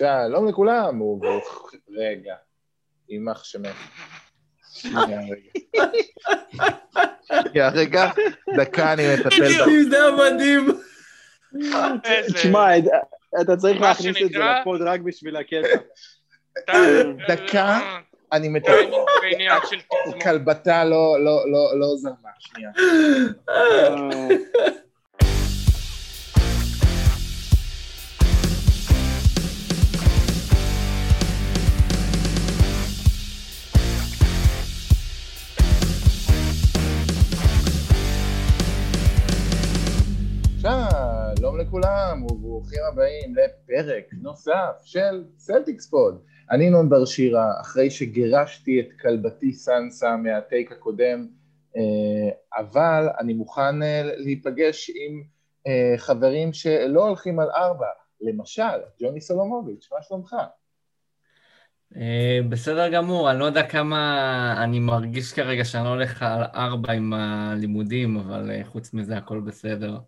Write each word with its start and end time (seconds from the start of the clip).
שלום 0.00 0.48
לכולם, 0.48 1.00
וברוך... 1.02 1.70
רגע, 1.96 2.34
יימח 3.08 3.44
שמך. 3.44 3.76
שנייה, 4.72 5.20
רגע. 7.74 8.10
דקה 8.56 8.92
אני 8.92 9.02
מטפל. 9.14 9.48
זה 9.90 10.04
היה 10.04 10.12
מדהים. 10.34 10.66
איזה- 12.04 12.34
תשמע, 12.34 12.78
את- 12.78 12.84
אתה 13.40 13.56
צריך 13.56 13.80
להכניס 13.80 14.16
את 14.24 14.30
זה 14.30 14.38
לפוד 14.60 14.82
רק 14.82 15.00
בשביל 15.00 15.36
הקטע. 15.36 15.68
דקה. 17.28 17.78
אני 18.32 18.48
מטפל... 18.48 18.90
כלבתה 20.22 20.84
לא, 20.84 21.24
לא, 21.24 21.52
לא, 21.52 21.78
לא 21.80 21.86
זרמה, 21.96 22.30
שנייה. 22.38 22.70
לכולם 41.70 42.22
וברוכים 42.30 42.78
הבאים 42.92 43.34
לפרק 43.34 44.04
נוסף 44.12 44.80
של 44.84 45.24
Celtics 45.38 45.90
Pod. 45.90 46.22
אני 46.50 46.64
ינון 46.64 46.88
בר 46.88 47.04
שירה, 47.04 47.60
אחרי 47.60 47.90
שגירשתי 47.90 48.80
את 48.80 48.86
כלבתי 49.00 49.52
סנסה 49.52 50.16
מה 50.16 50.35
take 50.35 50.72
הקודם, 50.72 51.26
אה, 51.76 52.30
אבל 52.58 53.08
אני 53.20 53.34
מוכן 53.34 53.82
אה, 53.82 54.02
להיפגש 54.16 54.90
עם 54.90 55.22
אה, 55.66 55.94
חברים 55.98 56.52
שלא 56.52 57.06
הולכים 57.06 57.40
על 57.40 57.50
ארבע, 57.50 57.86
למשל, 58.20 58.80
ג'וני 59.00 59.20
סולומוביץ', 59.20 59.88
מה 59.92 60.02
שלומך? 60.02 60.36
בסדר 62.48 62.88
גמור, 62.88 63.30
אני 63.30 63.38
לא 63.38 63.44
יודע 63.44 63.66
כמה 63.66 64.54
אני 64.64 64.80
מרגיש 64.80 65.32
כרגע 65.32 65.64
שאני 65.64 65.84
לא 65.84 65.88
הולך 65.88 66.22
על 66.22 66.42
ארבע 66.54 66.92
עם 66.92 67.12
הלימודים, 67.12 68.16
אבל 68.16 68.50
חוץ 68.64 68.94
מזה 68.94 69.16
הכל 69.16 69.40
בסדר. 69.40 69.98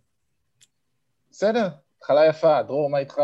בסדר, 1.43 1.69
התחלה 1.99 2.27
יפה, 2.27 2.63
דרור, 2.63 2.91
מה 2.91 2.99
איתך? 2.99 3.23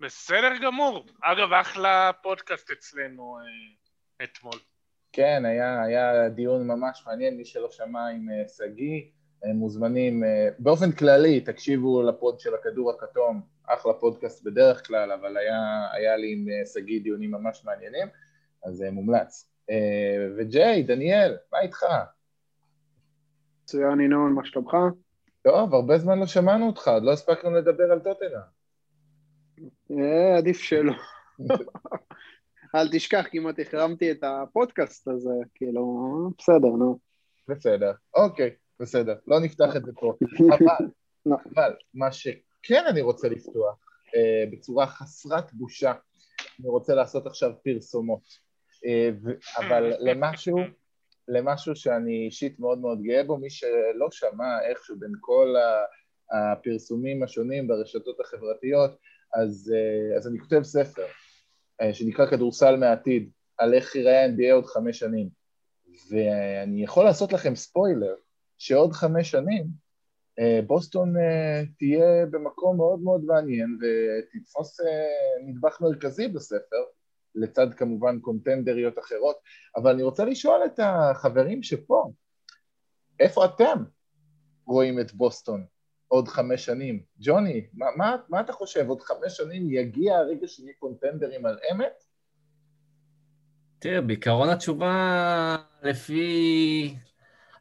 בסדר 0.00 0.52
גמור. 0.62 1.06
אגב, 1.22 1.52
אחלה 1.52 2.10
פודקאסט 2.22 2.70
אצלנו 2.70 3.38
אה, 3.38 4.24
אתמול. 4.24 4.54
כן, 5.12 5.42
היה, 5.44 5.82
היה 5.82 6.28
דיון 6.28 6.66
ממש 6.66 7.04
מעניין, 7.06 7.36
מי 7.36 7.44
שלא 7.44 7.70
שמע 7.70 8.08
עם 8.08 8.28
אה, 8.30 8.48
שגיא, 8.48 9.02
אה, 9.44 9.52
מוזמנים, 9.52 10.24
אה, 10.24 10.48
באופן 10.58 10.92
כללי, 10.92 11.40
תקשיבו 11.40 12.02
לפוד 12.02 12.40
של 12.40 12.54
הכדור 12.54 12.90
הכתום, 12.90 13.42
אחלה 13.66 13.92
פודקאסט 13.92 14.44
בדרך 14.44 14.86
כלל, 14.86 15.12
אבל 15.12 15.36
היה, 15.36 15.88
היה 15.92 16.16
לי 16.16 16.32
עם 16.32 16.46
אה, 16.48 16.66
שגיא 16.66 17.00
דיונים 17.02 17.30
ממש 17.30 17.64
מעניינים, 17.64 18.08
אז 18.64 18.82
אה, 18.82 18.90
מומלץ. 18.90 19.50
אה, 19.70 20.26
וג'יי, 20.38 20.82
דניאל, 20.82 21.36
מה 21.52 21.60
איתך? 21.60 21.82
מצוין 23.62 24.00
ינון, 24.00 24.32
מה 24.32 24.44
שלומך? 24.44 24.76
טוב, 25.44 25.74
הרבה 25.74 25.98
זמן 25.98 26.18
לא 26.18 26.26
שמענו 26.26 26.66
אותך, 26.66 26.88
עוד 26.88 27.02
לא 27.02 27.12
הספקנו 27.12 27.50
לדבר 27.50 27.92
על 27.92 27.98
טוטנה. 27.98 28.40
אה, 29.90 30.36
עדיף 30.36 30.58
שלא. 30.58 30.92
אל 32.74 32.88
תשכח, 32.92 33.24
כמעט 33.30 33.60
החרמתי 33.60 34.10
את 34.10 34.24
הפודקאסט 34.24 35.08
הזה, 35.08 35.30
כאילו, 35.54 36.10
בסדר, 36.38 36.68
נו. 36.68 36.98
בסדר, 37.48 37.92
אוקיי, 38.14 38.50
בסדר, 38.80 39.14
לא 39.26 39.40
נפתח 39.40 39.76
את 39.76 39.84
זה 39.84 39.92
פה. 40.00 40.14
אבל, 40.54 40.86
לא. 41.26 41.36
אבל, 41.54 41.74
מה 41.94 42.12
שכן 42.12 42.84
אני 42.88 43.00
רוצה 43.00 43.28
לפתוח, 43.28 43.76
אה, 44.16 44.44
בצורה 44.52 44.86
חסרת 44.86 45.52
בושה, 45.52 45.92
אני 46.60 46.68
רוצה 46.68 46.94
לעשות 46.94 47.26
עכשיו 47.26 47.52
פרסומות. 47.64 48.22
אה, 48.86 49.10
אבל 49.58 49.92
למשהו, 49.98 50.56
למשהו 51.28 51.76
שאני 51.76 52.26
אישית 52.26 52.60
מאוד 52.60 52.78
מאוד 52.78 53.02
גאה 53.02 53.24
בו, 53.24 53.36
מי 53.36 53.50
שלא 53.50 54.08
שמע 54.10 54.62
איכשהו 54.68 54.98
בין 54.98 55.12
כל 55.20 55.54
הפרסומים 56.32 57.22
השונים 57.22 57.68
ברשתות 57.68 58.20
החברתיות, 58.20 58.90
אז, 59.34 59.72
אה, 59.74 60.16
אז 60.16 60.28
אני 60.28 60.38
כותב 60.38 60.62
ספר 60.62 61.06
אה, 61.80 61.94
שנקרא 61.94 62.26
כדורסל 62.26 62.76
מהעתיד, 62.76 63.30
על 63.58 63.74
איך 63.74 63.94
ייראה 63.94 64.24
ה-NBA 64.24 64.52
עוד 64.52 64.66
חמש 64.66 64.98
שנים. 64.98 65.28
ואני 66.10 66.84
יכול 66.84 67.04
לעשות 67.04 67.32
לכם 67.32 67.54
ספוילר, 67.54 68.14
שעוד 68.58 68.92
חמש 68.92 69.30
שנים 69.30 69.66
אה, 70.38 70.60
בוסטון 70.66 71.14
תהיה 71.78 72.26
במקום 72.30 72.76
מאוד 72.76 73.00
מאוד 73.00 73.24
מעניין 73.24 73.78
ותתפוס 73.80 74.80
נדבך 75.46 75.80
מרכזי 75.80 76.28
בספר, 76.28 76.84
לצד 77.34 77.74
כמובן 77.74 78.18
קונטנדריות 78.20 78.98
אחרות, 78.98 79.36
אבל 79.76 79.90
אני 79.92 80.02
רוצה 80.02 80.24
לשאול 80.24 80.60
את 80.64 80.80
החברים 80.82 81.62
שפה, 81.62 82.10
איפה 83.20 83.44
אתם 83.44 83.84
רואים 84.66 85.00
את 85.00 85.12
בוסטון 85.12 85.64
עוד 86.08 86.28
חמש 86.28 86.64
שנים? 86.64 87.02
ג'וני, 87.18 87.66
מה, 87.74 87.86
מה, 87.96 88.16
מה 88.28 88.40
אתה 88.40 88.52
חושב, 88.52 88.88
עוד 88.88 89.00
חמש 89.00 89.36
שנים 89.36 89.70
יגיע 89.70 90.16
הרגע 90.16 90.46
שנהיה 90.46 90.74
קונטנדרים 90.78 91.46
על 91.46 91.58
אמת? 91.72 92.04
תראה, 93.78 94.00
בעיקרון 94.00 94.48
התשובה 94.48 95.56
לפי... 95.82 96.94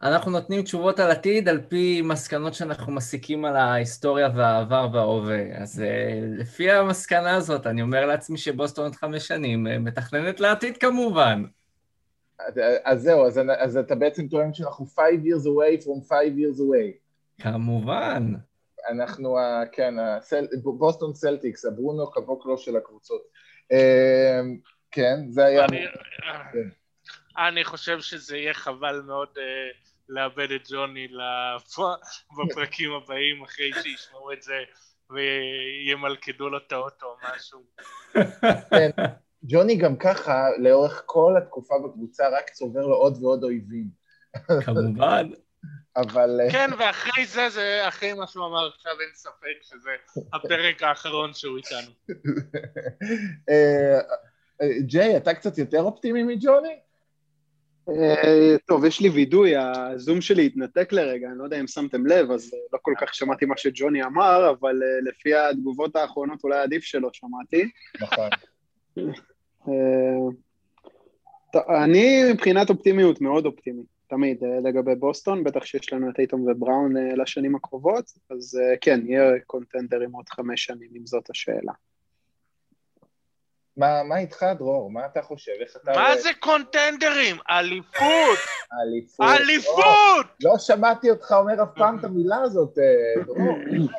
אנחנו 0.03 0.31
נותנים 0.31 0.61
תשובות 0.61 0.99
על 0.99 1.11
עתיד 1.11 1.49
על 1.49 1.61
פי 1.69 2.01
מסקנות 2.01 2.53
שאנחנו 2.53 2.93
מסיקים 2.93 3.45
על 3.45 3.55
ההיסטוריה 3.55 4.29
והעבר 4.35 4.87
וההווה. 4.93 5.57
אז 5.61 5.81
אה, 5.81 6.19
לפי 6.37 6.71
המסקנה 6.71 7.35
הזאת, 7.35 7.67
אני 7.67 7.81
אומר 7.81 8.05
לעצמי 8.05 8.37
שבוסטון 8.37 8.85
עוד 8.85 8.95
חמש 8.95 9.27
שנים 9.27 9.67
אה, 9.67 9.79
מתכננת 9.79 10.39
לעתיד 10.39 10.77
כמובן. 10.77 11.43
אז- 12.39 12.59
אז 12.83 13.01
זהו, 13.01 13.25
אז, 13.27 13.39
אז 13.57 13.77
אתה 13.77 13.95
בעצם 13.95 14.27
טוען 14.27 14.53
שאנחנו 14.53 14.85
five 14.85 15.23
years 15.25 15.45
away 15.45 15.83
from 15.83 16.09
five 16.09 16.37
years 16.37 16.59
away. 16.59 16.97
כמובן. 17.43 18.33
אנחנו, 18.89 19.37
ה- 19.39 19.63
כן, 19.71 19.93
הסל, 19.99 20.45
בוסטון 20.63 21.13
סלטיקס, 21.13 21.65
הברונו 21.65 22.11
קבוקלו 22.11 22.57
של 22.57 22.77
הקבוצות. 22.77 23.21
אה, 23.71 24.41
כן, 24.91 25.15
זה 25.29 25.45
היה... 25.45 25.65
אני- 25.65 25.85
כן. 26.53 26.69
אני 27.47 27.63
חושב 27.63 27.99
שזה 28.01 28.37
יהיה 28.37 28.53
חבל 28.53 29.01
מאוד 29.07 29.27
אה, 29.37 29.43
לאבד 30.09 30.51
את 30.51 30.61
ג'וני 30.71 31.07
לפ- 31.07 31.79
בפרקים 32.37 32.91
הבאים, 32.93 33.43
אחרי 33.43 33.71
שישמעו 33.83 34.31
את 34.33 34.41
זה 34.41 34.59
וימלכדו 35.09 36.49
לו 36.49 36.57
את 36.57 36.71
האוטו 36.71 37.05
או 37.05 37.15
משהו. 37.35 37.63
כן. 38.69 38.89
ג'וני 39.43 39.75
גם 39.75 39.95
ככה, 39.95 40.45
לאורך 40.59 41.03
כל 41.05 41.33
התקופה 41.37 41.75
בקבוצה, 41.85 42.23
רק 42.29 42.49
צובר 42.49 42.81
לו 42.81 42.95
עוד 42.95 43.23
ועוד 43.23 43.43
אויבים. 43.43 43.87
כמובן. 44.65 45.29
אבל... 45.95 46.41
אה, 46.41 46.51
כן, 46.51 46.69
ואחרי 46.79 47.25
זה, 47.25 47.49
זה 47.49 47.87
אחרי 47.87 48.13
מה 48.13 48.27
שהוא 48.27 48.45
אמר 48.45 48.67
עכשיו, 48.75 48.91
אין 49.01 49.09
ספק 49.13 49.61
שזה 49.61 49.89
הפרק 50.33 50.83
האחרון 50.83 51.33
שהוא 51.33 51.57
איתנו. 51.57 51.91
אה, 53.49 53.99
אה, 54.61 54.67
ג'יי, 54.79 55.17
אתה 55.17 55.33
קצת 55.33 55.57
יותר 55.57 55.81
אופטימי 55.81 56.23
מג'וני? 56.23 56.79
אה, 57.89 58.55
טוב, 58.65 58.85
יש 58.85 59.01
לי 59.01 59.09
וידוי, 59.09 59.53
הזום 59.57 60.21
שלי 60.21 60.45
התנתק 60.45 60.93
לרגע, 60.93 61.27
אני 61.27 61.37
לא 61.37 61.43
יודע 61.43 61.59
אם 61.59 61.67
שמתם 61.67 62.05
לב, 62.05 62.31
אז 62.31 62.53
אה, 62.53 62.59
לא 62.73 62.79
כל 62.81 62.93
כך 63.01 63.13
שמעתי 63.13 63.45
מה 63.45 63.57
שג'וני 63.57 64.03
אמר, 64.03 64.49
אבל 64.49 64.83
אה, 64.83 65.01
לפי 65.11 65.35
התגובות 65.35 65.95
האחרונות 65.95 66.43
אולי 66.43 66.59
עדיף 66.59 66.83
שלא 66.83 67.09
שמעתי. 67.13 67.69
נכון. 68.01 68.29
אני 71.83 72.31
מבחינת 72.33 72.69
אופטימיות 72.69 73.21
מאוד 73.21 73.45
אופטימי, 73.45 73.83
תמיד, 74.07 74.43
לגבי 74.63 74.95
בוסטון, 74.95 75.43
בטח 75.43 75.65
שיש 75.65 75.93
לנו 75.93 76.09
את 76.09 76.19
אייטום 76.19 76.47
ובראון 76.47 76.93
לשנים 77.17 77.55
הקרובות, 77.55 78.05
אז 78.29 78.59
כן, 78.81 78.99
יהיה 79.05 79.31
קונטנדרים 79.47 80.11
עוד 80.11 80.29
חמש 80.29 80.65
שנים, 80.65 80.89
אם 80.95 81.05
זאת 81.05 81.29
השאלה. 81.29 81.73
מה 83.77 84.03
מה 84.03 84.17
איתך, 84.17 84.45
דרור? 84.57 84.91
מה 84.91 85.05
אתה 85.05 85.21
חושב? 85.21 85.51
איך 85.61 85.75
אתה... 85.83 85.91
מה 85.91 86.17
זה 86.17 86.29
קונטנדרים? 86.39 87.37
אליפות! 87.49 88.39
אליפות. 88.81 89.25
אליפות! 89.29 90.25
לא 90.43 90.57
שמעתי 90.57 91.09
אותך 91.09 91.31
אומר 91.31 91.63
אף 91.63 91.69
פעם 91.75 91.99
את 91.99 92.03
המילה 92.03 92.37
הזאת, 92.41 92.77
אה, 92.77 93.23
דרור. 93.25 93.57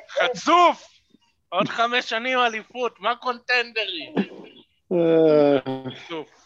חצוף! 0.08 0.88
עוד 1.48 1.68
חמש 1.68 2.10
שנים 2.10 2.38
אליפות, 2.38 3.00
מה 3.00 3.16
קונטנדרים? 3.16 4.14
אה, 4.92 5.58
חצוף. 5.90 6.44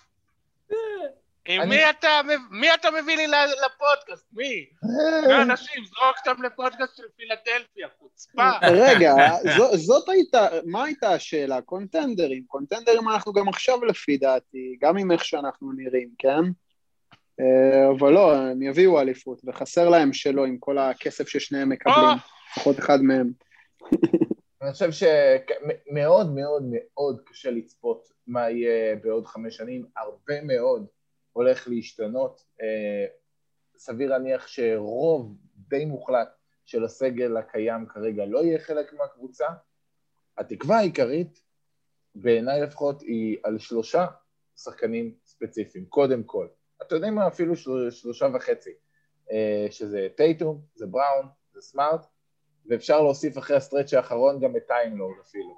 אני- 1.49 1.63
עם 1.63 1.69
מי 1.69 1.91
אתה, 1.91 2.21
מי 2.51 2.75
אתה 2.75 2.89
מביא 2.91 3.17
לי 3.17 3.27
לפודקאסט? 3.27 4.27
מי? 4.33 4.67
מי 5.29 5.43
אנשים? 5.43 5.85
זרוק 5.85 6.17
אותם 6.27 6.43
לפודקאסט 6.43 6.97
של 6.97 7.03
פילדלפיה, 7.17 7.89
חוצפה. 7.99 8.51
רגע, 8.63 9.15
זו, 9.57 9.77
זאת 9.77 10.09
הייתה, 10.09 10.49
מה 10.65 10.85
הייתה 10.85 11.11
השאלה? 11.11 11.61
קונטנדרים. 11.61 12.43
קונטנדרים 12.47 13.09
אנחנו 13.09 13.33
גם 13.33 13.49
עכשיו 13.49 13.85
לפי 13.85 14.17
דעתי, 14.17 14.77
גם 14.81 14.97
עם 14.97 15.13
איך 15.13 15.25
שאנחנו 15.25 15.73
נראים, 15.73 16.09
כן? 16.19 16.43
אה, 17.41 17.91
אבל 17.99 18.13
לא, 18.13 18.37
הם 18.37 18.63
יביאו 18.63 19.01
אליפות, 19.01 19.41
וחסר 19.47 19.89
להם 19.89 20.13
שלא 20.13 20.45
עם 20.47 20.59
כל 20.59 20.79
הכסף 20.79 21.29
ששניהם 21.29 21.69
מקבלים, 21.69 22.09
לפחות 22.57 22.79
אחד 22.79 22.99
מהם. 23.03 23.31
אני 24.63 24.73
חושב 24.73 24.91
שמאוד 24.93 26.35
מאוד 26.35 26.63
מאוד 26.71 27.21
קשה 27.27 27.51
לצפות 27.51 28.09
מה 28.27 28.51
יהיה 28.51 28.97
בעוד 28.97 29.27
חמש 29.27 29.57
שנים, 29.57 29.85
הרבה 29.97 30.43
מאוד 30.43 30.87
הולך 31.39 31.69
להשתנות. 31.69 32.45
אה, 32.63 33.07
סביר 33.77 34.11
להניח 34.11 34.47
שרוב 34.47 35.37
די 35.57 35.85
מוחלט 35.85 36.29
של 36.65 36.85
הסגל 36.85 37.37
הקיים 37.37 37.87
כרגע 37.87 38.25
לא 38.27 38.39
יהיה 38.39 38.59
חלק 38.59 38.93
מהקבוצה. 38.93 39.47
התקווה 40.39 40.77
העיקרית, 40.77 41.43
בעיניי 42.15 42.63
לפחות, 42.63 43.03
היא 43.03 43.39
על 43.45 43.59
שלושה 43.59 44.07
שחקנים 44.57 45.15
ספציפיים, 45.25 45.87
קודם 45.87 46.23
כל. 46.23 46.49
אתה 46.83 46.95
יודע 46.95 47.11
מה? 47.11 47.27
אפילו 47.27 47.57
של, 47.57 47.91
שלושה 47.91 48.27
וחצי, 48.35 48.73
אה, 49.33 49.67
שזה 49.71 50.09
טייטום, 50.17 50.61
זה 50.75 50.87
בראון, 50.87 51.27
זה 51.53 51.61
סמארט, 51.61 52.07
ואפשר 52.67 53.01
להוסיף 53.03 53.39
אחרי 53.39 53.57
ה 53.57 53.62
stretch 53.62 53.95
האחרון 53.95 54.41
גם 54.41 54.57
את 54.57 54.63
טיימלורד 54.67 55.19
אפילו. 55.21 55.55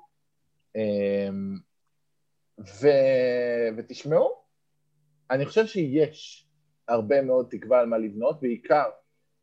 אמ, 0.77 1.59
ו... 2.61 2.89
ותשמעו, 3.77 4.40
אני 5.31 5.47
חושב 5.47 5.67
שיש 5.67 6.49
הרבה 6.89 7.23
מאוד 7.23 7.47
תקווה 7.51 7.81
על 7.81 7.87
מה 7.87 7.99
לבנות, 7.99 8.41
בעיקר 8.41 8.91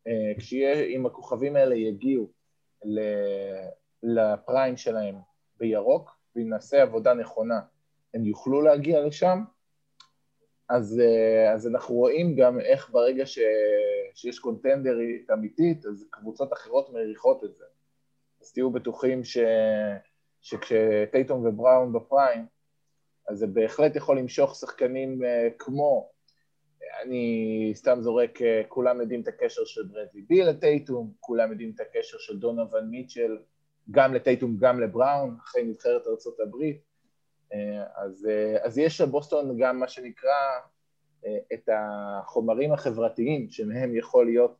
אה, 0.06 0.32
כשאם 0.38 1.06
הכוכבים 1.06 1.56
האלה 1.56 1.74
יגיעו 1.74 2.32
ל 4.02 4.14
prime 4.14 4.76
שלהם 4.76 5.14
בירוק, 5.56 6.10
ואם 6.36 6.48
נעשה 6.48 6.82
עבודה 6.82 7.14
נכונה 7.14 7.60
הם 8.14 8.26
יוכלו 8.26 8.62
להגיע 8.62 9.06
לשם, 9.06 9.44
אז, 10.68 11.00
אה, 11.00 11.52
אז 11.52 11.66
אנחנו 11.66 11.94
רואים 11.94 12.36
גם 12.36 12.60
איך 12.60 12.90
ברגע 12.90 13.26
ש, 13.26 13.38
שיש 14.14 14.38
קונטנדרית 14.38 15.30
אמיתית, 15.30 15.86
אז 15.86 16.06
קבוצות 16.10 16.52
אחרות 16.52 16.92
מריחות 16.92 17.44
את 17.44 17.54
זה. 17.54 17.64
אז 18.40 18.52
תהיו 18.52 18.70
בטוחים 18.70 19.24
ש, 19.24 19.38
שכשטייטום 20.40 21.46
ובראון 21.46 21.92
בפריים, 21.92 22.46
אז 23.28 23.38
זה 23.38 23.46
בהחלט 23.46 23.96
יכול 23.96 24.18
למשוך 24.18 24.54
שחקנים 24.54 25.24
אה, 25.24 25.48
כמו, 25.58 26.10
אני 27.02 27.72
סתם 27.74 27.98
זורק, 28.00 28.42
אה, 28.42 28.62
כולם 28.68 29.00
יודעים 29.00 29.20
את 29.20 29.28
הקשר 29.28 29.64
של 29.64 29.82
ברדלי 29.82 30.22
בי 30.22 30.42
לטייטום, 30.42 31.12
כולם 31.20 31.50
יודעים 31.50 31.72
את 31.74 31.80
הקשר 31.80 32.18
של 32.18 32.38
דונובל 32.38 32.84
מיטשל, 32.84 33.38
גם 33.90 34.14
לטייטום, 34.14 34.56
גם 34.56 34.80
לבראון, 34.80 35.36
אחרי 35.44 35.64
נבחרת 35.64 36.06
ארה"ב, 36.06 36.62
אה, 37.52 37.84
אז, 37.96 38.28
אז 38.62 38.78
יש 38.78 39.00
לבוסטון 39.00 39.58
גם 39.58 39.78
מה 39.78 39.88
שנקרא 39.88 40.58
את 41.52 41.68
החומרים 41.72 42.72
החברתיים 42.72 43.50
שמהם 43.50 43.96
יכול 43.96 44.26
להיות, 44.26 44.56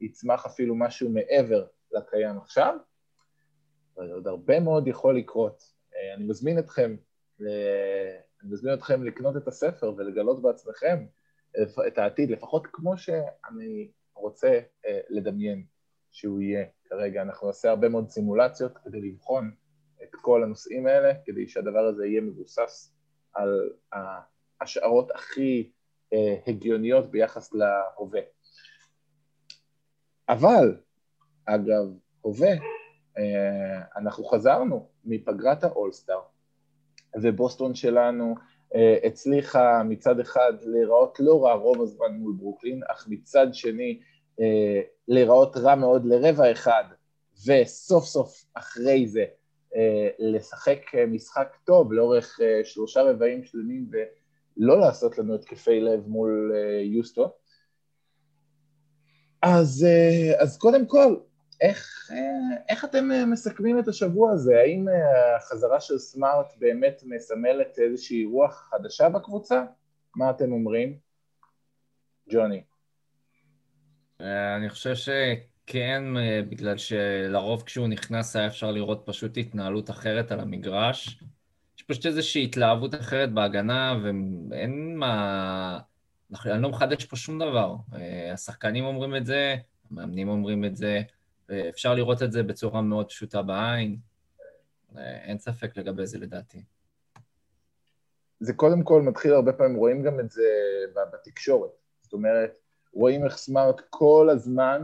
יצמח 0.00 0.46
אפילו 0.46 0.74
משהו 0.74 1.10
מעבר 1.10 1.66
לקיים 1.92 2.38
עכשיו, 2.38 2.76
עוד 3.94 4.26
הרבה 4.26 4.60
מאוד 4.60 4.88
יכול 4.88 5.18
לקרות. 5.18 5.62
אני 6.16 6.24
מזמין 6.24 6.58
אתכם 6.58 6.96
אני 7.40 8.50
מזמין 8.50 8.74
אתכם 8.74 9.02
לקנות 9.02 9.36
את 9.36 9.48
הספר 9.48 9.94
ולגלות 9.96 10.42
בעצמכם 10.42 11.06
את 11.86 11.98
העתיד, 11.98 12.30
לפחות 12.30 12.66
כמו 12.72 12.98
שאני 12.98 13.90
רוצה 14.14 14.60
אה, 14.86 15.00
לדמיין 15.08 15.64
שהוא 16.10 16.40
יהיה 16.40 16.64
כרגע. 16.84 17.22
אנחנו 17.22 17.46
נעשה 17.46 17.70
הרבה 17.70 17.88
מאוד 17.88 18.10
סימולציות 18.10 18.78
כדי 18.78 19.00
לבחון 19.00 19.54
את 20.02 20.14
כל 20.20 20.42
הנושאים 20.42 20.86
האלה, 20.86 21.12
כדי 21.24 21.48
שהדבר 21.48 21.78
הזה 21.78 22.06
יהיה 22.06 22.20
מבוסס 22.20 22.94
על 23.34 23.70
ההשערות 23.92 25.10
הכי 25.10 25.72
אה, 26.12 26.36
הגיוניות 26.46 27.10
ביחס 27.10 27.52
להווה. 27.52 28.20
אבל, 30.28 30.80
אגב, 31.46 31.84
הווה, 32.20 32.52
אה, 33.18 33.82
אנחנו 33.96 34.24
חזרנו 34.24 34.88
מפגרת 35.04 35.64
האולסטאר, 35.64 36.20
ובוסטון 37.20 37.74
שלנו 37.74 38.34
אה, 38.74 38.96
הצליחה 39.04 39.82
מצד 39.82 40.20
אחד 40.20 40.52
להיראות 40.62 41.20
לא 41.20 41.44
רע 41.44 41.54
רוב 41.54 41.82
הזמן 41.82 42.12
מול 42.12 42.34
ברוקלין, 42.38 42.80
אך 42.88 43.06
מצד 43.08 43.46
שני 43.52 44.00
אה, 44.40 44.80
להיראות 45.08 45.56
רע 45.56 45.74
מאוד 45.74 46.06
לרבע 46.06 46.52
אחד, 46.52 46.84
וסוף 47.46 48.04
סוף 48.04 48.44
אחרי 48.54 49.08
זה 49.08 49.24
אה, 49.76 50.08
לשחק 50.18 50.80
משחק 51.08 51.56
טוב 51.64 51.92
לאורך 51.92 52.40
שלושה 52.64 53.02
רבעים 53.02 53.44
שלמים 53.44 53.90
ולא 53.90 54.80
לעשות 54.80 55.18
לנו 55.18 55.34
התקפי 55.34 55.80
לב 55.80 56.06
מול 56.06 56.52
יוסטון. 56.84 57.28
אז, 59.42 59.86
אז 60.38 60.58
קודם 60.58 60.86
כל, 60.86 61.16
איך, 61.62 62.10
איך 62.68 62.84
אתם 62.84 63.08
מסכמים 63.30 63.78
את 63.78 63.88
השבוע 63.88 64.32
הזה? 64.32 64.58
האם 64.58 64.86
החזרה 65.36 65.80
של 65.80 65.98
סמארט 65.98 66.52
באמת 66.58 67.02
מסמלת 67.06 67.78
איזושהי 67.78 68.24
רוח 68.24 68.70
חדשה 68.70 69.08
בקבוצה? 69.08 69.64
מה 70.16 70.30
אתם 70.30 70.52
אומרים? 70.52 70.98
ג'וני. 72.30 72.62
אני 74.56 74.68
חושב 74.68 74.94
שכן, 74.94 76.02
בגלל 76.48 76.76
שלרוב 76.76 77.62
כשהוא 77.62 77.88
נכנס 77.88 78.36
היה 78.36 78.46
אפשר 78.46 78.70
לראות 78.70 79.02
פשוט 79.06 79.36
התנהלות 79.36 79.90
אחרת 79.90 80.32
על 80.32 80.40
המגרש. 80.40 81.20
יש 81.76 81.82
פשוט 81.82 82.06
איזושהי 82.06 82.44
התלהבות 82.44 82.94
אחרת 82.94 83.32
בהגנה, 83.32 83.98
ואין 84.50 84.96
מה... 84.96 85.78
אני 86.46 86.62
לא 86.62 86.68
מחדש 86.68 87.04
פה 87.04 87.16
שום 87.16 87.38
דבר. 87.38 87.74
השחקנים 88.32 88.84
אומרים 88.84 89.16
את 89.16 89.26
זה, 89.26 89.56
המאמנים 89.90 90.28
אומרים 90.28 90.64
את 90.64 90.76
זה, 90.76 91.02
אפשר 91.68 91.94
לראות 91.94 92.22
את 92.22 92.32
זה 92.32 92.42
בצורה 92.42 92.82
מאוד 92.82 93.08
פשוטה 93.08 93.42
בעין, 93.42 93.96
אין 94.96 95.38
ספק 95.38 95.76
לגבי 95.76 96.06
זה 96.06 96.18
לדעתי. 96.18 96.62
זה 98.40 98.52
קודם 98.52 98.82
כל 98.82 99.02
מתחיל 99.02 99.32
הרבה 99.32 99.52
פעמים, 99.52 99.76
רואים 99.76 100.02
גם 100.02 100.20
את 100.20 100.30
זה 100.30 100.48
בתקשורת. 101.12 101.70
זאת 102.02 102.12
אומרת, 102.12 102.58
רואים 102.92 103.24
איך 103.24 103.36
סמארט 103.36 103.80
כל 103.90 104.28
הזמן, 104.32 104.82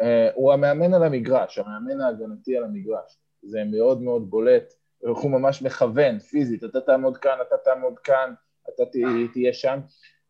אה, 0.00 0.28
הוא 0.34 0.52
המאמן 0.52 0.94
על 0.94 1.04
המגרש, 1.04 1.58
המאמן 1.58 2.00
ההגנתי 2.00 2.56
על 2.56 2.64
המגרש. 2.64 3.18
זה 3.42 3.64
מאוד 3.64 4.02
מאוד 4.02 4.30
בולט, 4.30 4.74
הוא 4.98 5.30
ממש 5.30 5.62
מכוון, 5.62 6.18
פיזית, 6.18 6.64
אתה 6.64 6.80
תעמוד 6.80 7.16
כאן, 7.16 7.38
אתה 7.48 7.56
תעמוד 7.64 7.98
כאן, 7.98 8.34
אתה 8.74 8.82
תהיה 9.32 9.52
שם. 9.52 9.80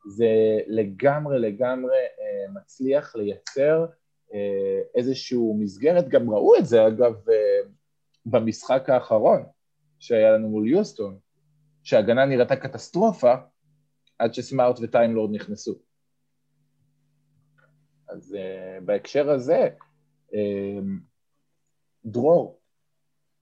זה 0.08 0.26
לגמרי 0.66 1.38
לגמרי 1.38 1.96
אה, 1.96 2.52
מצליח 2.52 3.16
לייצר 3.16 3.86
אה, 4.34 4.80
איזושהי 4.94 5.38
מסגרת, 5.58 6.08
גם 6.08 6.30
ראו 6.30 6.56
את 6.56 6.66
זה 6.66 6.86
אגב 6.86 7.28
אה, 7.28 7.70
במשחק 8.26 8.90
האחרון 8.90 9.42
שהיה 9.98 10.32
לנו 10.32 10.48
מול 10.48 10.68
יוסטון, 10.68 11.18
שההגנה 11.82 12.24
נראתה 12.24 12.56
קטסטרופה 12.56 13.34
עד 14.18 14.34
שסמארט 14.34 14.78
וטיימלורד 14.82 15.34
נכנסו. 15.34 15.74
אז 18.08 18.36
uh, 18.36 18.84
בהקשר 18.84 19.30
הזה, 19.30 19.68
uh, 20.30 20.34
דרור, 22.04 22.60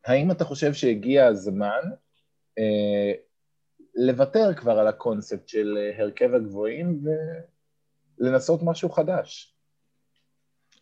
האם 0.05 0.31
אתה 0.31 0.45
חושב 0.45 0.73
שהגיע 0.73 1.26
הזמן 1.26 1.81
uh, 2.59 3.17
לוותר 3.95 4.55
כבר 4.55 4.79
על 4.79 4.87
הקונספט 4.87 5.49
של 5.49 5.79
הרכב 5.99 6.35
הגבוהים 6.35 7.05
ולנסות 8.19 8.61
משהו 8.62 8.88
חדש? 8.88 9.53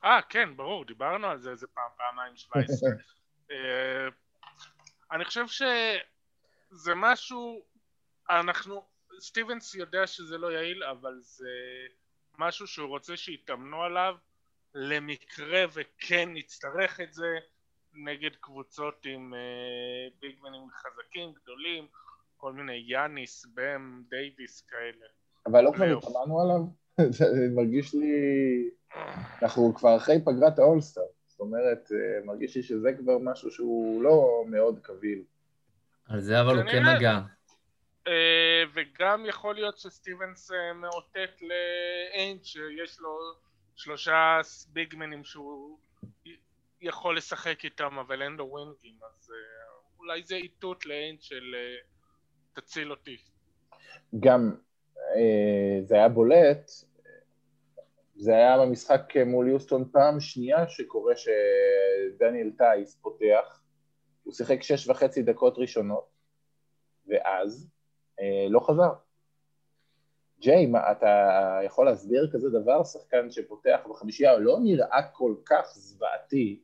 אה, 0.04 0.20
כן, 0.28 0.56
ברור, 0.56 0.84
דיברנו 0.84 1.26
על 1.26 1.38
זה 1.38 1.50
איזה 1.50 1.66
פעם, 1.66 1.90
פעמיים 1.96 2.36
17. 2.36 2.90
אה, 3.50 4.08
אני 5.12 5.24
חושב 5.24 5.46
שזה 5.46 6.94
משהו, 6.96 7.64
אנחנו, 8.30 8.84
סטיבנס 9.20 9.74
יודע 9.74 10.06
שזה 10.06 10.38
לא 10.38 10.52
יעיל, 10.52 10.84
אבל 10.84 11.18
זה 11.20 11.48
משהו 12.38 12.66
שהוא 12.66 12.88
רוצה 12.88 13.16
שיתאמנו 13.16 13.82
עליו 13.82 14.14
למקרה 14.74 15.64
וכן 15.72 16.28
נצטרך 16.32 17.00
את 17.00 17.12
זה 17.12 17.38
נגד 17.94 18.36
קבוצות 18.40 19.06
עם 19.06 19.34
uh, 19.34 20.14
ביגמנים 20.20 20.68
חזקים, 20.70 21.32
גדולים, 21.32 21.86
כל 22.36 22.52
מיני 22.52 22.84
יאניס, 22.86 23.46
בם, 23.54 24.02
דייוויס 24.08 24.60
כאלה. 24.60 25.06
אבל 25.46 25.60
לא 25.60 25.72
כבר 25.74 25.84
התאמנו 25.84 26.40
עליו? 26.40 26.81
זה 27.18 27.48
מרגיש 27.54 27.94
לי... 27.94 28.14
אנחנו 29.42 29.74
כבר 29.74 29.96
אחרי 29.96 30.18
פגרת 30.24 30.58
האולסטאר, 30.58 31.02
זאת 31.26 31.40
אומרת, 31.40 31.92
אה, 31.92 32.24
מרגיש 32.24 32.56
לי 32.56 32.62
שזה 32.62 32.92
כבר 32.98 33.18
משהו 33.18 33.50
שהוא 33.50 34.02
לא 34.02 34.44
מאוד 34.46 34.78
קביל. 34.82 35.22
על 36.08 36.20
זה 36.20 36.40
אבל 36.40 36.56
הוא 36.56 36.70
כן 36.70 36.82
נגע. 36.96 37.20
אה, 38.06 38.62
וגם 38.74 39.26
יכול 39.26 39.54
להיות 39.54 39.78
שסטיבנס 39.78 40.50
אה, 40.50 40.72
מאותת 40.72 41.30
לאיינד 41.42 42.44
שיש 42.44 43.00
לו 43.00 43.18
שלושה 43.76 44.40
ביגמנים 44.68 45.24
שהוא 45.24 45.78
יכול 46.80 47.16
לשחק 47.16 47.64
איתם 47.64 47.98
אבל 47.98 48.22
אין 48.22 48.32
לו 48.32 48.48
ווינגים 48.50 48.96
אז 49.02 49.32
אולי 49.98 50.22
זה 50.22 50.34
איתות 50.34 50.86
לאיינד 50.86 51.22
של 51.22 51.54
תציל 52.52 52.90
אותי. 52.90 53.16
גם 54.20 54.54
זה 55.82 55.94
היה 55.94 56.08
בולט 56.08 56.70
זה 58.22 58.32
היה 58.32 58.58
במשחק 58.58 59.16
מול 59.26 59.48
יוסטון 59.48 59.84
פעם 59.92 60.20
שנייה 60.20 60.68
שקורה 60.68 61.14
שדניאל 61.16 62.50
טייס 62.58 62.94
פותח, 62.94 63.62
הוא 64.22 64.34
שיחק 64.34 64.62
שש 64.62 64.88
וחצי 64.88 65.22
דקות 65.22 65.58
ראשונות, 65.58 66.08
ואז 67.06 67.70
אה, 68.20 68.46
לא 68.48 68.60
חזר. 68.60 68.92
ג'יי, 70.40 70.66
מה, 70.66 70.92
אתה 70.92 71.60
יכול 71.64 71.86
להסביר 71.86 72.30
כזה 72.32 72.48
דבר? 72.50 72.84
שחקן 72.84 73.30
שפותח 73.30 73.80
בחמישייה 73.90 74.38
לא 74.38 74.58
נראה 74.62 75.02
כל 75.12 75.34
כך 75.44 75.66
זוועתי, 75.74 76.62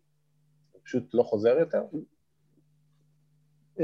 הוא 0.73 0.81
פשוט 0.85 1.15
לא 1.15 1.23
חוזר 1.23 1.59
יותר? 1.59 1.83
Uh, 3.79 3.81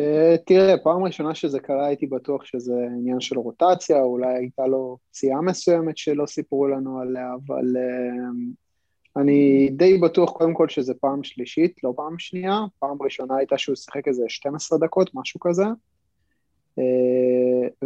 תראה, 0.46 0.78
פעם 0.78 1.04
ראשונה 1.04 1.34
שזה 1.34 1.60
קרה 1.60 1.86
הייתי 1.86 2.06
בטוח 2.06 2.44
שזה 2.44 2.74
עניין 2.98 3.20
של 3.20 3.38
רוטציה, 3.38 4.02
אולי 4.02 4.34
הייתה 4.34 4.66
לו 4.66 4.98
פציעה 5.10 5.40
מסוימת 5.40 5.96
שלא 5.96 6.26
סיפרו 6.26 6.68
לנו 6.68 7.00
עליה, 7.00 7.34
אבל 7.34 7.64
uh, 7.76 9.20
אני 9.20 9.68
די 9.72 9.98
בטוח 9.98 10.30
קודם 10.32 10.54
כל 10.54 10.68
שזה 10.68 10.94
פעם 10.94 11.24
שלישית, 11.24 11.84
לא 11.84 11.92
פעם 11.96 12.18
שנייה, 12.18 12.60
פעם 12.78 13.02
ראשונה 13.02 13.36
הייתה 13.36 13.58
שהוא 13.58 13.76
שיחק 13.76 14.08
איזה 14.08 14.24
12 14.28 14.78
דקות, 14.78 15.10
משהו 15.14 15.40
כזה, 15.40 15.64
uh, 15.64 16.82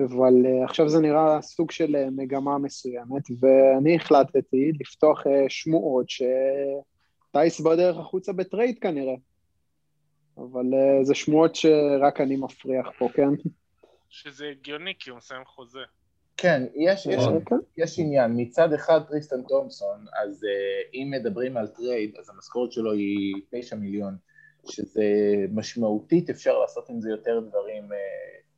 אבל 0.05 0.35
עכשיו 0.65 0.89
זה 0.89 1.01
נראה 1.01 1.43
סוג 1.43 1.71
של 1.71 1.97
מגמה 2.11 2.59
מסוימת, 2.59 3.23
ואני 3.41 3.97
החלטתי 3.97 4.73
לפתוח 4.81 5.25
שמועות 5.49 6.07
שטייס 6.11 7.61
בדרך 7.61 7.99
החוצה 7.99 8.33
בטרייד 8.33 8.79
כנראה. 8.79 9.15
אבל 10.39 10.67
אה, 10.73 11.05
זה 11.05 11.15
שמועות 11.15 11.55
שרק 11.55 12.21
אני 12.21 12.37
מפריח 12.37 12.87
פה, 12.99 13.09
כן? 13.15 13.29
שזה 14.09 14.47
הגיוני 14.49 14.95
כי 14.99 15.11
הוא 15.11 15.17
מסיים 15.17 15.45
חוזה. 15.45 15.81
כן, 16.37 16.63
יש, 16.75 17.07
יש, 17.07 17.25
כן. 17.47 17.57
יש 17.77 17.99
עניין. 17.99 18.33
מצד 18.37 18.73
אחד 18.73 19.01
טריסטן 19.09 19.43
תומפסון, 19.43 20.05
אז 20.25 20.45
אה, 20.45 20.95
אם 20.95 21.11
מדברים 21.11 21.57
על 21.57 21.67
trade, 21.67 22.17
אז 22.17 22.31
המשכורת 22.31 22.73
שלו 22.73 22.93
היא 22.93 23.35
9 23.51 23.77
מיליון, 23.77 24.17
שזה 24.71 25.05
משמעותית, 25.51 26.31
אפשר 26.31 26.59
לעשות 26.59 26.89
עם 26.89 27.01
זה 27.01 27.11
יותר 27.11 27.41
דברים 27.41 27.85
אה, 27.93 27.97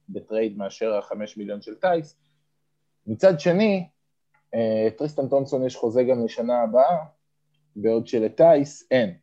ב 0.09 0.17
trade 0.17 0.59
מאשר 0.59 0.95
החמש 0.95 1.37
מיליון 1.37 1.63
של 1.63 1.75
טייס. 1.75 2.17
מצד 3.07 3.41
שני, 3.41 3.89
אה, 4.55 4.59
טריסטן 4.99 5.29
תומפסון 5.29 5.67
יש 5.67 5.77
חוזה 5.77 6.03
גם 6.03 6.25
לשנה 6.25 6.63
הבאה, 6.63 6.97
בעוד 7.77 8.07
שלטייס 8.07 8.87
אין. 8.91 9.15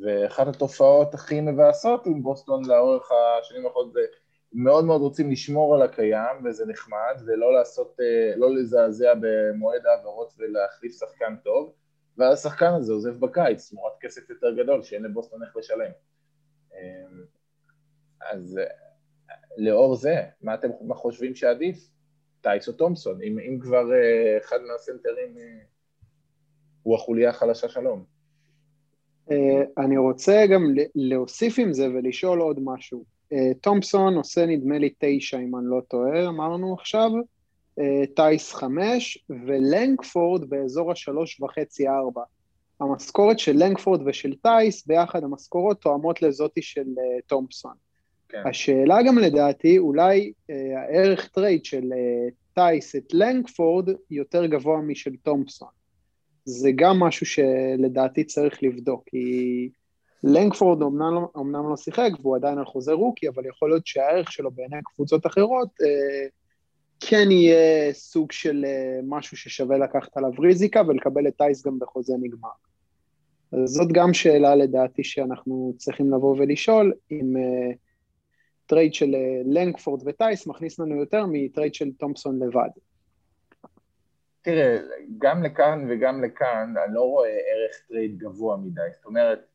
ואחת 0.00 0.46
התופעות 0.46 1.14
הכי 1.14 1.40
מבאסות 1.40 2.06
עם 2.06 2.22
בוסטון 2.22 2.64
לאורך 2.64 3.10
השנים 3.40 3.66
האחרונות 3.66 3.92
זה 3.92 4.00
מאוד 4.52 4.84
מאוד 4.84 5.00
רוצים 5.00 5.30
לשמור 5.30 5.74
על 5.74 5.82
הקיים 5.82 6.44
וזה 6.44 6.66
נחמד 6.66 7.22
ולא 7.26 7.52
לעשות, 7.52 7.96
לא 8.36 8.54
לזעזע 8.54 9.12
במועד 9.20 9.86
העברות 9.86 10.34
ולהחליף 10.38 10.98
שחקן 10.98 11.36
טוב 11.44 11.72
ואז 12.18 12.38
השחקן 12.38 12.72
הזה 12.72 12.92
עוזב 12.92 13.20
בקיץ 13.20 13.70
תמורת 13.70 13.92
כסף 14.00 14.30
יותר 14.30 14.54
גדול 14.54 14.82
שאין 14.82 15.02
לבוסטון 15.02 15.42
איך 15.42 15.56
לשלם. 15.56 15.90
אז 18.30 18.60
לאור 19.56 19.96
זה, 19.96 20.22
מה 20.42 20.54
אתם 20.54 20.68
חושבים 20.94 21.34
שעדיף? 21.34 21.88
טייס 22.40 22.68
או 22.68 22.72
תומפסון, 22.72 23.22
אם, 23.22 23.38
אם 23.38 23.58
כבר 23.60 23.84
אחד 24.38 24.58
מהסנטרים 24.68 25.36
הוא 26.82 26.94
החוליה 26.94 27.30
החלשה 27.30 27.68
שלום 27.68 28.15
אני 29.78 29.96
רוצה 29.96 30.46
גם 30.46 30.74
להוסיף 30.94 31.58
עם 31.58 31.72
זה 31.72 31.88
ולשאול 31.88 32.40
עוד 32.40 32.58
משהו. 32.62 33.16
Uh, 33.34 33.36
תומפסון 33.60 34.14
עושה 34.14 34.46
נדמה 34.46 34.78
לי 34.78 34.90
תשע, 34.98 35.38
אם 35.38 35.56
אני 35.56 35.64
לא 35.68 35.80
טועה, 35.88 36.28
אמרנו 36.28 36.74
עכשיו, 36.74 37.10
uh, 37.80 37.82
טייס 38.16 38.52
חמש, 38.52 39.24
ולנקפורד 39.46 40.50
באזור 40.50 40.92
השלוש 40.92 41.40
וחצי 41.40 41.88
ארבע. 41.88 42.22
המשכורת 42.80 43.38
של 43.38 43.52
לנקפורד 43.56 44.02
ושל 44.06 44.34
טייס, 44.42 44.86
ביחד 44.86 45.24
המשכורות 45.24 45.80
תואמות 45.80 46.22
לזאתי 46.22 46.62
של 46.62 46.80
uh, 46.82 47.22
תומפסון. 47.26 47.74
כן. 48.28 48.42
השאלה 48.48 49.02
גם 49.02 49.18
לדעתי, 49.18 49.78
אולי 49.78 50.32
uh, 50.32 50.52
הערך 50.78 51.28
trade 51.28 51.64
של 51.64 51.82
אה, 51.92 52.32
טייס 52.54 52.96
ולנגפורד 52.96 53.88
יותר 54.10 54.46
גבוה 54.46 54.80
משל 54.80 55.16
תומפסון. 55.22 55.68
זה 56.46 56.70
גם 56.76 57.00
משהו 57.00 57.26
שלדעתי 57.26 58.24
צריך 58.24 58.62
לבדוק, 58.62 59.02
כי 59.06 59.68
לנגפורד 60.24 60.82
אמנם, 60.82 61.14
לא, 61.14 61.30
אמנם 61.36 61.68
לא 61.70 61.76
שיחק 61.76 62.10
והוא 62.20 62.36
עדיין 62.36 62.58
על 62.58 62.64
חוזה 62.64 62.92
rookie, 62.92 63.28
אבל 63.28 63.46
יכול 63.46 63.70
להיות 63.70 63.86
שהערך 63.86 64.32
שלו 64.32 64.50
בעיני 64.50 64.76
קבוצות 64.84 65.26
אחרות 65.26 65.68
אה, 65.82 66.28
כן 67.00 67.30
יהיה 67.30 67.92
סוג 67.92 68.32
של 68.32 68.64
אה, 68.64 69.00
משהו 69.08 69.36
ששווה 69.36 69.78
לקחת 69.78 70.16
עליו 70.16 70.30
ריזיקה 70.38 70.82
ולקבל 70.88 71.28
את 71.28 71.36
טייס 71.36 71.66
גם 71.66 71.78
בחוזה 71.78 72.14
נגמר. 72.20 72.48
אז 73.52 73.70
זאת 73.70 73.92
גם 73.92 74.14
שאלה 74.14 74.54
לדעתי 74.54 75.04
שאנחנו 75.04 75.72
צריכים 75.76 76.12
לבוא 76.12 76.36
ולשאול, 76.38 76.92
אם 77.10 77.36
אה, 77.36 77.72
trade 78.66 78.94
של 78.94 79.14
אה, 79.14 79.42
לנגפורד 79.44 80.02
וטייס 80.06 80.46
מכניס 80.46 80.78
לנו 80.78 80.96
יותר 80.96 81.24
מ 81.28 81.36
trade 81.36 81.74
של 81.74 81.92
תומפסון 81.98 82.42
לבד. 82.42 82.68
תראה, 84.46 84.78
גם 85.18 85.42
לכאן 85.42 85.86
וגם 85.90 86.24
לכאן 86.24 86.74
אני 86.84 86.94
לא 86.94 87.02
רואה 87.02 87.28
ערך 87.28 87.86
trade 87.88 88.18
גבוה 88.18 88.56
מדי, 88.56 88.80
זאת 88.94 89.04
אומרת, 89.04 89.46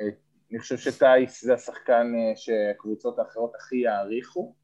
אה, 0.00 0.08
אני 0.50 0.58
חושב 0.58 0.76
שטייס 0.76 1.44
זה 1.44 1.54
השחקן 1.54 2.12
אה, 2.14 2.36
שהקבוצות 2.36 3.18
האחרות 3.18 3.54
הכי 3.54 3.76
יעריכו, 3.76 4.54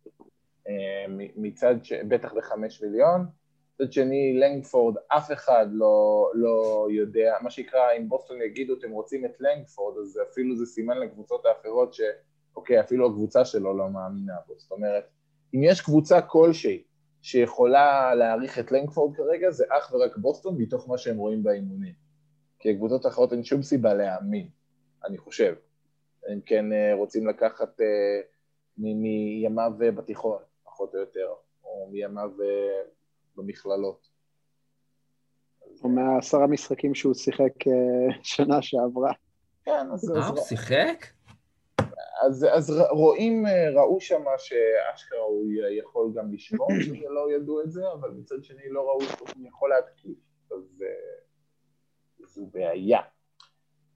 אה, 0.69 1.05
מצד, 1.37 1.75
ש... 1.83 1.93
בטח 1.93 2.33
בחמש 2.33 2.83
מיליון, 2.83 3.27
מצד 3.75 3.93
שני 3.93 4.39
לנגפורד, 4.39 4.97
אף 5.09 5.33
אחד 5.33 5.67
לא, 5.73 6.31
לא 6.35 6.89
יודע, 6.91 7.35
מה 7.41 7.51
שנקרא, 7.51 7.93
אם 7.99 8.09
בוסטון 8.09 8.43
יגידו 8.43 8.75
אתם 8.79 8.91
רוצים 8.91 9.25
את 9.25 9.41
לנגפורד, 9.41 9.99
אז 9.99 10.21
אפילו 10.31 10.57
זה 10.57 10.67
סימן 10.67 10.99
לקבוצות 10.99 11.47
האחרות 11.47 11.95
שאוקיי, 11.95 12.81
אפילו 12.81 13.07
הקבוצה 13.07 13.45
שלו 13.45 13.77
לא 13.77 13.91
מאמינה 13.91 14.35
בו, 14.47 14.55
זאת 14.57 14.71
אומרת, 14.71 15.05
אם 15.55 15.61
יש 15.63 15.81
קבוצה 15.81 16.23
כלשהי 16.23 16.83
שיכולה 17.27 18.15
להעריך 18.15 18.59
את 18.59 18.73
לנגפורד 18.73 19.17
כרגע 19.17 19.51
זה 19.51 19.65
אך 19.69 19.93
ורק 19.95 20.17
בוסטון 20.17 20.57
מתוך 20.59 20.89
מה 20.89 20.99
שהם 20.99 21.17
רואים 21.17 21.43
באימונים. 21.43 21.93
כי 22.59 22.71
הקבוצות 22.71 23.05
האחרות 23.05 23.33
אין 23.33 23.45
שום 23.45 23.63
סיבה 23.63 23.95
להאמין, 23.95 24.49
אני 25.05 25.19
חושב. 25.19 25.55
הם 26.29 26.41
כן 26.47 26.73
אה, 26.73 26.95
רוצים 26.95 27.27
לקחת 27.27 27.81
אה, 27.81 28.21
מימיו 28.79 29.73
בתיכון, 29.79 30.39
פחות 30.65 30.95
או 30.95 31.01
יותר, 31.01 31.29
או 31.65 31.89
מימיו 31.93 32.31
אה, 32.43 32.83
במכללות. 33.37 34.09
או 35.83 35.89
מהעשרה 35.89 36.47
משחקים 36.47 36.95
שהוא 36.95 37.15
שיחק 37.15 37.53
שנה 38.23 38.63
שעברה. 38.63 39.13
כן, 39.65 39.87
אז... 39.93 40.11
אה, 40.11 40.27
הוא 40.27 40.41
שיחק? 40.41 41.07
אז, 42.23 42.47
אז 42.53 42.83
רואים, 42.91 43.45
ראו 43.75 44.01
שם 44.01 44.25
שאשכרה 44.39 45.21
הוא 45.21 45.47
יכול 45.71 46.13
גם 46.15 46.33
לשמור, 46.33 46.69
שלא 46.85 47.33
ידעו 47.33 47.63
את 47.63 47.71
זה, 47.71 47.93
אבל 47.93 48.11
מצד 48.11 48.45
שני 48.45 48.69
לא 48.69 48.81
ראו 48.81 49.01
שהוא 49.01 49.47
יכול 49.49 49.71
להתקיף, 49.71 50.19
אז 50.51 50.83
זו 52.27 52.47
בעיה. 52.47 53.01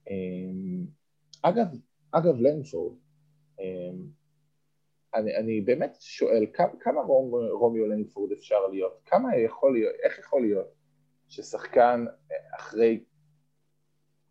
אמ, 0.09 0.85
אגב, 1.41 1.67
אגב 2.11 2.39
לנפורד, 2.39 2.95
אמ, 3.59 4.05
אני, 5.15 5.37
אני 5.37 5.61
באמת 5.61 5.97
שואל, 5.99 6.45
כמה, 6.53 6.71
כמה 6.79 7.01
רומ, 7.01 7.31
רומיו 7.51 7.87
לנפורד 7.87 8.31
אפשר 8.31 8.67
להיות? 8.67 9.01
כמה 9.05 9.37
יכול 9.37 9.73
להיות, 9.73 9.95
איך 10.03 10.19
יכול 10.19 10.41
להיות 10.41 10.67
ששחקן 11.27 12.05
אחרי 12.59 13.03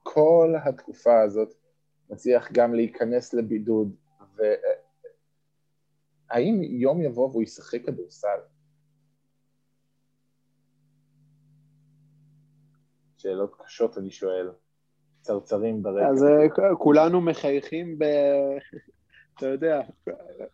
כל 0.02 0.54
התקופה 0.64 1.22
הזאת 1.22 1.54
מצליח 2.10 2.52
גם 2.52 2.74
להיכנס 2.74 3.34
לבידוד, 3.34 3.96
והאם 4.36 4.62
יום 6.62 7.02
יבוא 7.02 7.28
והוא 7.28 7.42
ישחק 7.42 7.86
כדורסל? 7.86 8.38
שאלות 13.18 13.54
קשות 13.64 13.98
אני 13.98 14.10
שואל, 14.10 14.50
צרצרים 15.20 15.82
ברקע. 15.82 16.08
אז 16.08 16.24
אה, 16.24 16.74
כולנו 16.78 17.20
מחייכים 17.20 17.98
ב... 17.98 18.04
אתה 19.36 19.46
יודע, 19.46 19.80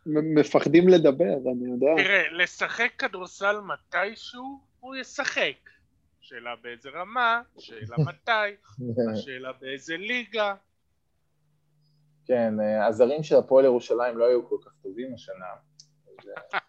מפחדים 0.07 0.89
לדבר, 0.89 1.35
אני 1.53 1.71
יודע. 1.71 1.87
תראה, 1.97 2.23
לשחק 2.33 2.93
כדורסל 2.99 3.61
מתישהו, 3.61 4.61
הוא 4.81 4.97
ישחק. 4.97 5.71
שאלה 6.21 6.55
באיזה 6.63 6.89
רמה, 6.89 7.43
שאלה 7.59 7.97
מתי, 7.99 8.57
שאלה 9.25 9.53
באיזה 9.53 9.97
ליגה. 9.97 10.55
כן, 12.27 12.61
אה, 12.61 12.87
הזרים 12.87 13.23
של 13.23 13.37
הפועל 13.37 13.65
ירושלים 13.65 14.19
לא 14.19 14.25
היו 14.25 14.49
כל 14.49 14.57
כך 14.65 14.71
טובים 14.83 15.15
השנה, 15.15 15.47
אז 16.09 16.29
אה, 16.55 16.61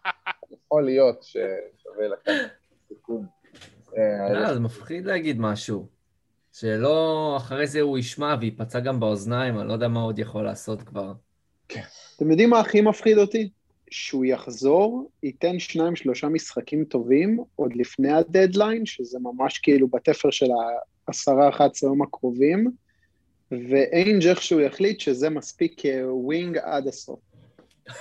יכול 0.56 0.84
להיות 0.84 1.22
ששווה 1.22 2.08
לקחת 2.08 2.50
סיכון. 2.88 3.26
אה, 3.96 4.54
זה 4.54 4.60
מפחיד 4.60 5.06
להגיד 5.06 5.40
משהו. 5.40 5.86
שלא, 6.52 7.34
אחרי 7.36 7.66
זה 7.66 7.80
הוא 7.80 7.98
ישמע 7.98 8.34
וייפצע 8.40 8.80
גם 8.80 9.00
באוזניים, 9.00 9.58
אני 9.58 9.68
לא 9.68 9.72
יודע 9.72 9.88
מה 9.88 10.00
עוד 10.00 10.18
יכול 10.18 10.44
לעשות 10.44 10.82
כבר. 10.82 11.12
כן. 11.68 11.82
אתם 12.16 12.30
יודעים 12.30 12.50
מה 12.50 12.60
הכי 12.60 12.80
מפחיד 12.80 13.18
אותי? 13.18 13.50
שהוא 13.90 14.24
יחזור, 14.24 15.10
ייתן 15.22 15.58
שניים 15.58 15.96
שלושה 15.96 16.28
משחקים 16.28 16.84
טובים 16.84 17.38
עוד 17.56 17.76
לפני 17.76 18.12
הדדליין, 18.12 18.86
שזה 18.86 19.18
ממש 19.22 19.58
כאילו 19.58 19.88
בתפר 19.88 20.30
של 20.30 20.46
העשרה, 21.08 21.48
אחת 21.48 21.70
עשרה 21.70 21.90
יום 21.90 22.02
הקרובים, 22.02 22.70
ואיינג' 23.50 24.26
איכשהו 24.26 24.60
יחליט 24.60 25.00
שזה 25.00 25.30
מספיק 25.30 25.82
wing 26.04 26.58
עד 26.58 26.86
הסוף. 26.86 27.20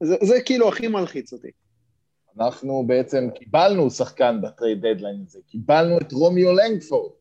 זה, 0.00 0.16
זה 0.22 0.40
כאילו 0.44 0.68
הכי 0.68 0.88
מלחיץ 0.88 1.32
אותי. 1.32 1.50
אנחנו 2.36 2.84
בעצם 2.86 3.28
קיבלנו 3.34 3.90
שחקן 3.90 4.40
ב 4.42 4.49
trade 4.49 4.86
deadline 4.86 5.24
הזה, 5.26 5.38
קיבלנו 5.46 5.98
את 5.98 6.12
רומיו 6.12 6.52
לנגפורד. 6.52 7.12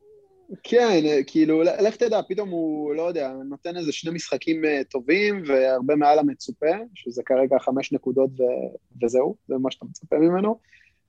כן, 0.63 1.03
כאילו, 1.27 1.63
לך 1.63 1.95
תדע, 1.95 2.21
פתאום 2.29 2.49
הוא, 2.49 2.95
לא 2.95 3.01
יודע, 3.01 3.33
נותן 3.49 3.77
איזה 3.77 3.91
שני 3.91 4.11
משחקים 4.11 4.65
אה, 4.65 4.81
טובים 4.89 5.43
והרבה 5.47 5.95
מעל 5.95 6.19
המצופה, 6.19 6.71
שזה 6.95 7.23
כרגע 7.25 7.59
חמש 7.59 7.91
נקודות 7.91 8.29
ו- 8.39 9.03
וזהו, 9.03 9.35
זה 9.47 9.55
מה 9.57 9.71
שאתה 9.71 9.85
מצפה 9.85 10.15
ממנו, 10.15 10.59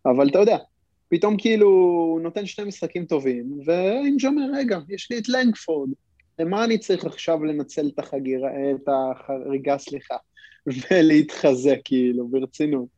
אבל 0.06 0.28
אתה 0.28 0.38
יודע, 0.38 0.56
פתאום 1.12 1.36
כאילו 1.38 1.68
הוא 1.68 2.20
נותן 2.20 2.46
שני 2.46 2.64
משחקים 2.64 3.04
טובים, 3.04 3.60
ואינג' 3.64 4.26
אומר, 4.26 4.42
רגע, 4.54 4.78
יש 4.88 5.10
לי 5.10 5.18
את 5.18 5.28
לנגפורד, 5.28 5.90
למה 6.38 6.64
אני 6.64 6.78
צריך 6.78 7.04
עכשיו 7.04 7.44
לנצל 7.44 7.88
את 7.94 7.98
החגירה, 7.98 8.50
את 8.50 8.88
החריגה, 8.88 9.78
סליחה, 9.78 10.16
ולהתחזק, 10.90 11.78
כאילו, 11.84 12.28
ברצינות. 12.28 12.88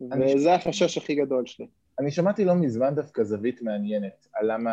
וזה 0.00 0.54
החשש 0.54 0.98
הכי 0.98 1.14
גדול 1.14 1.46
שלי. 1.46 1.66
אני 1.98 2.10
שמעתי 2.10 2.44
לא 2.44 2.54
מזמן 2.54 2.94
דווקא 2.94 3.22
זווית 3.22 3.62
מעניינת 3.62 4.26
על 4.34 4.52
למה 4.52 4.72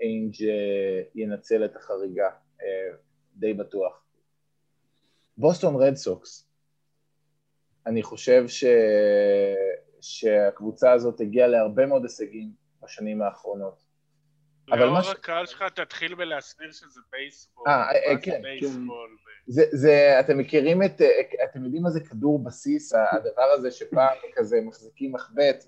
איינג' 0.00 0.42
אה, 0.42 1.02
ינצל 1.14 1.64
את 1.64 1.76
החריגה, 1.76 2.28
אה, 2.62 2.96
די 3.36 3.54
בטוח. 3.54 4.02
בוסטון 5.38 5.76
רד 5.76 5.94
סוקס, 5.94 6.48
אני 7.86 8.02
חושב 8.02 8.48
ש... 8.48 8.64
שהקבוצה 10.06 10.92
הזאת 10.92 11.20
הגיעה 11.20 11.48
להרבה 11.48 11.86
מאוד 11.86 12.02
הישגים 12.02 12.50
בשנים 12.82 13.22
האחרונות. 13.22 13.86
אבל 14.72 14.88
מה 14.88 15.02
ש... 15.02 15.10
הקהל 15.10 15.46
שלך 15.46 15.64
תתחיל 15.74 16.14
בלהסביר 16.14 16.72
שזה 16.72 17.00
בייסבול. 17.10 17.68
אה, 17.68 17.92
אה 17.92 18.18
כן. 18.22 18.42
בייסבול. 18.42 19.16
זה, 19.46 19.62
זה, 19.72 20.16
אתם 20.20 20.38
מכירים 20.38 20.82
את, 20.82 21.02
אתם 21.44 21.64
יודעים 21.64 21.82
מה 21.82 21.90
זה 21.90 22.00
כדור 22.00 22.44
בסיס, 22.44 22.94
הדבר 22.94 23.42
הזה 23.54 23.70
שפעם 23.70 24.16
כזה 24.34 24.56
מחזיקים 24.64 25.12
מחבט, 25.12 25.64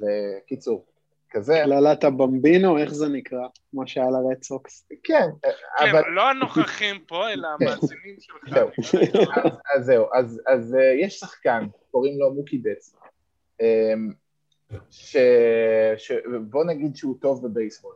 וקיצור, 0.00 0.86
כזה. 1.30 1.62
קללת 1.64 2.04
הבמבינו, 2.04 2.78
איך 2.78 2.92
זה 2.92 3.08
נקרא? 3.08 3.46
מה 3.72 3.86
שהיה 3.86 4.06
לרד 4.06 4.42
סוקס. 4.42 4.88
כן, 5.04 5.28
כן, 5.42 5.88
אבל... 5.90 6.02
לא 6.08 6.30
הנוכחים 6.30 7.04
פה, 7.06 7.30
אלא 7.30 7.48
כן. 7.58 7.66
המאזינים 7.66 8.16
שלך. 8.20 8.58
אז 9.76 9.84
זהו, 9.84 10.06
אז 10.46 10.74
אה, 10.78 10.92
יש 11.00 11.18
שחקן, 11.18 11.66
קוראים 11.90 12.20
לו 12.20 12.34
מוקי 12.34 12.58
דץ, 12.58 12.96
אמ, 13.60 14.12
שבוא 14.90 16.64
נגיד 16.64 16.96
שהוא 16.96 17.16
טוב 17.20 17.46
בבייסבול, 17.46 17.94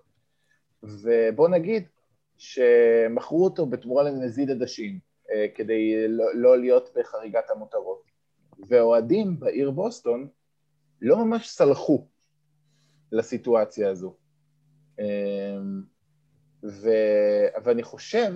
ובוא 0.82 1.48
נגיד 1.48 1.84
שמכרו 2.36 3.44
אותו 3.44 3.66
בתמורה 3.66 4.02
לנזיד 4.02 4.50
עדשים, 4.50 4.98
אה, 5.30 5.46
כדי 5.54 6.08
לא, 6.08 6.34
לא 6.34 6.58
להיות 6.58 6.88
בחריגת 6.96 7.50
המותרות, 7.50 8.02
ואוהדים 8.68 9.40
בעיר 9.40 9.70
בוסטון 9.70 10.28
לא 11.00 11.24
ממש 11.24 11.48
סלחו 11.48 12.06
לסיטואציה 13.12 13.90
הזו. 13.90 14.16
אמ, 14.98 15.82
ו... 16.64 16.88
ואני 17.64 17.82
חושב 17.82 18.32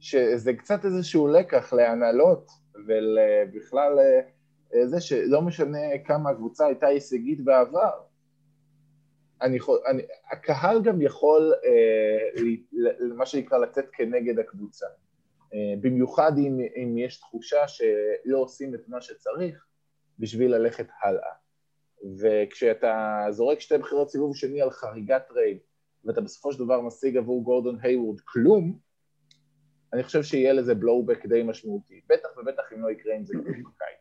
שזה 0.00 0.54
קצת 0.54 0.84
איזשהו 0.84 1.28
לקח 1.28 1.72
להנהלות 1.72 2.50
ובכלל 2.86 3.98
אה, 3.98 4.20
זה 4.84 5.00
שלא 5.00 5.42
משנה 5.42 5.78
כמה 6.04 6.30
הקבוצה 6.30 6.66
הייתה 6.66 6.86
הישגית 6.86 7.44
בעבר, 7.44 8.00
אני, 9.42 9.58
אני, 9.90 10.02
הקהל 10.30 10.82
גם 10.82 11.02
יכול, 11.02 11.54
אה, 11.64 12.54
מה 13.14 13.26
שנקרא, 13.26 13.58
לצאת 13.58 13.84
כנגד 13.92 14.38
הקבוצה. 14.38 14.86
אה, 15.54 15.74
במיוחד 15.80 16.32
אם, 16.38 16.58
אם 16.82 16.98
יש 16.98 17.20
תחושה 17.20 17.68
שלא 17.68 18.38
עושים 18.38 18.74
את 18.74 18.88
מה 18.88 19.00
שצריך 19.00 19.66
בשביל 20.18 20.54
ללכת 20.54 20.86
הלאה. 21.02 21.32
וכשאתה 22.18 23.24
זורק 23.30 23.60
שתי 23.60 23.78
בחירות 23.78 24.10
סיבוב 24.10 24.36
שני 24.36 24.62
על 24.62 24.70
חריגת 24.70 25.22
trade, 25.28 25.58
ואתה 26.04 26.20
בסופו 26.20 26.52
של 26.52 26.64
דבר 26.64 26.80
משיג 26.80 27.16
עבור 27.16 27.44
גורדון 27.44 27.78
היוורד 27.82 28.20
כלום, 28.20 28.78
אני 29.92 30.02
חושב 30.02 30.22
שיהיה 30.22 30.52
לזה 30.52 30.74
בלואו-בק 30.74 31.26
די 31.26 31.42
משמעותי. 31.42 32.00
בטח 32.08 32.28
ובטח 32.36 32.72
אם 32.72 32.82
לא 32.82 32.90
יקרה 32.90 33.14
עם 33.14 33.24
זה 33.24 33.32
כלום 33.32 33.62
בקיץ. 33.62 33.97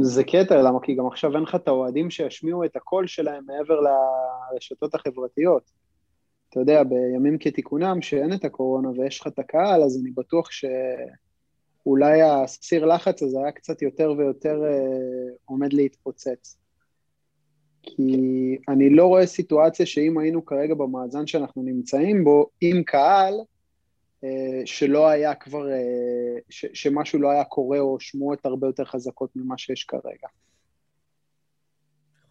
זה 0.00 0.24
קטע, 0.24 0.62
למה? 0.62 0.78
כי 0.82 0.94
גם 0.94 1.06
עכשיו 1.06 1.34
אין 1.34 1.42
לך 1.42 1.54
את 1.54 1.68
האוהדים 1.68 2.10
שישמיעו 2.10 2.64
את 2.64 2.76
הקול 2.76 3.06
שלהם 3.06 3.44
מעבר 3.46 3.80
לרשתות 3.80 4.94
החברתיות. 4.94 5.62
אתה 6.48 6.60
יודע, 6.60 6.82
בימים 6.82 7.38
כתיקונם, 7.38 8.02
שאין 8.02 8.32
את 8.32 8.44
הקורונה 8.44 8.88
ויש 8.88 9.20
לך 9.20 9.26
את 9.26 9.38
הקהל, 9.38 9.82
אז 9.82 10.00
אני 10.02 10.10
בטוח 10.10 10.50
ש... 10.50 10.64
אולי 11.86 12.22
הסיר 12.22 12.84
לחץ 12.84 13.22
הזה 13.22 13.38
היה 13.38 13.52
קצת 13.52 13.82
יותר 13.82 14.14
ויותר 14.18 14.64
אה, 14.64 15.34
עומד 15.44 15.72
להתפוצץ. 15.72 16.58
כי 17.82 18.56
אני 18.68 18.90
לא 18.90 19.06
רואה 19.06 19.26
סיטואציה 19.26 19.86
שאם 19.86 20.18
היינו 20.18 20.44
כרגע 20.44 20.74
במאזן 20.74 21.26
שאנחנו 21.26 21.62
נמצאים 21.62 22.24
בו, 22.24 22.46
עם 22.60 22.82
קהל, 22.82 23.34
שלא 24.64 25.08
היה 25.08 25.34
כבר, 25.34 25.70
אה, 25.70 26.38
ש, 26.50 26.66
שמשהו 26.74 27.20
לא 27.20 27.30
היה 27.30 27.44
קורה 27.44 27.78
או 27.78 28.00
שמועות 28.00 28.46
הרבה 28.46 28.66
יותר 28.66 28.84
חזקות 28.84 29.30
ממה 29.36 29.58
שיש 29.58 29.84
כרגע. 29.84 30.28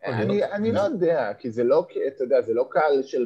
אני, 0.05 0.43
אני 0.43 0.71
לא 0.71 0.79
יודע, 0.79 1.33
כי 1.39 1.51
זה 1.51 1.63
לא, 1.63 1.87
אתה 2.07 2.23
יודע, 2.23 2.41
זה 2.41 2.53
לא 2.53 2.67
קהל 2.69 3.03
של 3.03 3.25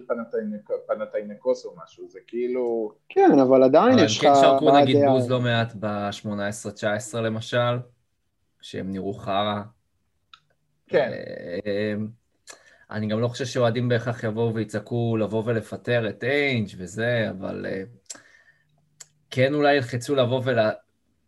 פנטיינקוס 0.87 1.65
או 1.65 1.75
משהו, 1.83 2.09
זה 2.09 2.19
כאילו... 2.27 2.91
כן, 3.09 3.39
אבל 3.41 3.63
עדיין 3.63 3.99
יש 3.99 4.17
לך... 4.17 4.23
כן 4.23 4.35
שרקו 4.41 4.79
נגיד 4.81 4.97
בוז 5.07 5.29
לא 5.29 5.41
מעט 5.41 5.73
ב-18-19 5.79 7.17
למשל, 7.17 7.77
שהם 8.61 8.91
נראו 8.91 9.13
חרא. 9.13 9.61
כן. 10.87 11.11
אה, 11.11 11.93
אני 12.91 13.07
גם 13.07 13.19
לא 13.19 13.27
חושב 13.27 13.45
שאוהדים 13.45 13.89
בהכרח 13.89 14.23
יבואו 14.23 14.53
ויצעקו 14.53 15.17
לבוא 15.17 15.43
ולפטר 15.45 16.09
את 16.09 16.23
איינג' 16.23 16.69
וזה, 16.77 17.29
אבל 17.29 17.65
אה, 17.69 17.83
כן 19.29 19.53
אולי 19.53 19.75
ילחצו 19.75 20.15
לבוא 20.15 20.41
ול... 20.45 20.59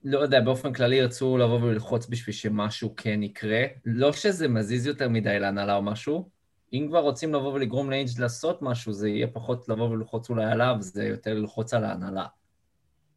לא 0.04 0.20
יודע, 0.20 0.42
באופן 0.42 0.74
כללי 0.74 0.96
ירצו 0.96 1.38
לבוא 1.38 1.62
וללחוץ 1.62 2.08
בשביל 2.08 2.36
שמשהו 2.36 2.94
כן 2.98 3.24
יקרה. 3.24 3.64
לא 3.86 4.14
שזה 4.14 4.48
מזיז 4.48 4.88
יותר 4.88 5.10
מדי 5.10 5.40
להנהלה 5.40 5.76
או 5.76 5.82
משהו. 5.82 6.30
אם 6.74 6.86
כבר 6.90 7.00
רוצים 7.00 7.34
לבוא 7.34 7.54
ולגרום 7.54 7.90
לאינג' 7.90 8.10
לעשות 8.20 8.62
משהו, 8.62 8.94
זה 8.94 9.10
יהיה 9.10 9.28
פחות 9.28 9.70
לבוא 9.70 9.90
וללחוץ 9.90 10.30
אולי 10.30 10.46
עליו, 10.46 10.76
זה 10.80 11.04
יותר 11.04 11.34
ללחוץ 11.34 11.74
על 11.74 11.84
ההנהלה. 11.84 12.26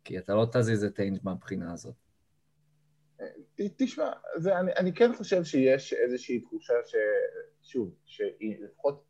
כי 0.04 0.18
אתה 0.18 0.34
לא 0.34 0.46
תזיז 0.52 0.84
את 0.84 1.00
איינג' 1.00 1.18
מהבחינה 1.22 1.72
הזאת. 1.72 1.94
תשמע, 3.76 4.10
זה, 4.36 4.58
אני, 4.58 4.72
אני 4.76 4.94
כן 4.94 5.14
חושב 5.14 5.44
שיש 5.44 5.92
איזושהי 5.92 6.40
תחושה 6.40 6.74
ש... 6.86 6.94
שוב, 7.62 7.94
שלפחות 8.04 9.04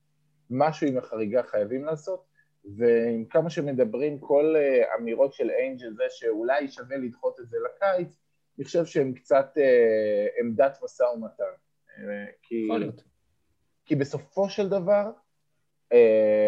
משהו 0.50 0.87
עם 0.87 0.98
החריגה 0.98 1.42
חייבים 1.42 1.84
לעשות, 1.84 2.24
ועם 2.64 3.24
כמה 3.24 3.50
שמדברים 3.50 4.18
כל 4.18 4.55
אה, 4.57 4.94
אמירות 4.94 5.33
של 5.35 5.50
אנג'ל 5.50 5.94
זה 5.94 6.05
שאולי 6.09 6.68
שווה 6.68 6.96
לדחות 6.96 7.40
את 7.40 7.48
זה 7.48 7.57
לקיץ, 7.64 8.16
אני 8.59 8.64
חושב 8.64 8.85
שהם 8.85 9.12
קצת 9.12 9.53
אה, 9.59 10.27
עמדת 10.40 10.79
משא 10.85 11.03
ומתן. 11.03 11.44
אה, 11.98 12.27
כי, 12.42 12.68
כי 13.85 13.96
בסופו 13.96 14.48
של 14.48 14.68
דבר, 14.68 15.11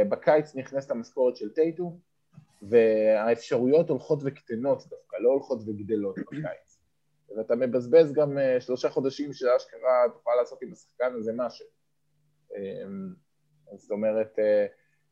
בקיץ 0.08 0.54
נכנסת 0.54 0.90
המשכורת 0.90 1.36
של 1.36 1.52
טייטו, 1.52 1.98
והאפשרויות 2.62 3.90
הולכות 3.90 4.18
וקטנות 4.24 4.82
דווקא, 4.88 5.16
לא 5.16 5.28
הולכות 5.28 5.58
וגדלות 5.66 6.18
בקיץ. 6.18 6.78
ואתה 7.36 7.56
מבזבז 7.56 8.12
גם 8.12 8.38
שלושה 8.60 8.88
חודשים 8.88 9.32
שאשכרה 9.32 10.04
תוכל 10.12 10.30
לעשות 10.38 10.62
עם 10.62 10.72
השחקן 10.72 11.14
הזה 11.18 11.32
משהו. 11.36 11.66
זאת 13.76 13.90
אומרת, 13.90 14.38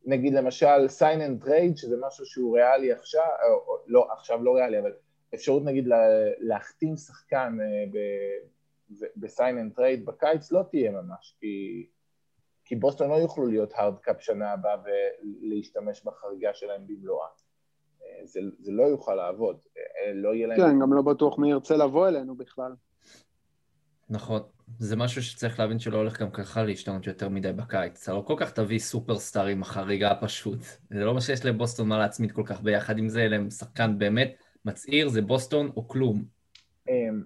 נגיד 0.06 0.34
למשל 0.34 0.86
sign 0.98 1.18
and 1.18 1.46
trade, 1.46 1.76
שזה 1.76 1.96
משהו 2.06 2.26
שהוא 2.26 2.56
ריאלי 2.56 2.92
עכשיו, 2.92 3.22
או, 3.66 3.76
לא, 3.86 4.12
עכשיו 4.12 4.44
לא 4.44 4.54
ריאלי, 4.54 4.78
אבל 4.80 4.92
אפשרות 5.34 5.64
נגיד 5.64 5.88
להחתים 6.38 6.96
שחקן 6.96 7.58
אה, 7.60 8.00
ב-sign 9.16 9.38
and 9.38 9.78
trade 9.78 10.04
בקיץ 10.04 10.52
לא 10.52 10.62
תהיה 10.70 10.90
ממש, 10.90 11.36
כי, 11.40 11.86
כי 12.64 12.76
בוסטון 12.76 13.10
לא 13.10 13.14
יוכלו 13.14 13.46
להיות 13.46 13.72
hard 13.74 13.98
cap 13.98 14.22
שנה 14.22 14.52
הבאה 14.52 14.76
ולהשתמש 14.84 16.04
בחריגה 16.04 16.54
שלהם 16.54 16.86
במלואה. 16.86 17.28
אה, 18.04 18.20
זה, 18.24 18.40
זה 18.58 18.72
לא 18.72 18.82
יוכל 18.82 19.14
לעבוד, 19.14 19.56
אה, 19.76 20.12
לא 20.14 20.34
יהיה 20.34 20.46
להם... 20.46 20.58
כן, 20.58 20.80
גם 20.80 20.92
לא 20.92 21.02
בטוח 21.02 21.38
מי 21.38 21.50
ירצה 21.50 21.76
לבוא 21.76 22.08
אלינו 22.08 22.34
בכלל. 22.34 22.72
נכון. 24.10 24.42
זה 24.78 24.96
משהו 24.96 25.22
שצריך 25.22 25.60
להבין 25.60 25.78
שלא 25.78 25.96
הולך 25.96 26.20
גם 26.20 26.30
ככה 26.30 26.62
להשתנות 26.62 27.06
יותר 27.06 27.28
מדי 27.28 27.52
בקיץ. 27.52 28.02
אתה 28.02 28.12
לא 28.12 28.22
כל 28.26 28.34
כך 28.38 28.52
תביא 28.52 28.78
סופרסטאר 28.78 29.46
עם 29.46 29.62
החריגה 29.62 30.12
פשוט. 30.20 30.58
זה 30.90 31.04
לא 31.04 31.14
מה 31.14 31.20
שיש 31.20 31.44
לבוסטון 31.44 31.88
מה 31.88 31.98
להצמיד 31.98 32.32
כל 32.32 32.42
כך 32.46 32.60
ביחד 32.60 32.98
עם 32.98 33.08
זה, 33.08 33.22
אלא 33.22 33.36
אם 33.36 33.50
שחקן 33.50 33.98
באמת 33.98 34.42
מצהיר, 34.64 35.08
זה 35.08 35.22
בוסטון 35.22 35.70
או 35.76 35.88
כלום. 35.88 36.24
אמ, 36.88 37.22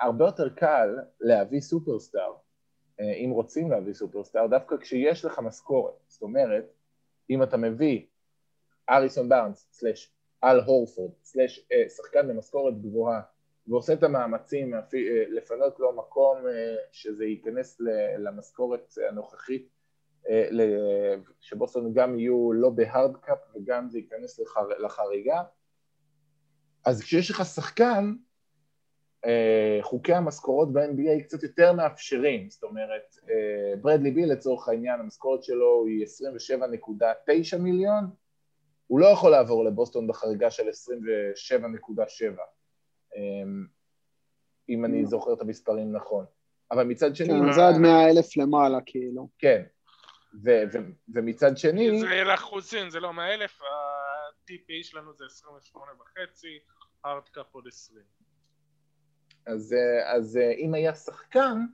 הרבה 0.00 0.24
יותר 0.24 0.48
קל 0.48 0.88
להביא 1.20 1.60
סופרסטאר 1.60 2.32
אה, 3.00 3.12
אם 3.12 3.30
רוצים 3.30 3.70
להביא 3.70 3.92
סופרסטאר, 3.92 4.46
דווקא 4.46 4.76
כשיש 4.80 5.24
לך 5.24 5.38
משכורת. 5.38 5.94
זאת 6.08 6.22
אומרת, 6.22 6.64
אם 7.30 7.42
אתה 7.42 7.56
מביא 7.56 8.06
הריסון 8.90 9.28
בארנס, 9.28 9.68
slash 9.72 10.12
אל 10.44 10.60
הורפורד, 10.60 11.12
slash 11.22 11.66
אה, 11.72 11.88
שחקן 11.88 12.28
במשכורת 12.28 12.80
גבוהה, 12.80 13.20
ועושה 13.70 13.92
את 13.92 14.02
המאמצים 14.02 14.74
אה, 14.74 14.80
לפנות 15.28 15.80
לו 15.80 15.96
מקום 15.96 16.36
שזה 16.92 17.24
ייכנס 17.24 17.80
למשכורת 18.18 18.94
הנוכחית, 19.08 19.68
שבוסטון 21.40 21.92
גם 21.94 22.18
יהיו 22.18 22.52
לא 22.52 22.70
ב 22.70 22.79
hard 22.79 23.16
cap 23.16 23.38
וגם 23.54 23.88
זה 23.90 23.98
ייכנס 23.98 24.40
לחריגה, 24.78 25.42
אז 26.84 27.02
כשיש 27.02 27.30
לך 27.30 27.44
שחקן, 27.44 28.14
אה, 29.26 29.78
חוקי 29.82 30.14
המשכורות 30.14 30.72
ב-NBA 30.72 31.22
קצת 31.24 31.42
יותר 31.42 31.72
מאפשרים, 31.72 32.50
זאת 32.50 32.62
אומרת, 32.62 33.16
אה, 33.30 33.76
ברדלי 33.80 34.10
ביל 34.10 34.32
לצורך 34.32 34.68
העניין, 34.68 35.00
המשכורת 35.00 35.42
שלו 35.42 35.84
היא 35.86 36.04
27.9 36.04 37.58
מיליון, 37.58 38.04
הוא 38.86 39.00
לא 39.00 39.06
יכול 39.06 39.30
לעבור 39.30 39.64
לבוסטון 39.64 40.06
בחריגה 40.06 40.50
של 40.50 40.68
27.7, 40.68 42.38
אה, 42.38 42.44
אם 44.68 44.84
אני 44.84 45.06
זוכר 45.06 45.32
את 45.32 45.40
המספרים 45.40 45.92
נכון. 45.92 46.24
אבל 46.70 46.84
מצד 46.84 47.16
שני... 47.16 47.28
כן, 47.28 47.52
זה 47.52 47.68
עד 47.68 47.76
100 47.80 48.10
אלף 48.10 48.36
למעלה, 48.36 48.78
כאילו. 48.86 49.28
כן, 49.38 49.62
ו- 50.44 50.62
ו- 50.72 50.92
ומצד 51.14 51.56
שני... 51.56 52.00
זה 52.00 52.24
לאחוזים, 52.24 52.90
זה 52.90 53.00
לא 53.00 53.12
100 53.12 53.34
אלף, 53.34 53.62
ה-TPA 53.62 54.82
שלנו 54.82 55.14
זה 55.14 55.24
28 55.24 55.92
וחצי, 56.00 56.58
הארדקאפ 57.04 57.46
עוד 57.52 57.66
20. 57.66 58.04
אז, 59.46 59.72
אה, 59.72 60.16
אז 60.16 60.36
אה, 60.36 60.52
אם 60.52 60.74
היה 60.74 60.94
שחקן, 60.94 61.66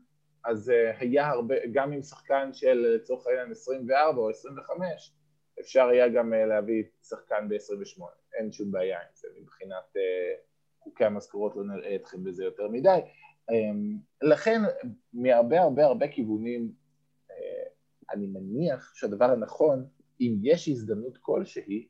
אז 0.44 0.70
אה, 0.70 0.98
היה 0.98 1.28
הרבה, 1.28 1.54
גם 1.72 1.92
עם 1.92 2.02
שחקן 2.02 2.52
של 2.52 2.74
לצורך 2.74 3.26
העניין 3.26 3.50
24 3.50 4.18
או 4.18 4.30
25, 4.30 5.12
אפשר 5.60 5.86
היה 5.86 6.08
גם 6.08 6.32
להביא 6.32 6.84
שחקן 7.02 7.48
ב-28, 7.48 8.02
אין 8.34 8.52
שום 8.52 8.72
בעיה 8.72 8.98
עם 8.98 9.08
זה, 9.14 9.28
מבחינת 9.40 9.96
חוקי 10.86 11.04
המשכורות 11.04 11.56
לא 11.56 11.64
נראה 11.64 11.96
אתכם 11.96 12.24
בזה 12.24 12.44
יותר 12.44 12.68
מדי. 12.68 12.98
אמ, 13.50 13.98
לכן 14.22 14.62
מהרבה 15.12 15.60
הרבה 15.60 15.84
הרבה 15.84 16.08
כיוונים 16.08 16.72
אני 18.12 18.26
מניח 18.26 18.94
שהדבר 18.94 19.24
הנכון, 19.24 19.86
אם 20.20 20.38
יש 20.42 20.68
הזדמנות 20.68 21.18
כלשהי, 21.18 21.88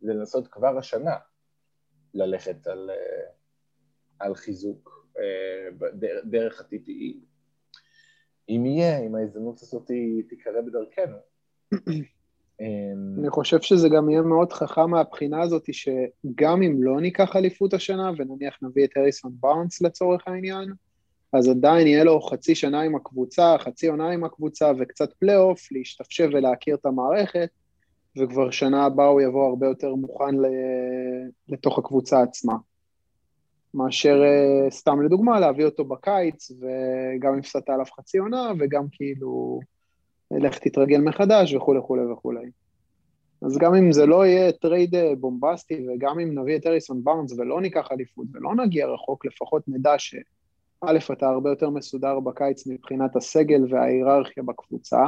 זה 0.00 0.14
לנסות 0.14 0.48
כבר 0.48 0.78
השנה 0.78 1.16
ללכת 2.14 2.66
על, 2.66 2.90
על 4.18 4.34
חיזוק. 4.34 5.08
אה, 5.18 5.88
דרך 6.24 6.60
ה-TPE. 6.60 7.16
אם 8.48 8.66
יהיה, 8.66 8.98
אם 8.98 9.14
ההזדמנות 9.14 9.62
הזאת 9.62 9.90
תיקרא 10.28 10.60
בדרכנו. 10.60 11.16
אמ, 12.60 13.20
אני 13.20 13.30
חושב 13.30 13.60
שזה 13.60 13.88
גם 13.88 14.10
יהיה 14.10 14.22
מאוד 14.22 14.52
חכם 14.52 14.90
מהבחינה 14.90 15.42
הזאת, 15.42 15.68
שגם 15.72 16.62
אם 16.62 16.82
לא 16.82 17.00
ניקח 17.00 17.36
אליפות 17.36 17.74
השנה, 17.74 18.10
ונניח 18.16 18.58
נביא 18.62 18.84
את 18.84 18.90
הריסון 18.96 19.32
בארנס 19.40 19.82
לצורך 19.82 20.22
העניין, 20.26 20.72
אז 21.32 21.48
עדיין 21.48 21.86
יהיה 21.86 22.04
לו 22.04 22.20
חצי 22.20 22.54
שנה 22.54 22.80
עם 22.80 22.96
הקבוצה, 22.96 23.56
חצי 23.58 23.86
עונה 23.88 24.10
עם 24.10 24.24
הקבוצה 24.24 24.72
וקצת 24.78 25.12
פלייאוף, 25.12 25.72
להשתפשף 25.72 26.26
ולהכיר 26.32 26.74
את 26.74 26.86
המערכת, 26.86 27.48
וכבר 28.16 28.50
שנה 28.50 28.84
הבאה 28.84 29.06
הוא 29.06 29.20
יבוא 29.20 29.48
הרבה 29.48 29.66
יותר 29.66 29.94
מוכן 29.94 30.34
לתוך 31.48 31.78
הקבוצה 31.78 32.22
עצמה. 32.22 32.54
מאשר 33.74 34.22
אה, 34.22 34.70
סתם 34.70 35.02
לדוגמה 35.02 35.40
להביא 35.40 35.64
אותו 35.64 35.84
בקיץ, 35.84 36.50
וגם 36.50 37.38
הפסדת 37.38 37.70
עליו 37.70 37.84
חצי 37.98 38.18
עונה, 38.18 38.52
וגם 38.58 38.84
כאילו 38.92 39.60
לך 40.30 40.58
תתרגל 40.58 41.00
מחדש 41.00 41.54
וכולי 41.54 41.78
וכולי 41.78 42.12
וכולי. 42.12 42.50
אז 43.42 43.58
גם 43.58 43.74
אם 43.74 43.92
זה 43.92 44.06
לא 44.06 44.26
יהיה 44.26 44.52
trade 44.52 44.94
אה, 44.94 45.12
בומבסטי, 45.20 45.86
וגם 45.88 46.20
אם 46.20 46.38
נביא 46.38 46.56
את 46.56 46.66
הריסון 46.66 47.04
בארנס 47.04 47.32
ולא 47.38 47.60
ניקח 47.60 47.88
אליפות 47.92 48.26
ולא 48.32 48.54
נגיע 48.54 48.86
רחוק, 48.86 49.26
לפחות 49.26 49.62
נדע 49.68 49.94
שא', 49.98 50.18
אתה 51.12 51.28
הרבה 51.28 51.50
יותר 51.50 51.70
מסודר 51.70 52.20
בקיץ 52.20 52.66
מבחינת 52.66 53.16
הסגל 53.16 53.64
וההיררכיה 53.70 54.42
בקבוצה, 54.42 55.04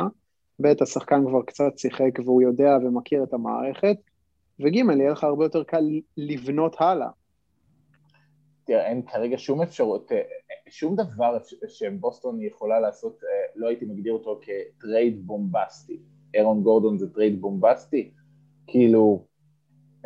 ב', 0.62 0.82
השחקן 0.82 1.24
כבר 1.26 1.42
קצת 1.42 1.78
שיחק 1.78 2.10
והוא 2.24 2.42
יודע 2.42 2.76
ומכיר 2.82 3.22
את 3.22 3.32
המערכת, 3.32 3.96
וג', 4.60 4.76
יהיה 4.76 5.10
לך 5.10 5.24
הרבה 5.24 5.44
יותר 5.44 5.64
קל 5.64 6.00
לבנות 6.16 6.76
הלאה. 6.78 7.08
תראה, 8.66 8.86
אין 8.86 9.02
כרגע 9.02 9.38
שום 9.38 9.62
אפשרות, 9.62 10.12
אה, 10.12 10.20
שום 10.68 10.96
דבר 10.96 11.38
שבוסטון 11.68 12.42
יכולה 12.42 12.80
לעשות, 12.80 13.20
אה, 13.24 13.39
לא 13.56 13.68
הייתי 13.68 13.84
מגדיר 13.84 14.12
אותו 14.12 14.40
כ 14.42 14.66
trade 14.66 15.26
בומבסטי. 15.26 16.00
ארון 16.34 16.62
גורדון 16.62 16.98
זה 16.98 17.14
trade 17.14 17.40
בומבסטי? 17.40 18.10
כאילו, 18.66 19.26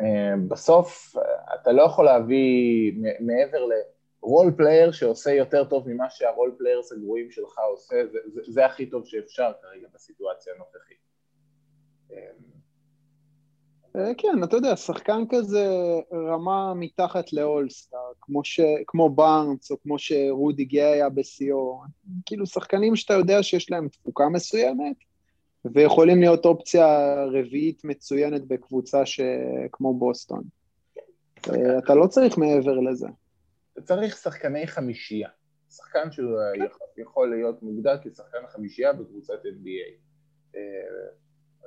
אה, 0.01 0.33
בסוף 0.47 1.15
אתה 1.61 1.71
לא 1.71 1.81
יכול 1.81 2.05
להביא 2.05 2.93
מעבר 3.19 3.65
ל 3.65 3.83
role 3.83 4.53
player 4.57 4.91
שעושה 4.91 5.31
יותר 5.31 5.63
טוב 5.63 5.89
ממה 5.89 6.09
שה 6.09 6.29
role 6.29 6.55
players 6.57 6.91
הגרועים 6.91 7.31
שלך 7.31 7.59
עושה, 7.71 7.95
זה, 8.11 8.19
זה, 8.25 8.41
זה 8.47 8.65
הכי 8.65 8.85
טוב 8.85 9.05
שאפשר 9.05 9.51
כרגע 9.61 9.87
בסיטואציה 9.93 10.53
הנוכחית. 10.53 11.05
אה, 13.97 14.11
כן, 14.17 14.43
אתה 14.43 14.55
יודע, 14.55 14.75
שחקן 14.75 15.23
כזה 15.29 15.67
רמה 16.13 16.73
מתחת 16.73 17.33
לאולסטאר, 17.33 18.11
כמו, 18.21 18.43
ש... 18.43 18.59
כמו 18.87 19.09
בארנס 19.09 19.71
או 19.71 19.81
כמו 19.81 19.99
שרודי 19.99 20.65
גאה 20.65 20.93
היה 20.93 21.09
בשיאו, 21.09 21.81
כאילו 22.25 22.45
שחקנים 22.45 22.95
שאתה 22.95 23.13
יודע 23.13 23.43
שיש 23.43 23.71
להם 23.71 23.87
תפוקה 23.89 24.29
מסוימת, 24.29 24.95
ויכולים 25.65 26.19
להיות 26.19 26.45
אופציה 26.45 27.15
רביעית 27.25 27.85
מצוינת 27.85 28.45
בקבוצה 28.47 29.05
ש... 29.05 29.19
כמו 29.71 29.93
בוסטון. 29.93 30.43
אה, 31.49 31.77
אתה 31.77 31.95
לא 31.95 32.07
צריך 32.07 32.37
מעבר 32.37 32.79
לזה. 32.79 33.07
אתה 33.73 33.81
צריך 33.81 34.17
שחקני 34.17 34.67
חמישייה. 34.67 35.29
שחקן 35.71 36.09
שיכול 36.95 37.35
להיות 37.35 37.63
מוגדר 37.63 37.97
כשחקן 38.01 38.47
חמישייה 38.47 38.93
בקבוצת 38.93 39.33
NBA. 39.33 40.05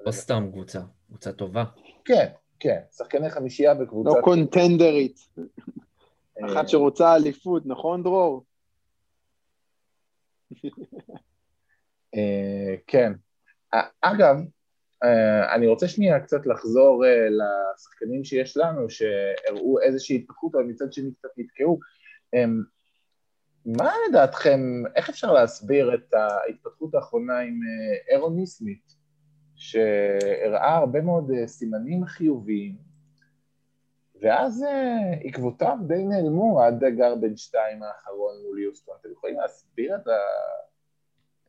לא 0.06 0.10
סתם 0.12 0.48
קבוצה, 0.52 0.80
קבוצה 1.08 1.32
טובה. 1.32 1.64
כן, 2.04 2.26
כן, 2.60 2.80
שחקני 2.96 3.30
חמישייה 3.30 3.74
בקבוצה... 3.74 4.10
לא 4.10 4.24
קונטנדרית. 4.24 5.18
אה, 5.38 6.52
אחת 6.52 6.68
שרוצה 6.68 7.14
אליפות, 7.14 7.62
נכון 7.66 8.02
דרור? 8.02 8.44
אה, 12.14 12.74
כן. 12.86 13.12
אגב, 14.00 14.36
אה, 15.04 15.54
אני 15.54 15.66
רוצה 15.66 15.88
שנייה 15.88 16.20
קצת 16.20 16.46
לחזור 16.46 17.04
לשחקנים 17.30 18.24
שיש 18.24 18.56
לנו, 18.56 18.90
שהראו 18.90 19.80
איזושהי 19.80 20.16
התפתחות, 20.16 20.54
אבל 20.54 20.64
מצד 20.64 20.92
שני 20.92 21.10
קצת 21.14 21.28
נתקעו. 21.36 21.78
מה 23.66 23.92
לדעתכם, 24.08 24.60
איך 24.96 25.08
אפשר 25.08 25.32
להסביר 25.32 25.94
את 25.94 26.14
ההתפתחות 26.14 26.94
האחרונה 26.94 27.38
עם 27.38 27.60
אירון 28.10 28.36
ניסמית? 28.36 28.97
שהראה 29.58 30.76
הרבה 30.76 31.00
מאוד 31.00 31.30
אה, 31.30 31.46
סימנים 31.46 32.04
חיוביים, 32.04 32.76
ואז 34.22 34.62
אה, 34.62 35.12
עקבותיו 35.24 35.76
די 35.86 36.04
נעלמו 36.04 36.62
עד 36.62 36.84
2 37.36 37.82
האחרון 37.82 38.34
מול 38.46 38.58
יוסטון. 38.58 38.94
אתם 39.00 39.08
יכולים 39.12 39.36
להסביר 39.40 39.96
את, 39.96 40.06
ה... 40.06 40.10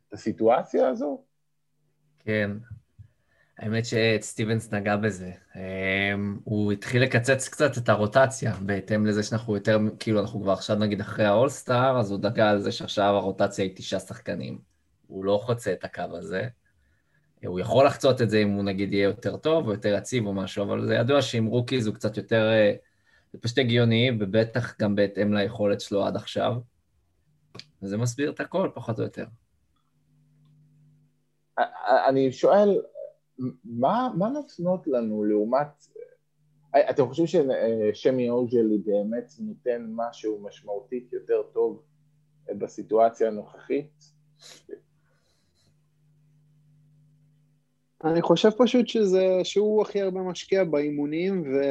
את 0.08 0.14
הסיטואציה 0.14 0.88
הזו? 0.88 1.24
כן. 2.20 2.52
האמת 3.58 3.84
שסטיבנס 3.86 4.74
נגע 4.74 4.96
בזה. 4.96 5.32
אמ, 5.56 6.40
הוא 6.44 6.72
התחיל 6.72 7.04
לקצץ 7.04 7.50
קצת 7.50 7.78
את 7.78 7.90
הרוטציה, 7.90 8.54
בהתאם 8.66 9.06
לזה 9.06 9.24
שאנחנו 9.24 9.56
יותר, 9.56 9.80
כאילו 10.00 10.20
אנחנו 10.20 10.42
כבר 10.42 10.52
עכשיו 10.52 10.76
נגיד 10.76 11.02
אחרי 11.02 11.26
האולסטאר, 11.26 12.00
אז 12.00 12.12
הוא 12.12 12.20
נגע 12.20 12.50
על 12.50 12.62
זה 12.62 12.72
שעכשיו 12.72 13.16
הרוטציה 13.16 13.66
היא 13.66 13.76
תשעה 13.76 14.00
שחקנים. 14.00 14.60
הוא 15.08 15.26
לא 15.26 15.40
חוצה 15.44 15.74
את 15.74 15.84
הקו 15.84 16.04
הזה. 16.14 16.48
הוא 17.46 17.60
יכול 17.60 17.86
לחצות 17.86 18.22
את 18.22 18.30
זה 18.30 18.38
אם 18.38 18.50
הוא 18.50 18.64
נגיד 18.64 18.94
יהיה 18.94 19.04
יותר 19.04 19.38
טוב 19.38 19.68
או 19.68 19.72
יותר 19.72 19.96
יציב 19.98 20.26
או 20.26 20.34
משהו, 20.34 20.64
אבל 20.64 20.86
זה 20.86 20.94
ידוע 20.94 21.22
שעם 21.22 21.46
rookies 21.46 21.88
הוא 21.88 21.96
קצת 21.96 22.18
יותר, 22.18 22.50
אה, 22.52 22.74
זה 23.34 23.40
פשוט 23.42 23.58
הגיוני, 23.58 24.12
ובטח 24.20 24.76
גם 24.82 24.96
בהתאם 24.96 25.34
ליכולת 25.34 25.82
שלו 25.82 26.06
עד 26.06 26.16
עכשיו. 26.16 26.54
וזה 27.82 27.98
מסביר 27.98 28.32
את 28.32 28.40
הכל, 28.40 28.70
פחות 28.74 29.00
או 29.00 29.04
יותר. 29.04 29.26
אני 32.10 32.32
שואל, 32.32 32.82
מה, 33.64 34.10
מה 34.18 34.30
נותנות 34.30 34.88
לנו 34.88 35.24
לעומת... 35.24 35.86
אתם 36.90 37.08
חושבים 37.08 37.28
ששמי 37.28 38.30
אוג'לי 38.30 38.78
באמת 38.86 39.32
נותן 39.40 39.88
משהו 39.96 40.40
משמעותית 40.44 41.14
יותר 41.14 41.44
טוב 41.54 41.84
בסיטואציה 42.58 43.28
הנוכחית? 43.28 44.04
אני 48.04 48.22
חושב 48.22 48.50
פשוט 48.58 48.88
שזה, 48.88 49.40
שהוא 49.44 49.82
הכי 49.82 50.02
הרבה 50.02 50.22
משקיע 50.22 50.64
באימונים, 50.64 51.42
ו... 51.42 51.62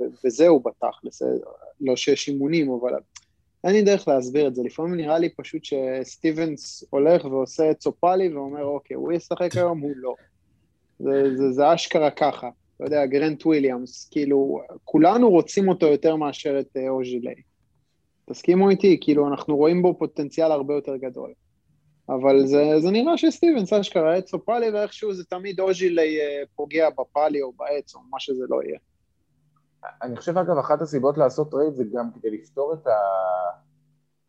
ו... 0.00 0.04
וזהו 0.24 0.60
בתכלס, 0.60 1.22
לא 1.80 1.96
שיש 1.96 2.28
אימונים, 2.28 2.70
אבל 2.70 2.92
אין 3.64 3.72
לי 3.72 3.82
דרך 3.82 4.08
להסביר 4.08 4.46
את 4.46 4.54
זה, 4.54 4.62
לפעמים 4.62 4.94
נראה 4.94 5.18
לי 5.18 5.28
פשוט 5.28 5.62
שסטיבנס 5.64 6.84
הולך 6.90 7.24
ועושה 7.24 7.74
צופלי 7.74 8.34
ואומר, 8.34 8.64
אוקיי, 8.64 8.94
הוא 8.94 9.12
ישחק 9.12 9.56
היום, 9.56 9.80
הוא 9.80 9.92
לא. 9.96 10.14
זה, 10.98 11.36
זה, 11.36 11.52
זה 11.52 11.74
אשכרה 11.74 12.10
ככה. 12.10 12.48
אתה 12.76 12.84
יודע, 12.84 13.06
גרנט 13.06 13.46
וויליאמס, 13.46 14.08
כאילו, 14.10 14.60
כולנו 14.84 15.30
רוצים 15.30 15.68
אותו 15.68 15.86
יותר 15.86 16.16
מאשר 16.16 16.60
את 16.60 16.76
אה, 16.76 16.88
אוז'ילי. 16.88 17.34
תסכימו 18.30 18.70
איתי, 18.70 18.98
כאילו, 19.00 19.28
אנחנו 19.28 19.56
רואים 19.56 19.82
בו 19.82 19.98
פוטנציאל 19.98 20.52
הרבה 20.52 20.74
יותר 20.74 20.96
גדול. 20.96 21.32
אבל 22.08 22.46
זה, 22.46 22.62
זה 22.78 22.90
נראה 22.90 23.18
שסטיבנס 23.18 23.72
אשכרה 23.72 24.14
עץ 24.14 24.34
או 24.34 24.44
פאלי, 24.44 24.70
ואיכשהו 24.70 25.14
זה 25.14 25.24
תמיד 25.24 25.60
אוז'ילי 25.60 26.20
אה, 26.20 26.42
פוגע 26.56 26.90
בפאלי 26.90 27.42
או 27.42 27.52
בעץ 27.52 27.94
או 27.94 28.00
מה 28.10 28.20
שזה 28.20 28.44
לא 28.48 28.62
יהיה. 28.62 28.78
אני 30.02 30.16
חושב 30.16 30.38
אגב 30.38 30.58
אחת 30.58 30.82
הסיבות 30.82 31.18
לעשות 31.18 31.50
trade 31.50 31.74
זה 31.74 31.84
גם 31.92 32.10
כדי 32.12 32.30
לפתור 32.30 32.74
את, 32.74 32.86
ה... 32.86 32.98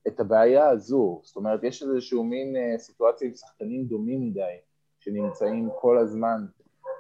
את 0.08 0.20
הבעיה 0.20 0.70
הזו, 0.70 1.22
זאת 1.24 1.36
אומרת 1.36 1.64
יש 1.64 1.84
איזשהו 1.84 2.24
מין 2.24 2.56
אה, 2.56 2.78
סיטואציה 2.78 3.28
עם 3.28 3.34
שחקנים 3.34 3.86
דומים 3.86 4.22
מדי 4.22 4.58
שנמצאים 5.00 5.70
כל 5.80 5.98
הזמן 5.98 6.46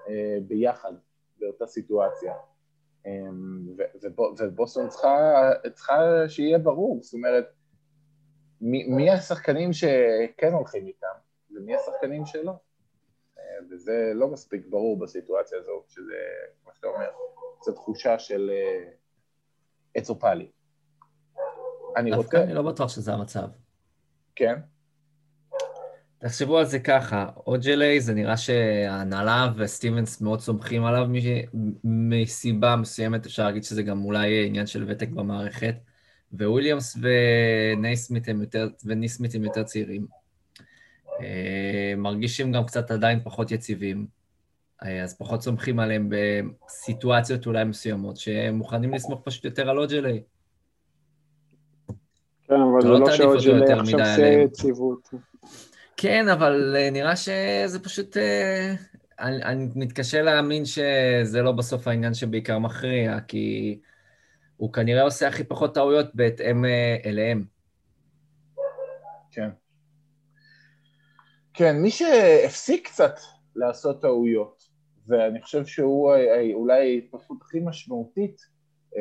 אה, 0.09 0.37
ביחד 0.47 0.93
באותה 1.39 1.67
סיטואציה. 1.67 2.33
אה, 3.05 3.11
ובוסטון 4.39 4.89
צריכה, 4.89 5.49
צריכה 5.73 5.99
שיהיה 6.27 6.57
ברור, 6.57 6.99
זאת 7.01 7.13
אומרת 7.13 7.45
מי, 8.61 8.83
מי 8.83 9.11
השחקנים 9.11 9.73
שכן 9.73 10.53
הולכים 10.53 10.87
איתם 10.87 11.07
ומי 11.51 11.75
השחקנים 11.75 12.25
שלא 12.25 12.53
אה, 13.37 13.43
וזה 13.71 14.11
לא 14.15 14.27
מספיק 14.27 14.65
ברור 14.69 14.99
בסיטואציה 14.99 15.57
הזו, 15.59 15.83
שזה, 15.87 16.13
כמו 16.63 16.71
שאתה 16.75 16.87
אומר, 16.87 17.09
זו 17.65 17.71
תחושה 17.71 18.19
של 18.19 18.51
עץ 19.95 20.09
אופלי. 20.09 20.51
אני 21.95 22.15
רוצה... 22.15 22.43
אני 22.43 22.53
לא 22.53 22.61
בטוח 22.61 22.89
שזה 22.89 23.13
המצב. 23.13 23.47
כן? 24.35 24.59
תחשבו 26.19 26.57
על 26.57 26.65
זה 26.65 26.79
ככה, 26.79 27.29
אוג'לי 27.47 28.01
זה 28.01 28.13
נראה 28.13 28.37
שההנהלה 28.37 29.51
וסטיבנס 29.57 30.21
מאוד 30.21 30.39
סומכים 30.39 30.85
עליו 30.85 31.07
מסיבה 31.83 32.75
מסוימת, 32.75 33.25
אפשר 33.25 33.45
להגיד 33.45 33.63
שזה 33.63 33.83
גם 33.83 34.03
אולי 34.03 34.47
עניין 34.47 34.67
של 34.67 34.85
ותק 34.87 35.09
במערכת, 35.09 35.75
וויליאמס 36.33 36.97
ונייסמית 37.01 38.27
הם 38.27 38.41
יותר, 38.41 38.69
וניסמית 38.85 39.35
הם 39.35 39.43
יותר 39.43 39.63
צעירים. 39.63 40.05
אה, 41.21 41.93
מרגישים 41.97 42.51
גם 42.51 42.65
קצת 42.65 42.91
עדיין 42.91 43.19
פחות 43.23 43.51
יציבים. 43.51 44.07
אה, 44.83 45.03
אז 45.03 45.17
פחות 45.17 45.41
סומכים 45.41 45.79
עליהם 45.79 46.09
בסיטואציות 46.09 47.45
אולי 47.45 47.63
מסוימות, 47.63 48.17
שהם 48.17 48.55
מוכנים 48.55 48.93
לסמוך 48.93 49.21
פשוט 49.23 49.45
יותר 49.45 49.69
על 49.69 49.79
אוג'לי. 49.79 50.21
כן, 52.47 52.55
אבל 52.55 52.81
זה 52.81 52.87
לא, 52.87 52.99
לא 52.99 53.11
שאוג'לי 53.11 53.73
עכשיו 53.73 53.99
עושה 53.99 54.43
יציבות. 54.45 55.09
כן, 55.97 56.27
אבל 56.27 56.75
אה, 56.77 56.89
נראה 56.89 57.15
שזה 57.15 57.79
פשוט... 57.83 58.17
אני, 59.19 59.43
אני 59.43 59.67
מתקשה 59.75 60.21
להאמין 60.21 60.65
שזה 60.65 61.41
לא 61.41 61.51
בסוף 61.51 61.87
העניין 61.87 62.13
שבעיקר 62.13 62.59
מכריע, 62.59 63.19
כי 63.27 63.77
הוא 64.57 64.73
כנראה 64.73 65.03
עושה 65.03 65.27
הכי 65.27 65.43
פחות 65.43 65.73
טעויות 65.73 66.15
בהתאם 66.15 66.65
אליהם. 67.05 67.45
כן. 69.31 69.49
כן, 71.53 71.77
מי 71.77 71.91
שהפסיק 71.91 72.87
קצת 72.87 73.15
לעשות 73.55 74.01
טעויות, 74.01 74.63
ואני 75.07 75.41
חושב 75.41 75.65
שהוא 75.65 76.13
אולי 76.53 76.95
ההתפתחות 76.95 77.37
הכי 77.41 77.59
משמעותית 77.59 78.41
uh, 78.93 78.97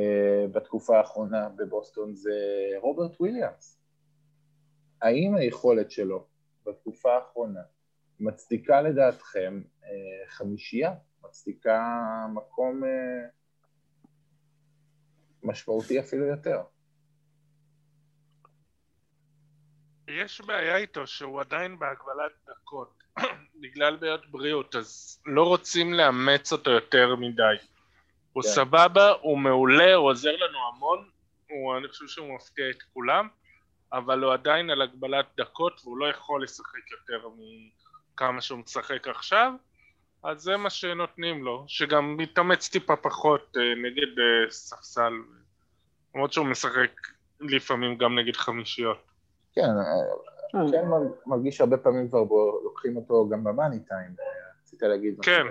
בתקופה 0.53 0.99
האחרונה 0.99 1.49
בבוסטון 1.49 2.15
זה 2.15 2.31
רוברט 2.81 3.21
וויליאמס. 3.21 3.81
האם 5.03 5.35
היכולת 5.35 5.91
שלו 5.91 6.27
בתקופה 6.67 7.15
האחרונה 7.15 7.61
מצדיקה 8.21 8.81
לדעתכם 8.81 9.63
uh, 9.83 9.87
חמישייה? 10.29 10.95
מצדיקה 11.25 11.83
מקום 12.35 12.83
uh, 12.85 12.87
משמעותי 15.47 16.01
אפילו 16.01 16.27
יותר? 16.27 16.61
יש 20.09 20.41
בעיה 20.41 20.77
איתו 20.77 21.07
שהוא 21.07 21.41
עדיין 21.41 21.79
בהגבלת 21.79 22.33
דקות. 22.49 23.03
בגלל 23.63 23.97
בעיות 23.97 24.31
בריאות, 24.31 24.77
אז 24.77 25.21
לא 25.27 25.43
רוצים 25.43 25.95
לאמץ 25.95 26.53
אותו 26.53 26.71
יותר 26.71 27.17
מדי. 27.17 27.57
הוא 28.33 28.43
כן. 28.43 28.49
סבבה, 28.49 29.11
הוא 29.11 29.39
מעולה, 29.39 29.95
הוא 29.95 30.11
עוזר 30.11 30.37
לנו 30.37 30.59
המון, 30.69 31.09
הוא, 31.51 31.77
אני 31.77 31.89
חושב 31.89 32.07
שהוא 32.07 32.35
מפתיע 32.35 32.71
את 32.71 32.83
כולם, 32.93 33.29
אבל 33.93 34.23
הוא 34.23 34.33
עדיין 34.33 34.71
על 34.71 34.83
הגבלת 34.83 35.27
דקות 35.37 35.81
והוא 35.85 35.99
לא 35.99 36.07
יכול 36.07 36.43
לשחק 36.43 36.91
יותר 36.91 37.29
מכמה 38.15 38.41
שהוא 38.41 38.59
משחק 38.59 39.09
עכשיו, 39.09 39.53
אז 40.27 40.43
זה 40.43 40.57
מה 40.57 40.71
שנותנים 40.71 41.45
לו, 41.45 41.65
שגם 41.67 42.17
מתאמץ 42.17 42.69
טיפה 42.69 42.97
פחות 42.97 43.57
אה, 43.57 43.63
נגד 43.83 44.19
אה, 44.19 44.51
ספסל, 44.51 45.13
למרות 46.15 46.33
שהוא 46.33 46.47
משחק 46.47 46.91
לפעמים 47.41 47.99
גם 47.99 48.19
נגד 48.19 48.37
חמישיות. 48.37 48.99
כן, 49.53 49.63
אה. 49.63 50.71
כן 50.73 50.85
מרגיש 51.27 51.61
הרבה 51.61 51.77
פעמים 51.77 52.09
כבר 52.09 52.25
בו, 52.25 52.61
לוקחים 52.65 52.97
אותו 52.97 53.29
גם 53.29 53.45
במאני 53.45 53.79
טיים, 53.79 54.11
רצית 54.63 54.83
להגיד 54.83 55.19
כן. 55.23 55.47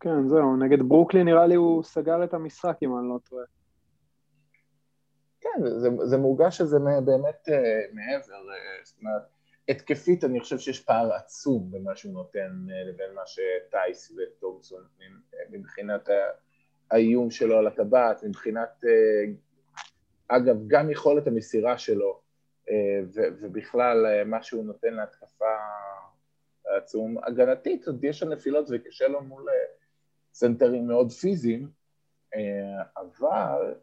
כן, 0.00 0.28
זהו, 0.28 0.56
נגד 0.56 0.82
ברוקלי 0.82 1.24
נראה 1.24 1.46
לי 1.46 1.54
הוא 1.54 1.82
סגר 1.82 2.24
את 2.24 2.34
המשחק 2.34 2.76
אם 2.82 2.98
אני 2.98 3.08
לא 3.08 3.18
טועה. 3.30 3.44
כן, 5.40 5.62
זה, 5.78 5.88
זה 6.04 6.16
מורגש 6.16 6.58
שזה 6.58 6.78
באמת 7.04 7.48
uh, 7.48 7.52
מעבר, 7.94 8.34
uh, 8.34 8.84
זאת 8.84 8.98
אומרת, 9.00 9.22
התקפית 9.68 10.24
אני 10.24 10.40
חושב 10.40 10.58
שיש 10.58 10.80
פער 10.80 11.12
עצום 11.12 11.70
בין 11.70 11.84
מה 11.84 11.96
שהוא 11.96 12.12
נותן 12.12 12.66
uh, 12.68 12.88
לבין 12.88 13.14
מה 13.14 13.22
שטייס 13.26 14.12
וטומסון 14.16 14.82
נותנים 14.82 15.20
uh, 15.32 15.36
מבחינת 15.50 16.08
האיום 16.90 17.30
שלו 17.30 17.58
על 17.58 17.66
הטבעת, 17.66 18.24
מבחינת, 18.24 18.84
uh, 18.84 19.78
אגב, 20.28 20.56
גם 20.66 20.90
יכולת 20.90 21.26
המסירה 21.26 21.78
שלו 21.78 22.20
אה, 22.70 23.00
ובכלל 23.40 24.06
אה, 24.06 24.24
מה 24.24 24.42
שהוא 24.42 24.64
נותן 24.64 24.94
להתקפה 24.94 25.56
עצום. 26.76 27.24
הגנתית 27.24 27.86
עוד 27.86 28.04
יש 28.04 28.18
שם 28.18 28.28
נפילות 28.28 28.66
וקשה 28.70 29.08
לו 29.08 29.22
מול 29.22 29.48
אה, 29.48 29.54
סנטרים 30.34 30.86
מאוד 30.86 31.12
פיזיים, 31.12 31.68
אבל 32.96 33.74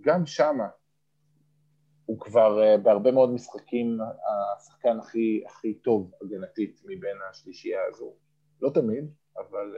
גם 0.00 0.26
שמה 0.26 0.68
הוא 2.06 2.20
כבר 2.20 2.78
בהרבה 2.82 3.12
מאוד 3.12 3.30
משחקים 3.30 3.98
השחקן 4.56 4.98
הכי, 4.98 5.44
הכי 5.46 5.74
טוב 5.74 6.10
הגנתית 6.22 6.80
מבין 6.84 7.16
השלישייה 7.30 7.80
הזו. 7.88 8.14
לא 8.62 8.70
תמיד, 8.70 9.10
אבל 9.36 9.76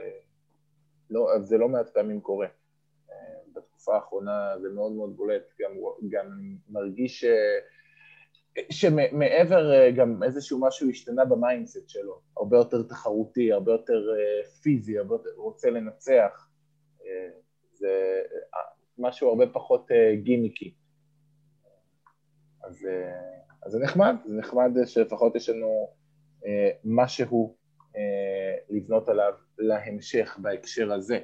לא, 1.09 1.39
זה 1.39 1.57
לא 1.57 1.69
מעט 1.69 1.89
פעמים 1.89 2.21
קורה. 2.21 2.47
בתקופה 3.55 3.95
האחרונה 3.95 4.53
זה 4.61 4.69
מאוד 4.69 4.91
מאוד 4.91 5.17
בולט, 5.17 5.53
גם, 5.59 5.71
גם 6.09 6.55
מרגיש 6.69 7.25
שמעבר 8.69 9.73
אה, 9.73 9.91
גם 9.91 10.23
איזשהו 10.23 10.59
משהו 10.61 10.89
השתנה 10.89 11.25
ב 11.25 11.33
mindset 11.33 11.89
שלו, 11.89 12.21
הרבה 12.37 12.57
יותר 12.57 12.83
תחרותי, 12.83 13.51
הרבה 13.51 13.71
יותר 13.71 13.93
אה, 13.93 14.49
פיזי, 14.61 14.97
הרבה 14.97 15.15
יותר 15.15 15.29
רוצה 15.35 15.69
לנצח, 15.69 16.49
אה, 17.05 17.29
זה 17.73 18.21
משהו 18.97 19.29
הרבה 19.29 19.45
פחות 19.53 19.87
גימיקי. 20.23 20.73
אז, 22.67 22.87
אז 23.65 23.71
זה 23.71 23.79
נחמד, 23.79 24.15
זה 24.25 24.35
נחמד 24.35 24.71
שלפחות 24.85 25.35
יש 25.35 25.49
לנו 25.49 25.89
משהו 26.85 27.55
לבנות 28.69 29.09
עליו 29.09 29.33
להמשך 29.57 30.37
בהקשר 30.41 30.93
הזה. 30.93 31.19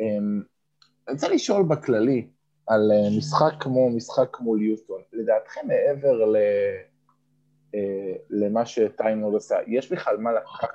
אני 0.00 1.14
רוצה 1.14 1.28
לשאול 1.28 1.62
בכללי, 1.62 2.28
על 2.70 2.92
אה, 2.92 3.18
משחק 3.18 3.52
כמו 3.60 3.90
משחק 3.90 4.40
מול 4.40 4.62
יוסטון, 4.62 5.02
לדעתכם 5.12 5.60
מעבר 5.66 6.24
ל... 6.24 6.36
אה, 7.74 8.12
למה 8.30 8.66
שטיינורד 8.66 9.36
עשה, 9.36 9.56
יש 9.66 9.92
בכלל 9.92 10.16
מה 10.16 10.32
לקחת 10.32 10.68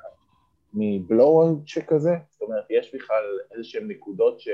מבלואווד 0.73 1.67
שכזה? 1.67 2.15
זאת 2.31 2.41
אומרת, 2.41 2.65
יש 2.69 2.95
בכלל 2.95 3.23
איזה 3.51 3.63
שהן 3.63 3.88
נקודות 3.88 4.39
ש... 4.39 4.49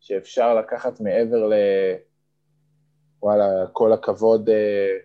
שאפשר 0.00 0.54
לקחת 0.54 1.00
מעבר 1.00 1.48
ל... 1.48 1.54
וואלה, 3.22 3.44
כל 3.72 3.92
הכבוד, 3.92 4.48
אה, 4.48 4.96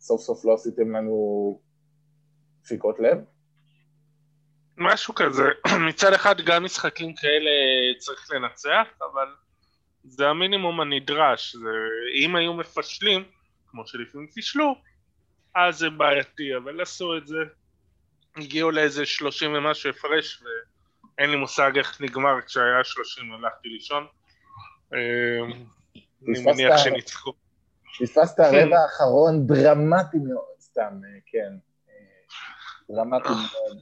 סוף 0.00 0.20
סוף 0.20 0.44
לא 0.44 0.54
עשיתם 0.54 0.96
לנו 0.96 1.60
דפיקות 2.64 3.00
לב? 3.00 3.18
משהו 4.76 5.14
כזה, 5.14 5.42
מצד 5.88 6.12
אחד 6.12 6.40
גם 6.40 6.64
משחקים 6.64 7.14
כאלה 7.14 7.50
צריך 7.98 8.30
לנצח, 8.32 8.86
אבל 9.12 9.28
זה 10.04 10.28
המינימום 10.28 10.80
הנדרש, 10.80 11.56
זה, 11.56 11.68
אם 12.14 12.36
היו 12.36 12.54
מפשלים, 12.54 13.24
כמו 13.66 13.86
שלפעמים 13.86 14.26
פישלו, 14.26 14.74
אז 15.54 15.78
זה 15.78 15.90
בעייתי, 15.90 16.56
אבל 16.56 16.80
עשו 16.80 17.16
את 17.16 17.26
זה, 17.26 17.38
הגיעו 18.36 18.70
לאיזה 18.70 19.06
שלושים 19.06 19.54
ומשהו 19.54 19.90
הפרש, 19.90 20.42
ואין 20.42 21.30
לי 21.30 21.36
מושג 21.36 21.78
איך 21.78 22.00
נגמר 22.00 22.40
כשהיה 22.46 22.84
שלושים, 22.84 23.32
הלכתי 23.32 23.68
לישון. 23.68 24.06
אה, 24.94 24.98
אני 26.28 26.44
מניח 26.44 26.76
שניצחו. 26.76 27.32
פספסת 27.98 28.40
רבע 28.40 28.78
האחרון 28.78 29.46
דרמטי 29.46 30.18
מאוד, 30.18 30.44
סתם, 30.60 31.00
אה, 31.04 31.18
כן, 31.26 31.52
אה, 31.88 31.94
דרמטי 32.90 33.28
מאוד, 33.28 33.78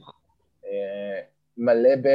אה, 0.65 1.21
מלא, 1.57 1.95
ב, 2.03 2.07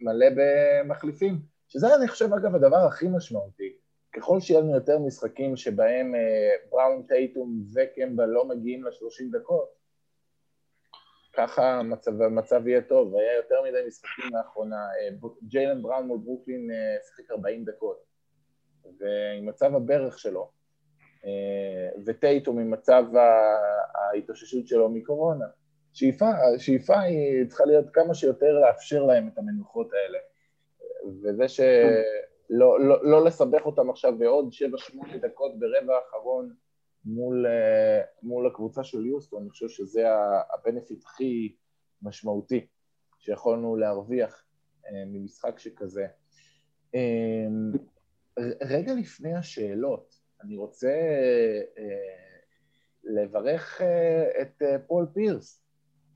מלא 0.00 0.26
במחליפים, 0.36 1.40
שזה 1.68 1.96
אני 1.96 2.08
חושב 2.08 2.32
אגב 2.34 2.54
הדבר 2.54 2.76
הכי 2.76 3.08
משמעותי, 3.08 3.72
ככל 4.12 4.40
שיהיה 4.40 4.60
לנו 4.60 4.74
יותר 4.74 4.98
משחקים 4.98 5.56
שבהם 5.56 6.14
בראון 6.70 7.02
טייטום 7.08 7.62
וקמבה 7.74 8.26
לא 8.26 8.44
מגיעים 8.44 8.84
לשלושים 8.84 9.30
דקות, 9.30 9.68
ככה 11.32 11.78
המצב, 11.78 12.22
המצב 12.22 12.66
יהיה 12.66 12.82
טוב, 12.82 13.16
היה 13.16 13.36
יותר 13.36 13.54
מדי 13.68 13.78
משחקים 13.88 14.24
לאחרונה, 14.36 14.86
ג'יילן 15.42 15.82
בראון 15.82 16.06
מול 16.06 16.18
ברוקלין 16.24 16.70
שיחק 17.06 17.30
40 17.30 17.64
דקות, 17.64 18.04
ועם 18.98 19.46
מצב 19.46 19.74
הברך 19.74 20.18
שלו, 20.18 20.59
אה, 21.24 22.02
וטייטו 22.06 22.52
ממצב 22.52 23.04
ההתאוששות 23.94 24.66
שלו 24.66 24.88
מקורונה. 24.88 25.46
שאיפה, 25.92 26.30
השאיפה 26.56 27.00
היא 27.00 27.46
צריכה 27.48 27.64
להיות 27.64 27.86
כמה 27.92 28.14
שיותר 28.14 28.58
לאפשר 28.60 29.02
להם 29.02 29.28
את 29.28 29.38
המנוחות 29.38 29.90
האלה. 29.92 30.18
וזה 31.22 31.48
שלא 31.48 32.80
לא, 32.80 33.04
לא 33.04 33.24
לסבך 33.24 33.66
אותם 33.66 33.90
עכשיו 33.90 34.18
בעוד 34.18 34.48
7-8 34.92 35.16
דקות 35.22 35.52
ברבע 35.58 35.94
האחרון 35.96 36.54
מול, 37.04 37.46
אה, 37.46 38.00
מול 38.22 38.46
הקבוצה 38.46 38.84
של 38.84 39.06
יוסטון, 39.06 39.42
אני 39.42 39.50
חושב 39.50 39.68
שזה 39.68 40.04
ה 40.54 40.60
benefit 40.60 41.04
הכי 41.04 41.56
משמעותי 42.02 42.66
שיכולנו 43.18 43.76
להרוויח 43.76 44.44
אה, 44.86 45.04
ממשחק 45.06 45.58
שכזה. 45.58 46.06
רגע 48.60 48.94
לפני 48.94 49.34
השאלות, 49.34 50.19
אני 50.44 50.56
רוצה 50.56 50.88
אה, 51.78 51.94
לברך 53.04 53.80
אה, 53.80 54.42
את 54.42 54.62
אה, 54.62 54.76
פול 54.86 55.06
פירס, 55.14 55.62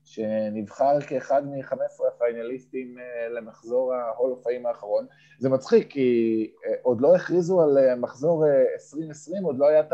שנבחר 0.03 1.01
כאחד 1.01 1.47
מ-15 1.47 2.07
הפיינליסטים 2.07 2.97
למחזור 3.29 3.93
ה 3.93 4.01
Hall 4.01 4.31
of 4.31 4.42
Fame 4.42 4.65
האחרון. 4.65 5.07
זה 5.39 5.49
מצחיק, 5.49 5.91
כי 5.91 6.51
עוד 6.81 7.01
לא 7.01 7.15
הכריזו 7.15 7.61
על 7.61 7.95
מחזור 7.95 8.45
2020, 8.73 9.43
עוד 9.43 9.57
לא 9.57 9.67
היה 9.67 9.79
את 9.79 9.93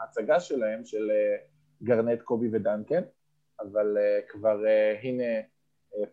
ההצגה 0.00 0.40
שלהם, 0.40 0.84
של 0.84 1.10
גרנט, 1.82 2.22
קובי 2.22 2.48
ודנקן, 2.52 3.02
אבל 3.60 3.96
כבר 4.28 4.58
הנה 5.02 5.24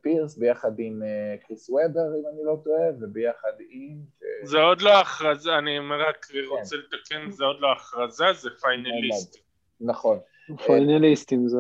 פירס 0.02 0.38
ביחד 0.38 0.72
עם 0.78 1.04
אה, 1.04 1.38
קריס 1.48 1.70
וובר, 1.70 2.16
אם 2.20 2.24
אני 2.34 2.44
לא 2.44 2.58
טועה, 2.64 2.90
וביחד 3.02 3.54
עם... 3.70 3.98
אה, 4.24 4.48
זה 4.48 4.58
עוד 4.58 4.82
לא 4.82 5.00
הכרזה, 5.02 5.58
אני 5.58 5.80
רק 5.80 6.26
כן. 6.26 6.40
רוצה 6.50 6.76
לתקן, 6.76 7.32
זה 7.32 7.44
עוד 7.44 7.58
לא 7.60 7.72
הכרזה, 7.72 8.26
זה 8.34 8.50
פיינליסט. 8.62 9.38
נכון. 9.82 10.20
פיינליסטים 10.66 11.48
זה... 11.48 11.58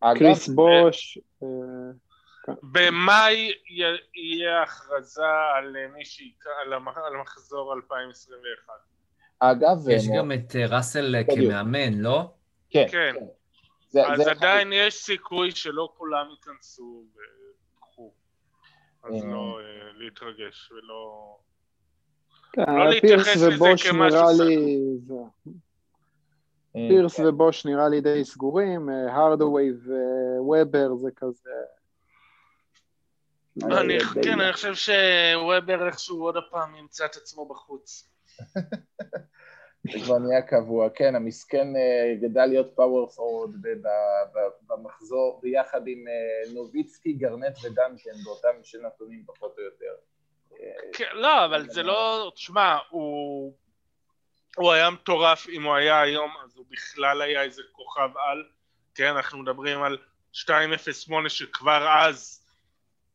קריס 0.00 0.48
בוש... 0.48 1.18
אה, 1.42 1.48
כן. 2.46 2.52
במאי 2.62 3.52
יהיה 4.14 4.62
הכרזה 4.62 5.22
על 5.56 5.76
מי 5.94 6.04
שיקרא, 6.04 6.52
על 7.06 7.14
המחזור 7.14 7.74
2021. 7.74 8.74
אגב... 9.38 9.88
יש 9.88 10.08
גם 10.16 10.32
את 10.32 10.56
ראסל 10.68 11.14
כמאמן, 11.34 11.94
לא? 11.94 12.30
כן. 12.70 13.14
כן. 13.92 13.98
זה, 13.98 14.06
אז 14.06 14.20
זה 14.24 14.30
עדיין 14.30 14.72
יש 14.72 14.94
סיכוי 14.94 15.50
שלא 15.50 15.92
כולם 15.96 16.26
ייכנסו 16.30 17.04
ויקחו. 17.14 18.12
אז 19.04 19.14
אה. 19.14 19.28
לא 19.28 19.58
uh, 19.60 19.98
להתרגש 19.98 20.72
ולא... 20.72 21.36
כן, 22.52 22.76
לא 22.76 22.88
להתייחס 22.88 23.36
לזה 23.36 23.48
כמשהו 23.88 24.20
סגור. 24.98 25.30
אה, 26.76 26.86
פירס 26.88 27.16
כן. 27.16 27.26
ובוש 27.26 27.66
נראה 27.66 27.88
לי 27.88 28.00
די 28.00 28.24
סגורים, 28.24 28.88
הרדווי 28.88 29.72
וובר 30.38 30.94
זה 30.94 31.10
כזה... 31.16 31.50
אני, 33.62 33.98
כן, 34.22 34.40
אני 34.40 34.52
חושב 34.52 34.74
שוובר 34.74 35.86
איכשהו 35.86 36.22
עוד 36.22 36.36
הפעם 36.36 36.74
ימצא 36.76 37.04
את 37.04 37.16
עצמו 37.16 37.48
בחוץ. 37.48 38.10
זה 39.84 39.98
כבר 40.04 40.18
נהיה 40.18 40.42
קבוע, 40.42 40.88
כן, 40.94 41.14
המסכן 41.14 41.76
אה, 41.76 42.14
גדל 42.20 42.46
להיות 42.46 42.72
פאוור 42.74 43.06
פורוד 43.06 43.56
במחזור 44.66 45.40
ביחד 45.42 45.80
עם 45.86 46.04
אה, 46.08 46.52
נוביצקי, 46.54 47.12
גרנט 47.12 47.64
ודנקן 47.64 48.10
באותם 48.24 48.62
שנתונים 48.62 49.24
פחות 49.26 49.54
או 49.58 49.62
יותר. 49.62 49.94
כן, 50.92 51.10
לא, 51.12 51.44
אבל 51.44 51.70
זה 51.70 51.82
לא, 51.82 52.32
תשמע. 52.34 52.78
הוא 54.56 54.72
היה 54.72 54.90
מטורף 54.90 55.48
אם 55.48 55.62
הוא 55.62 55.74
היה 55.74 56.00
היום, 56.00 56.30
אז 56.44 56.56
הוא 56.56 56.66
בכלל 56.70 57.22
היה 57.22 57.42
איזה 57.42 57.62
כוכב 57.72 58.10
על, 58.16 58.44
כן, 58.94 59.06
אנחנו 59.06 59.38
מדברים 59.38 59.82
על 59.82 59.98
208 60.48 61.28
שכבר 61.28 61.88
אז, 61.88 62.46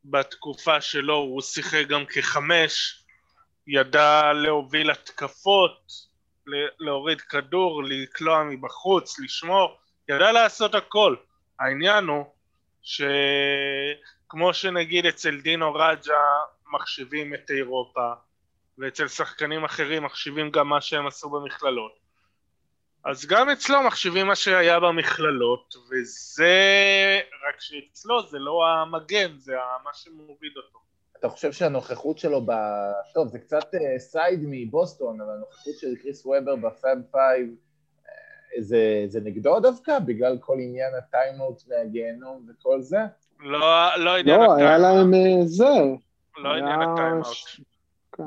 בתקופה 0.04 0.80
שלו, 0.80 1.14
הוא 1.14 1.42
שיחק 1.42 1.86
גם 1.88 2.06
כחמש, 2.06 3.04
ידע 3.66 4.32
להוביל 4.32 4.90
התקפות, 4.90 5.92
להוריד 6.78 7.20
כדור, 7.20 7.82
לקלוע 7.84 8.44
מבחוץ, 8.44 9.20
לשמור, 9.20 9.78
ידע 10.08 10.32
לעשות 10.32 10.74
הכל. 10.74 11.16
העניין 11.60 12.04
הוא 12.04 12.24
שכמו 12.82 14.54
שנגיד 14.54 15.06
אצל 15.06 15.40
דינו 15.40 15.74
רג'ה 15.74 16.20
מחשיבים 16.72 17.34
את 17.34 17.50
אירופה 17.50 18.12
ואצל 18.78 19.08
שחקנים 19.08 19.64
אחרים 19.64 20.02
מחשיבים 20.02 20.50
גם 20.50 20.68
מה 20.68 20.80
שהם 20.80 21.06
עשו 21.06 21.30
במכללות 21.30 21.92
אז 23.04 23.26
גם 23.26 23.50
אצלו 23.50 23.82
מחשיבים 23.82 24.26
מה 24.26 24.34
שהיה 24.34 24.80
במכללות 24.80 25.74
וזה 25.90 27.20
רק 27.48 27.60
שאצלו 27.60 28.26
זה 28.26 28.38
לא 28.38 28.66
המגן 28.66 29.38
זה 29.38 29.54
מה 29.84 29.90
שמוביל 29.94 30.52
אותו 30.56 30.78
אתה 31.20 31.28
חושב 31.28 31.52
שהנוכחות 31.52 32.18
שלו 32.18 32.46
ב... 32.46 32.52
טוב, 33.14 33.28
זה 33.28 33.38
קצת 33.38 33.70
side 33.98 34.40
uh, 34.40 34.46
מבוסטון, 34.50 35.20
אבל 35.20 35.32
הנוכחות 35.32 35.74
של 35.78 35.96
קריס 36.02 36.26
וובר 36.26 36.56
ב 36.56 36.98
Fab 37.10 37.24
Five, 37.24 37.48
uh, 37.48 38.08
זה, 38.60 39.04
זה 39.06 39.20
נגדו 39.20 39.60
דווקא? 39.60 39.98
בגלל 39.98 40.38
כל 40.40 40.56
עניין 40.60 40.94
ה 40.94 41.03
timeout 41.03 41.62
והגיהנום 41.68 42.46
וכל 42.48 42.82
זה? 42.82 42.98
לא, 43.40 43.96
לא 43.96 44.16
עניין 44.16 44.40
לא, 44.40 44.54
היה 44.54 44.78
להם 44.78 45.12
זה. 45.44 45.64
לא 46.36 46.48
היה... 46.48 46.58
עניין 46.58 46.80
ה 46.82 46.88
timeout. 46.88 47.36
כן. 48.12 48.22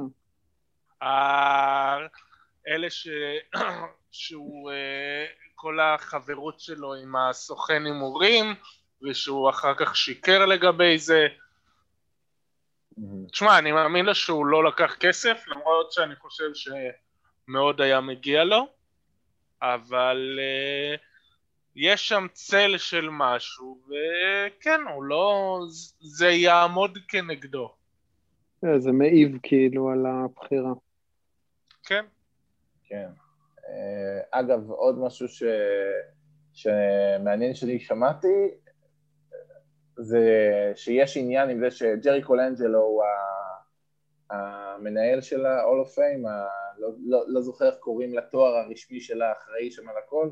אלה 2.68 2.90
ש... 2.90 3.08
שהוא, 4.12 4.72
כל 5.56 5.80
החברות 5.80 6.60
שלו 6.60 6.94
עם 6.94 7.16
הסוכן 7.16 7.86
הימורים, 7.86 8.56
ושהוא 9.04 9.50
אחר 9.50 9.74
כך 9.74 9.96
שיקר 9.96 10.46
לגבי 10.46 10.98
זה, 10.98 11.28
תשמע, 13.32 13.58
אני 13.60 13.72
מאמין 13.72 14.06
לו 14.06 14.16
שהוא 14.16 14.46
לא 14.46 14.64
לקח 14.64 14.96
כסף, 15.00 15.44
למרות 15.48 15.92
שאני 15.92 16.16
חושב 16.16 16.50
שמאוד 16.54 17.82
היה 17.82 18.02
מגיע 18.02 18.44
לו, 18.44 18.68
אבל 19.62 20.40
uh, 20.40 21.00
יש 21.76 22.08
שם 22.08 22.28
צל 22.34 22.78
של 22.78 23.10
משהו, 23.12 23.82
וכן, 23.86 24.82
הוא 24.94 25.04
לא... 25.04 25.60
זה 26.00 26.30
יעמוד 26.30 26.98
כנגדו. 27.08 27.74
אה, 28.66 28.80
זה 28.80 28.92
מעיב 28.92 29.38
כאילו 29.44 29.90
על 29.90 30.06
הבחירה. 30.06 30.74
כן. 31.84 32.06
כן. 32.84 33.10
Uh, 33.58 33.62
אגב, 34.32 34.70
עוד 34.70 35.00
משהו 35.00 35.28
ש... 35.28 35.44
שמעניין 36.54 37.54
שאני 37.54 37.80
שמעתי, 37.80 38.28
זה 40.00 40.24
שיש 40.76 41.18
עניין 41.18 41.50
עם 41.50 41.60
זה 41.60 41.72
שג'רי 41.72 42.22
קולנג'לו 42.22 42.80
הוא 42.80 43.04
המנהל 44.30 45.22
של 45.22 45.46
ה-all 45.46 45.88
of 45.88 45.96
fame, 45.96 46.28
לא, 46.80 46.90
לא, 47.06 47.24
לא 47.28 47.42
זוכר 47.42 47.66
איך 47.66 47.76
קוראים 47.80 48.14
לתואר 48.14 48.56
הרשמי 48.56 49.02
של 49.02 49.22
האחראי 49.22 49.72
שם 49.72 49.90
על 49.90 49.96
הכל, 50.06 50.30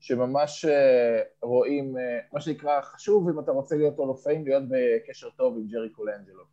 שממש 0.00 0.64
אה, 0.64 1.22
רואים, 1.42 1.96
אה, 1.98 2.18
מה 2.32 2.40
שנקרא, 2.40 2.80
חשוב 2.80 3.28
אם 3.28 3.40
אתה 3.40 3.50
רוצה 3.50 3.76
להיות 3.76 3.96
all 3.96 4.18
of 4.18 4.26
fame, 4.26 4.44
להיות 4.44 4.62
בקשר 4.68 5.30
טוב 5.30 5.56
עם 5.56 5.66
ג'רי 5.66 5.90
קולנג'לו. 5.90 6.44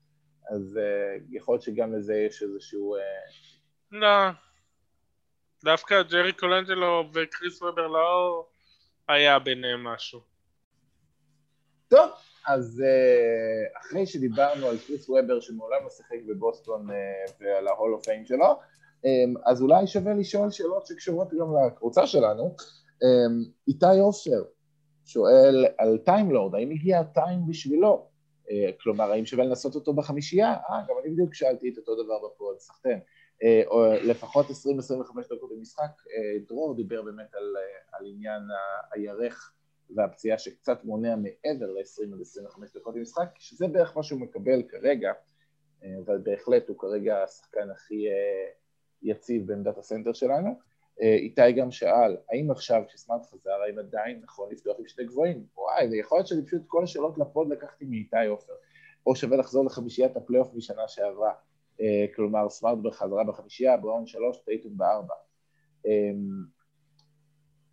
אז 0.49 0.78
אה, 0.78 1.17
יכול 1.30 1.53
להיות 1.53 1.63
שגם 1.63 1.95
לזה 1.95 2.15
יש 2.15 2.43
איזשהו... 2.43 2.95
לא, 3.91 4.30
דווקא 5.63 6.01
ג'רי 6.01 6.34
קולנג'לו 6.34 7.09
וקריס 7.13 7.61
וובר 7.61 7.88
לא 7.88 8.45
היה 9.07 9.39
ביניהם 9.39 9.84
משהו. 9.84 10.22
טוב, 11.88 12.09
אז 12.48 12.84
אה, 12.86 13.80
אחרי 13.80 14.06
שדיברנו 14.06 14.68
על 14.68 14.78
קריס 14.88 15.10
וובר 15.10 15.39
שמעולם 15.39 15.84
לא 15.84 15.89
שיחק 15.89 16.18
בבוסטון 16.28 16.91
אה, 16.91 16.95
ועל 17.39 17.68
ה 17.68 17.73
Hall 17.73 17.93
of 17.93 18.05
Fame 18.05 18.26
שלו, 18.26 18.60
אה, 19.06 19.12
אז 19.45 19.62
אולי 19.62 19.88
שווה 19.88 20.14
לשאול 20.14 20.52
שאלות 20.52 20.88
שקשורות 20.88 21.34
גם 21.34 21.48
לקבוצה 21.68 22.08
שלנו. 22.08 22.56
איתי 23.68 24.00
עופר 24.00 24.43
שואל 25.06 25.66
על 25.78 25.98
טיימלורד, 25.98 26.56
האם 26.56 26.72
הגיע 26.72 27.00
ה 26.99 27.09
time 27.09 27.47
בשבילו? 27.48 28.08
כלומר, 28.82 29.12
האם 29.12 29.26
שווה 29.26 29.45
לנסות 29.45 29.76
אותו 29.76 29.93
בחמישייה? 29.93 30.54
אה, 30.54 30.82
גם 30.89 30.95
אני 31.04 31.10
בדיוק 31.14 31.34
שאלתי 31.34 31.70
את 31.70 31.78
אותו 31.78 32.04
דבר 32.04 32.28
בפועל, 32.28 32.56
סחטיין. 32.60 33.00
או 33.66 33.86
לפחות 34.04 34.45
20-25 34.45 34.50
דקות 35.36 35.50
במשחק. 35.58 35.91
דרור 36.48 36.76
דיבר 36.76 37.02
באמת 37.02 37.36
על, 37.36 37.56
על 37.91 38.06
עניין 38.06 38.41
הירך 38.93 39.54
והפציעה 39.95 40.38
שקצת 40.38 40.83
מונע 40.83 41.15
מעבר 41.15 41.71
ל-20 41.71 42.15
עד 42.15 42.21
25 42.21 42.73
דקות 42.77 42.95
במשחק, 42.95 43.29
שזה 43.39 43.67
בערך 43.67 43.97
מה 43.97 44.03
שהוא 44.03 44.19
מקבל 44.19 44.63
כרגע, 44.69 45.11
אבל 46.05 46.17
בהחלט 46.23 46.69
הוא 46.69 46.77
כרגע 46.79 47.23
השחקן 47.23 47.69
הכי 47.71 48.05
יציב 49.01 49.47
בעמדת 49.47 49.77
הסנטר 49.77 50.13
שלנו. 50.13 50.59
איתי 51.01 51.51
גם 51.51 51.71
שאל, 51.71 52.17
האם 52.31 52.51
עכשיו 52.51 52.83
כשסמארט 52.88 53.25
חזר, 53.25 53.61
האם 53.67 53.79
עדיין 53.79 54.21
נכון 54.23 54.51
לפתוח 54.51 54.77
עם 54.79 54.88
שני 54.88 55.05
גבוהים? 55.05 55.45
וואי, 55.57 55.89
זה 55.89 55.97
יכול 55.97 56.17
להיות 56.17 56.27
שאני 56.27 56.45
פשוט 56.45 56.61
כל 56.67 56.83
השאלות 56.83 57.17
לפוד 57.17 57.49
לקחתי 57.49 57.85
מאיתי 57.85 58.25
עופר. 58.27 58.53
או 59.07 59.15
שווה 59.15 59.38
לחזור 59.38 59.65
לחמישיית 59.65 60.17
הפלייאוף 60.17 60.53
משנה 60.53 60.88
שעברה. 60.88 61.33
אה, 61.81 62.05
כלומר 62.15 62.49
סמארט 62.49 62.77
בחזרה 62.77 63.23
בחמישייה, 63.23 63.77
בראון 63.77 64.07
שלוש, 64.07 64.38
טייטון 64.38 64.77
בארבע. 64.77 65.13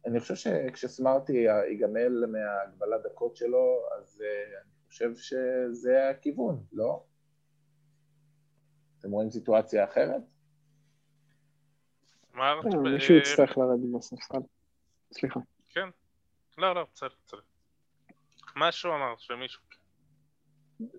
אני 0.07 0.21
חושב 0.21 0.35
שכשסמארט 0.35 1.31
ייגמל 1.31 2.27
מהגבלת 2.27 3.03
דקות 3.03 3.37
שלו, 3.37 3.83
אז 3.99 4.23
אה, 4.23 4.59
אני 4.61 4.89
חושב 4.89 5.11
שזה 5.17 6.09
הכיוון, 6.11 6.65
לא? 6.73 7.05
אתם 8.99 9.11
רואים 9.11 9.31
סיטואציה 9.31 9.85
אחרת? 9.85 10.23
סמארט... 12.33 12.65
אה, 12.65 12.81
מישהו 12.81 13.15
יצטרך 13.15 13.59
לרדת 13.59 13.81
בספסל. 13.97 14.39
סליחה. 15.13 15.41
כן. 15.69 15.89
לא, 16.59 16.75
לא, 16.75 16.87
בסדר, 16.95 17.09
בסדר. 17.27 17.41
משהו 18.57 18.91
אמר 18.91 19.15
שמישהו... 19.19 19.63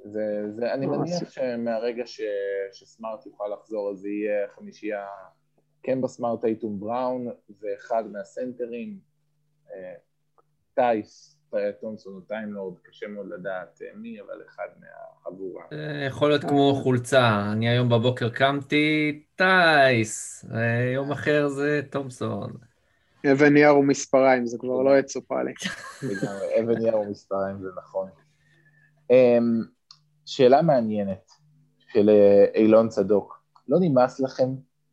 זה, 0.03 0.51
זה, 0.55 0.73
אני 0.73 0.85
לא, 0.85 0.97
מניח 0.97 1.29
שמהרגע 1.29 2.07
ש, 2.07 2.21
שסמארט 2.73 3.25
יוכל 3.25 3.47
לחזור 3.53 3.91
אז 3.91 4.05
יהיה 4.05 4.47
חמישייה 4.47 5.07
כן 5.85 6.01
בסמארט 6.01 6.45
אייטום 6.45 6.79
בראון 6.79 7.27
ואחד 7.61 8.03
מהסנטרים 8.11 8.99
אה, 9.73 9.93
טייס, 10.73 11.37
תומסון 11.81 12.15
או 12.15 12.21
טיימלורד, 12.21 12.77
קשה 12.83 13.07
מאוד 13.07 13.27
לדעת 13.27 13.79
אה, 13.81 13.87
מי, 13.95 14.21
אבל 14.21 14.41
אחד 14.47 14.67
מהחבורה. 14.79 15.63
יכול 16.07 16.29
להיות 16.29 16.41
כמו 16.41 16.75
חולצה, 16.83 17.51
אני 17.51 17.69
היום 17.69 17.89
בבוקר 17.89 18.29
קמתי, 18.29 19.23
טייס, 19.35 20.45
יום 20.93 21.11
אחר 21.11 21.47
זה 21.47 21.81
תומסון. 21.91 22.53
אבן 23.31 23.53
נייר 23.53 23.77
ומספריים, 23.77 24.45
זה 24.45 24.57
כבר 24.57 24.81
לא 24.81 24.99
יצא 24.99 25.28
פה 25.28 25.43
לי. 25.43 25.53
אבן 26.59 26.77
נייר 26.77 26.97
ומספריים, 26.97 27.61
זה 27.61 27.69
נכון. 27.77 28.09
אמ, 29.11 29.61
שאלה 30.25 30.61
מעניינת 30.61 31.31
של 31.93 32.09
אה, 32.09 32.45
אילון 32.55 32.89
צדוק, 32.89 33.43
לא 33.67 33.77
נמאס 33.81 34.19
לכם 34.19 34.49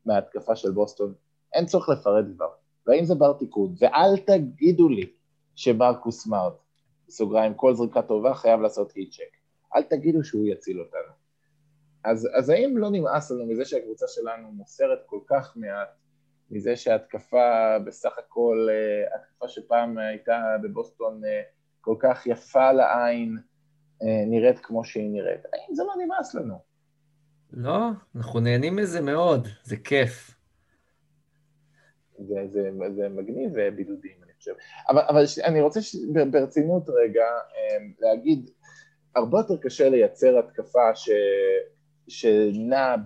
מההתקפה 0.06 0.56
של 0.56 0.70
בוסטון? 0.70 1.14
אין 1.54 1.66
צורך 1.66 1.88
לפרט 1.88 2.24
כבר, 2.34 2.48
והאם 2.86 3.04
זה 3.04 3.14
בר 3.14 3.32
תיקון? 3.32 3.74
ואל 3.78 4.16
תגידו 4.16 4.88
לי 4.88 5.12
שמרקוס 5.54 6.22
סמארט, 6.22 6.54
בסוגריים, 7.08 7.54
כל 7.54 7.74
זריקה 7.74 8.02
טובה 8.02 8.34
חייב 8.34 8.60
לעשות 8.60 8.92
heat 8.92 9.10
check. 9.10 9.36
אל 9.76 9.82
תגידו 9.82 10.24
שהוא 10.24 10.46
יציל 10.46 10.80
אותנו. 10.80 11.12
אז, 12.04 12.28
אז 12.38 12.48
האם 12.48 12.78
לא 12.78 12.90
נמאס 12.90 13.30
לנו 13.30 13.46
מזה 13.46 13.64
שהקבוצה 13.64 14.06
שלנו 14.08 14.52
מוסרת 14.52 14.98
כל 15.06 15.20
כך 15.26 15.56
מעט, 15.56 15.88
מזה 16.50 16.76
שההתקפה 16.76 17.78
בסך 17.86 18.18
הכל, 18.18 18.68
אה, 18.70 19.16
התקפה 19.16 19.48
שפעם 19.48 19.98
הייתה 19.98 20.56
בבוסטון 20.62 21.24
אה, 21.24 21.42
כל 21.80 21.96
כך 21.98 22.26
יפה 22.26 22.72
לעין, 22.72 23.38
אה, 24.02 24.24
נראית 24.26 24.58
כמו 24.58 24.84
שהיא 24.84 25.10
נראית. 25.10 25.40
האם 25.44 25.74
זה 25.74 25.82
לא 25.84 26.04
נמאס 26.04 26.34
לנו? 26.34 26.71
לא, 27.52 27.88
אנחנו 28.16 28.40
נהנים 28.40 28.76
מזה 28.76 29.00
מאוד, 29.00 29.48
זה 29.64 29.76
כיף. 29.76 30.34
זה, 32.18 32.34
זה, 32.48 32.70
זה 32.96 33.08
מגניב 33.08 33.58
אה, 33.58 33.70
בידודים, 33.70 34.16
אני 34.22 34.32
חושב. 34.38 34.52
אבל, 34.88 35.02
אבל 35.08 35.26
ש, 35.26 35.38
אני 35.38 35.60
רוצה 35.60 35.82
ש, 35.82 35.96
ברצינות 36.30 36.88
רגע 36.88 37.24
אה, 37.24 37.78
להגיד, 38.00 38.50
הרבה 39.14 39.38
יותר 39.38 39.56
קשה 39.56 39.88
לייצר 39.88 40.38
התקפה 40.38 40.94
ש, 40.94 41.10
שנעה 42.08 42.96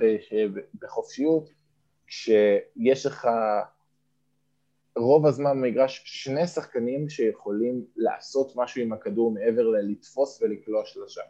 בחופשיות, 0.80 1.50
כשיש 2.06 3.06
לך 3.06 3.28
רוב 4.96 5.26
הזמן 5.26 5.50
במגרש 5.50 6.02
שני 6.04 6.46
שחקנים 6.46 7.08
שיכולים 7.08 7.84
לעשות 7.96 8.52
משהו 8.56 8.82
עם 8.82 8.92
הכדור 8.92 9.30
מעבר 9.30 9.62
ללתפוס 9.62 10.42
ולקלוע 10.42 10.82
שלושה. 10.84 11.22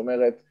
אומרת, 0.00 0.42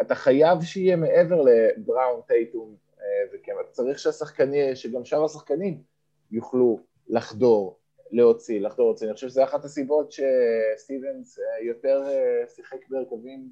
אתה 0.00 0.14
חייב 0.14 0.62
שיהיה 0.62 0.96
מעבר 0.96 1.42
לבראון, 1.42 2.20
טייטום 2.26 2.76
אה, 3.00 3.04
וקמט. 3.32 3.70
צריך 3.70 3.98
שהשחקנים, 3.98 4.74
שגם 4.74 5.04
שאר 5.04 5.24
השחקנים 5.24 5.82
יוכלו 6.30 6.80
לחדור, 7.08 7.80
להוציא, 8.10 8.60
לחדור, 8.60 8.86
להוציא. 8.86 9.06
אני 9.06 9.14
חושב 9.14 9.28
שזו 9.28 9.44
אחת 9.44 9.64
הסיבות 9.64 10.12
שסטיבנס 10.12 11.38
אה, 11.38 11.64
יותר 11.64 12.02
אה, 12.06 12.46
שיחק 12.48 12.88
בהרכבים 12.88 13.50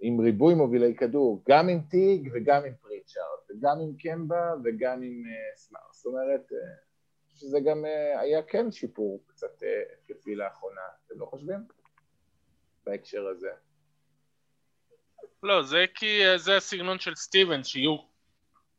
עם 0.00 0.20
ריבוי 0.20 0.54
מובילי 0.54 0.94
כדור, 0.94 1.42
גם 1.48 1.68
עם 1.68 1.80
טיג 1.90 2.30
וגם 2.34 2.64
עם 2.64 2.74
פריצ'ארד, 2.80 3.38
וגם 3.50 3.80
עם 3.80 3.96
קמבה 3.98 4.54
וגם 4.64 5.02
עם 5.02 5.22
uh, 5.24 5.58
סמאר. 5.58 5.80
זאת 5.92 6.06
אומרת, 6.06 6.52
שזה 7.34 7.60
גם 7.60 7.84
היה 8.20 8.42
כן 8.42 8.70
שיפור 8.70 9.22
קצת 9.26 9.62
התקפי 10.02 10.34
לאחרונה, 10.34 10.80
אתם 11.06 11.20
לא 11.20 11.26
חושבים? 11.26 11.58
בהקשר 12.86 13.26
הזה. 13.26 13.50
לא, 15.46 15.62
זה 15.62 15.84
כי 15.94 16.38
זה 16.38 16.56
הסגנון 16.56 16.98
של 16.98 17.14
סטיבן, 17.14 17.64
שיהיו 17.64 17.96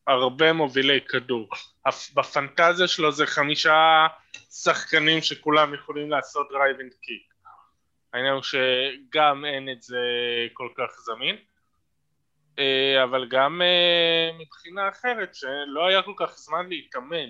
הרבה 0.07 0.53
מובילי 0.53 1.01
כדור. 1.01 1.49
בפנטזיה 2.13 2.87
שלו 2.87 3.11
זה 3.11 3.25
חמישה 3.25 4.07
שחקנים 4.51 5.21
שכולם 5.21 5.73
יכולים 5.73 6.09
לעשות 6.09 6.47
drive 6.51 6.77
and 6.78 6.93
kick. 7.01 7.33
העניין 8.13 8.33
הוא 8.33 8.43
שגם 8.43 9.45
אין 9.45 9.69
את 9.69 9.81
זה 9.81 10.01
כל 10.53 10.69
כך 10.77 10.99
זמין, 10.99 11.35
אה, 12.59 13.03
אבל 13.03 13.27
גם 13.29 13.61
אה, 13.61 14.37
מבחינה 14.39 14.89
אחרת 14.89 15.35
שלא 15.35 15.87
היה 15.87 16.01
כל 16.01 16.13
כך 16.17 16.37
זמן 16.37 16.69
להתאמן, 16.69 17.29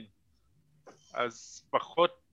אז 1.14 1.68
פחות, 1.72 2.26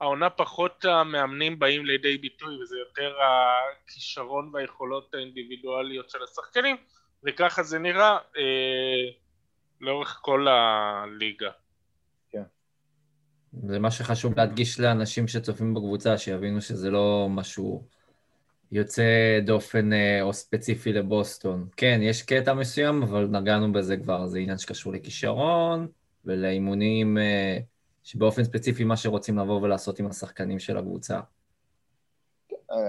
העונה 0.00 0.30
פחות 0.30 0.84
המאמנים 0.84 1.58
באים 1.58 1.86
לידי 1.86 2.18
ביטוי 2.18 2.62
וזה 2.62 2.76
יותר 2.78 3.14
הכישרון 3.22 4.50
והיכולות 4.52 5.14
האינדיבידואליות 5.14 6.10
של 6.10 6.18
השחקנים 6.22 6.76
וככה 7.24 7.62
זה 7.62 7.78
נראה 7.78 8.18
אה, 8.36 9.10
לאורך 9.80 10.18
כל 10.22 10.46
הליגה. 10.48 11.50
זה 13.62 13.78
מה 13.78 13.90
שחשוב 13.90 14.36
להדגיש 14.36 14.80
לאנשים 14.80 15.28
שצופים 15.28 15.74
בקבוצה, 15.74 16.18
שיבינו 16.18 16.60
שזה 16.60 16.90
לא 16.90 17.26
משהו 17.30 17.84
יוצא 18.72 19.02
דופן 19.44 19.92
אה, 19.92 20.22
או 20.22 20.32
ספציפי 20.32 20.92
לבוסטון. 20.92 21.68
כן, 21.76 22.00
יש 22.02 22.22
קטע 22.22 22.54
מסוים, 22.54 23.02
אבל 23.02 23.26
נגענו 23.26 23.72
בזה 23.72 23.96
כבר, 23.96 24.26
זה 24.26 24.38
עניין 24.38 24.58
שקשור 24.58 24.92
לכישרון 24.92 25.88
ולאימונים 26.24 27.18
אה, 27.18 27.58
שבאופן 28.06 28.44
ספציפי 28.44 28.84
מה 28.84 28.96
שרוצים 28.96 29.38
לבוא 29.38 29.60
ולעשות 29.62 29.98
עם 29.98 30.06
השחקנים 30.06 30.58
של 30.58 30.76
הקבוצה. 30.76 31.20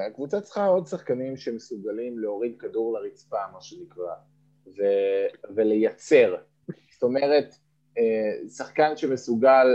הקבוצה 0.08 0.42
צריכה 0.42 0.66
עוד 0.66 0.88
שחקנים 0.88 1.38
שמסוגלים 1.38 2.20
להוריד 2.20 2.56
כדור 2.60 2.94
לרצפה, 2.94 3.38
מה 3.54 3.62
שנקרא, 3.62 4.14
ו- 4.68 5.54
ולייצר. 5.56 6.36
זאת 6.94 7.04
אומרת, 7.04 7.56
אה, 7.98 8.50
שחקן 8.50 8.98
שמסוגל 8.98 9.68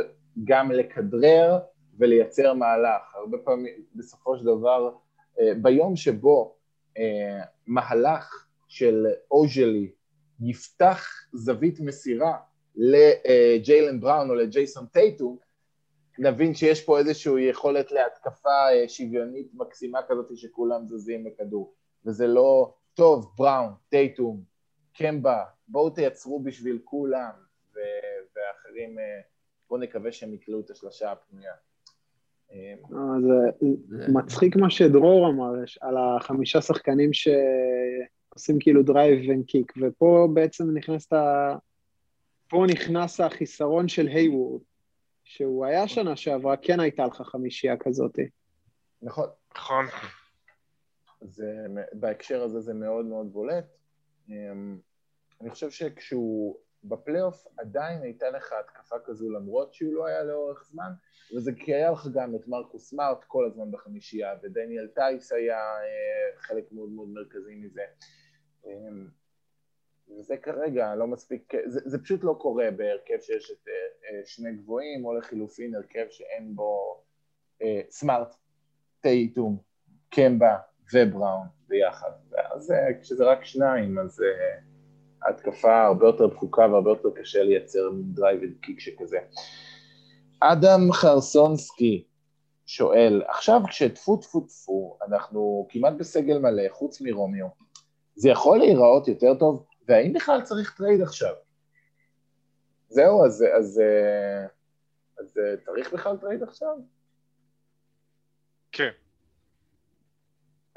גם 0.44 0.72
לכדרר 0.72 1.58
ולייצר 1.98 2.54
מהלך. 2.54 3.14
הרבה 3.14 3.38
פעמים, 3.38 3.74
בסופו 3.94 4.38
של 4.38 4.44
דבר, 4.44 4.94
אה, 5.40 5.52
ביום 5.62 5.96
שבו 5.96 6.56
אה, 6.98 7.40
מהלך 7.66 8.46
של 8.68 9.06
אוז'לי 9.30 9.92
יפתח 10.40 11.08
זווית 11.32 11.80
מסירה 11.80 12.36
לג'יילן 12.76 14.00
בראון 14.00 14.30
או 14.30 14.34
לג'ייסון 14.34 14.86
טייטום, 14.86 15.38
נבין 16.18 16.54
שיש 16.54 16.84
פה 16.84 16.98
איזושהי 16.98 17.42
יכולת 17.42 17.92
להתקפה 17.92 18.68
אה, 18.72 18.88
שוויונית 18.88 19.48
מקסימה 19.54 19.98
כזאת 20.08 20.36
שכולם 20.36 20.86
זזים 20.88 21.24
בכדור. 21.24 21.74
וזה 22.06 22.26
לא, 22.26 22.74
טוב, 22.94 23.32
בראון, 23.38 23.72
טייטום, 23.88 24.42
קמבה, 24.94 25.44
בואו 25.68 25.90
תייצרו 25.90 26.40
בשביל 26.40 26.78
כולם, 26.84 27.30
ואחרים 28.36 28.96
בואו 29.68 29.80
נקווה 29.80 30.12
שהם 30.12 30.34
יקלעו 30.34 30.60
את 30.60 30.70
השלושה 30.70 31.12
הפנויה. 31.12 31.52
אה, 32.52 32.74
זה 33.88 34.12
מצחיק 34.12 34.56
מה 34.56 34.70
שדרור 34.70 35.28
אמר 35.28 35.52
על 35.80 35.96
החמישה 35.96 36.60
שחקנים 36.60 37.10
שעושים 37.12 38.56
כאילו 38.60 38.82
drive 38.82 39.40
ו 39.40 39.46
kick, 39.46 39.72
ופה 39.80 40.28
בעצם 40.34 40.76
נכנס 40.76 41.12
ה... 41.12 41.54
פה 42.52 42.64
נכנס 42.72 43.20
החיסרון 43.20 43.88
של 43.88 44.06
היוורד, 44.06 44.60
שהוא 45.24 45.66
היה 45.66 45.88
שנה 45.88 46.16
שעברה, 46.16 46.56
כן 46.56 46.80
הייתה 46.80 47.06
לך 47.06 47.22
חמישייה 47.22 47.76
כזאת. 47.80 48.18
נכון. 49.02 49.28
נכון. 49.56 49.84
זה, 51.20 51.66
בהקשר 51.92 52.42
הזה 52.42 52.60
זה 52.60 52.74
מאוד 52.74 53.06
מאוד 53.06 53.32
בולט. 53.32 53.64
אמ, 54.28 54.78
אני 55.40 55.50
חושב 55.50 55.70
שכשהוא 55.70 56.56
בפלייאוף 56.84 57.46
עדיין 57.58 58.02
הייתה 58.02 58.30
לך 58.30 58.52
התקפה 58.60 58.96
כזו 59.04 59.30
למרות 59.30 59.74
שהוא 59.74 59.94
לא 59.94 60.06
היה 60.06 60.22
לאורך 60.22 60.64
זמן, 60.64 60.92
וזה 61.36 61.52
כי 61.56 61.74
היה 61.74 61.90
לך 61.90 62.06
גם 62.14 62.34
את 62.34 62.48
מרקוס 62.48 62.90
סמארט 62.90 63.24
כל 63.24 63.46
הזמן 63.46 63.70
בחמישייה, 63.70 64.34
ודניאל 64.42 64.88
טייס 64.94 65.32
היה 65.32 65.58
אה, 65.58 66.40
חלק 66.40 66.72
מאוד 66.72 66.88
מאוד 66.88 67.08
מרכזי 67.08 67.54
מזה. 67.54 67.84
וזה 70.18 70.36
כרגע 70.36 70.94
לא 70.94 71.06
מספיק, 71.06 71.52
זה, 71.66 71.80
זה 71.84 71.98
פשוט 72.02 72.24
לא 72.24 72.36
קורה 72.38 72.70
בהרכב 72.76 73.20
שיש 73.20 73.50
את 73.50 73.68
אה, 73.68 74.20
שני 74.26 74.52
גבוהים, 74.52 75.04
או 75.04 75.14
לחילופין 75.14 75.74
הרכב 75.74 76.06
שאין 76.10 76.54
בו 76.54 77.02
סמארט, 77.90 78.34
טייטום, 79.00 79.58
קמבה 80.10 80.56
ובראון 80.94 81.46
ביחד. 81.68 82.10
ואז 82.30 82.74
כשזה 83.00 83.24
רק 83.24 83.44
שניים, 83.44 83.98
אז 83.98 84.22
ההתקפה 85.22 85.84
הרבה 85.84 86.06
יותר 86.06 86.26
דחוקה 86.26 86.62
והרבה 86.62 86.90
יותר 86.90 87.08
קשה 87.20 87.42
לייצר 87.42 87.90
drive 88.14 88.40
kick 88.60 88.80
שכזה. 88.80 89.18
אדם 90.40 90.92
חרסונסקי 90.92 92.04
שואל, 92.66 93.22
עכשיו 93.28 93.60
כשטפו 93.68 94.16
טפו 94.16 94.40
טפו, 94.40 94.98
אנחנו 95.08 95.66
כמעט 95.70 95.92
בסגל 95.98 96.38
מלא, 96.38 96.62
חוץ 96.70 97.00
מרומיו, 97.00 97.46
זה 98.14 98.30
יכול 98.30 98.58
להיראות 98.58 99.08
יותר 99.08 99.34
טוב? 99.34 99.64
והאם 99.88 100.12
בכלל 100.12 100.42
צריך 100.42 100.76
trade 100.76 101.00
עכשיו? 101.00 101.34
זהו, 102.88 103.24
אז, 103.24 103.44
אז, 103.58 103.58
אז, 103.58 103.80
אז 105.18 105.38
צריך 105.64 105.92
בכלל 105.92 106.16
trade 106.16 106.42
עכשיו? 106.42 106.76
כן. 108.72 108.90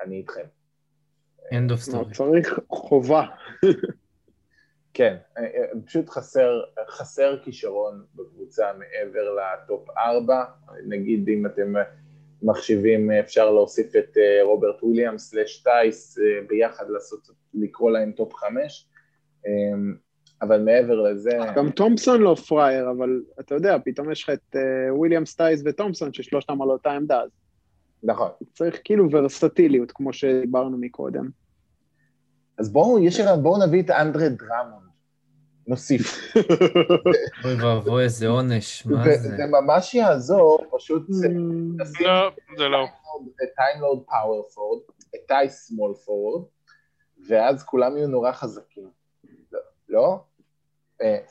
אני 0.03 0.17
איתכם. 0.17 0.45
end 1.39 1.71
of 1.71 1.89
story. 1.89 2.13
צריך 2.13 2.59
חובה. 2.69 3.25
כן, 4.93 5.15
אה, 5.37 5.43
אה, 5.43 5.81
פשוט 5.85 6.09
חסר, 6.09 6.61
חסר 6.89 7.39
כישרון 7.43 8.05
בקבוצה 8.15 8.73
מעבר 8.73 9.35
ל 9.35 9.49
top 9.49 9.89
4, 9.97 10.45
נגיד 10.87 11.29
אם 11.29 11.45
אתם 11.45 11.73
מחשיבים 12.43 13.11
אפשר 13.11 13.51
להוסיף 13.51 13.95
את 13.95 14.17
אה, 14.17 14.43
רוברט 14.43 14.83
וויליאמס 14.83 15.29
slash 15.29 15.63
טייס 15.63 16.17
ביחד 16.47 16.89
לעשות, 16.89 17.29
לקרוא 17.53 17.91
להם 17.91 18.11
top 18.11 18.33
5, 18.33 18.87
אבל 20.41 20.61
מעבר 20.61 21.01
לזה... 21.01 21.31
גם 21.55 21.69
תומפסון 21.69 22.21
לא 22.21 22.35
פראייר, 22.35 22.91
אבל 22.91 23.21
אתה 23.39 23.55
יודע, 23.55 23.77
פתאום 23.85 24.11
יש 24.11 24.23
לך 24.23 24.29
את 24.29 24.55
וויליאמס 24.89 25.35
טייס 25.35 25.61
וטומפסון 25.65 26.13
ששלושתם 26.13 26.61
על 26.61 26.69
אותה 26.69 26.91
עמדה. 26.91 27.21
נכון. 28.03 28.29
צריך 28.53 28.79
כאילו 28.83 29.11
ורסטיליות, 29.11 29.91
כמו 29.91 30.13
שדיברנו 30.13 30.77
מקודם. 30.77 31.29
אז 32.57 32.71
בואו, 32.73 32.99
יש 32.99 33.19
לנו, 33.19 33.41
בואו 33.41 33.67
נביא 33.67 33.83
את 33.83 33.89
אנדרה 33.89 34.29
דראמונד. 34.29 34.85
נוסיף. 35.67 36.35
אוי 37.45 37.61
ואבוי, 37.61 38.03
איזה 38.03 38.27
עונש, 38.27 38.85
מה 38.85 39.03
זה? 39.03 39.29
זה 39.37 39.43
ממש 39.51 39.93
יעזור, 39.93 40.65
פשוט 40.77 41.05
זה... 41.09 41.27
לא, 41.99 42.31
זה 42.57 42.63
לא. 42.63 42.85
טיימלורד 43.55 44.03
power 44.07 44.47
forward, 44.53 44.81
טייס 45.27 45.49
small 45.49 45.93
forward, 46.05 46.45
ואז 47.27 47.63
כולם 47.63 47.97
יהיו 47.97 48.07
נורא 48.07 48.31
חזקים. 48.31 48.89
לא? 49.95 50.23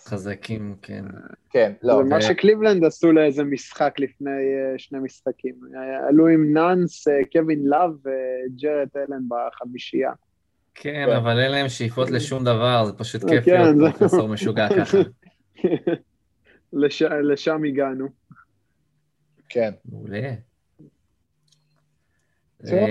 חזקים, 0.04 0.76
כן. 0.82 1.04
כן, 1.50 1.72
לא. 1.82 1.96
זה 1.96 2.08
מה 2.08 2.20
שקליבלנד 2.20 2.84
עשו 2.84 3.12
לאיזה 3.12 3.44
משחק 3.44 3.94
לפני 3.98 4.30
שני 4.78 4.98
משחקים. 4.98 5.54
עלו 6.08 6.28
עם 6.28 6.52
נאנס, 6.52 7.04
קווין 7.32 7.64
לאב 7.64 7.90
וג'רד 8.04 8.88
אלן 8.96 9.22
בחמישייה. 9.28 10.12
כן, 10.74 11.08
אבל 11.16 11.40
אין 11.40 11.50
להם 11.50 11.68
שאיפות 11.68 12.10
לשום 12.10 12.44
דבר, 12.44 12.84
זה 12.84 12.92
פשוט 12.92 13.24
כיף 13.28 13.46
להיות 13.46 13.96
פרופסור 13.96 14.28
משוגע 14.28 14.68
ככה. 14.76 14.98
לשם 17.22 17.64
הגענו. 17.64 18.08
כן. 19.48 19.70
מעולה. 19.84 20.30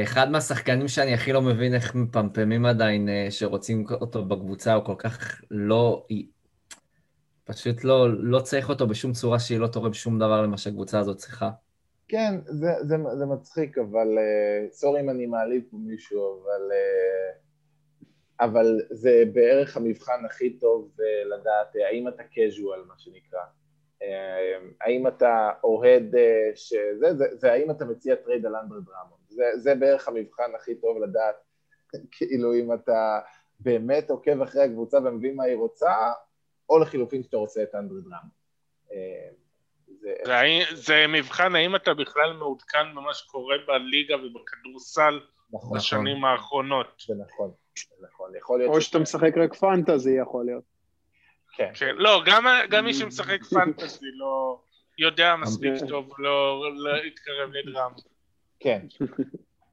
אחד 0.03 0.31
מהשחקנים 0.31 0.87
שאני 0.87 1.13
הכי 1.13 1.33
לא 1.33 1.41
מבין 1.41 1.73
איך 1.73 1.95
מפמפמים 1.95 2.65
עדיין, 2.65 3.09
שרוצים 3.29 3.85
אותו 4.01 4.25
בקבוצה, 4.25 4.73
הוא 4.73 4.85
כל 4.85 4.95
כך 4.97 5.41
לא... 5.51 6.05
פשוט 7.45 7.83
לא, 7.83 8.23
לא 8.23 8.39
צריך 8.39 8.69
אותו 8.69 8.87
בשום 8.87 9.11
צורה 9.11 9.39
שהיא 9.39 9.59
לא 9.59 9.67
תורם 9.67 9.93
שום 9.93 10.19
דבר 10.19 10.41
למה 10.41 10.57
שהקבוצה 10.57 10.99
הזאת 10.99 11.17
צריכה. 11.17 11.49
כן, 12.07 12.35
זה, 12.45 12.71
זה, 12.81 12.95
זה 13.17 13.25
מצחיק, 13.25 13.77
אבל 13.77 14.07
סורי 14.71 15.01
אם 15.01 15.09
אני 15.09 15.25
מעליב 15.25 15.63
פה 15.71 15.77
מישהו, 15.77 16.43
אבל... 16.43 16.61
אבל 18.39 18.81
זה 18.89 19.23
בערך 19.33 19.77
המבחן 19.77 20.25
הכי 20.25 20.49
טוב 20.49 20.91
אה, 21.01 21.37
לדעת 21.37 21.75
אה, 21.75 21.87
האם 21.87 22.07
אתה 22.07 22.23
casual, 22.23 22.87
מה 22.87 22.93
שנקרא. 22.97 23.39
אה, 24.03 24.57
האם 24.81 25.07
אתה 25.07 25.49
אוהד 25.63 26.15
שזה, 26.55 27.13
זה, 27.13 27.25
זה 27.31 27.51
האם 27.51 27.71
אתה 27.71 27.85
מציע 27.85 28.15
trade 28.15 28.45
על 28.45 28.55
אנדרה 28.55 28.79
דראמונד. 28.79 29.12
זה, 29.35 29.43
זה 29.55 29.75
בערך 29.75 30.07
המבחן 30.07 30.55
הכי 30.55 30.75
טוב 30.75 30.97
לדעת, 31.03 31.35
כאילו 32.11 32.53
אם 32.53 32.73
אתה 32.73 33.19
באמת 33.59 34.09
עוקב 34.09 34.41
אחרי 34.41 34.63
הקבוצה 34.63 34.97
ומבין 34.97 35.35
מה 35.35 35.43
היא 35.43 35.55
רוצה, 35.55 36.11
או 36.69 36.79
לחילופין 36.79 37.23
שאתה 37.23 37.37
רוצה 37.37 37.63
את 37.63 37.75
אנדרה 37.75 37.95
דראמונד. 37.95 38.43
זה... 40.01 40.13
זה, 40.25 40.75
זה 40.75 41.05
מבחן 41.07 41.55
האם 41.55 41.75
אתה 41.75 41.93
בכלל 41.93 42.33
מעודכן 42.33 42.95
במה 42.95 43.13
שקורה 43.13 43.55
בליגה 43.67 44.15
ובכדורסל 44.15 45.19
נכון, 45.53 45.77
בשנים 45.77 46.17
נכון. 46.17 46.29
האחרונות. 46.29 46.87
זה 47.07 47.13
נכון. 47.25 47.51
נכון, 48.01 48.35
יכול 48.35 48.59
להיות... 48.59 48.75
או 48.75 48.81
שאתה 48.81 48.99
משחק 48.99 49.37
רק 49.37 49.55
fantasy, 49.55 50.11
יכול 50.21 50.45
להיות. 50.45 50.63
כן. 51.55 51.71
כן. 51.73 51.95
לא, 51.95 52.21
גם, 52.25 52.45
גם 52.69 52.85
מי 52.85 52.93
שמשחק 52.93 53.43
fantasy 53.53 54.11
לא 54.13 54.59
יודע 54.97 55.35
מספיק 55.35 55.73
טוב 55.89 56.09
לא 56.17 56.69
להתקרב 56.75 57.49
לדראמונד. 57.53 57.95
כן. 58.63 58.79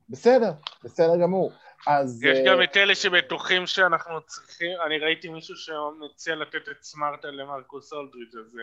בסדר, 0.09 0.53
בסדר 0.85 1.17
גמור. 1.23 1.53
אז... 1.87 2.25
יש 2.25 2.39
גם 2.47 2.63
את 2.63 2.77
אלה 2.77 2.95
שבטוחים 2.95 3.67
שאנחנו 3.67 4.21
צריכים, 4.21 4.73
אני 4.87 4.99
ראיתי 4.99 5.29
מישהו 5.29 5.57
שמציע 5.57 6.35
לתת 6.35 6.69
את 6.71 6.83
סמארט 6.83 7.16
על 7.16 7.29
למרקוס 7.29 7.93
אולדריץ', 7.93 8.35
אז 8.35 8.57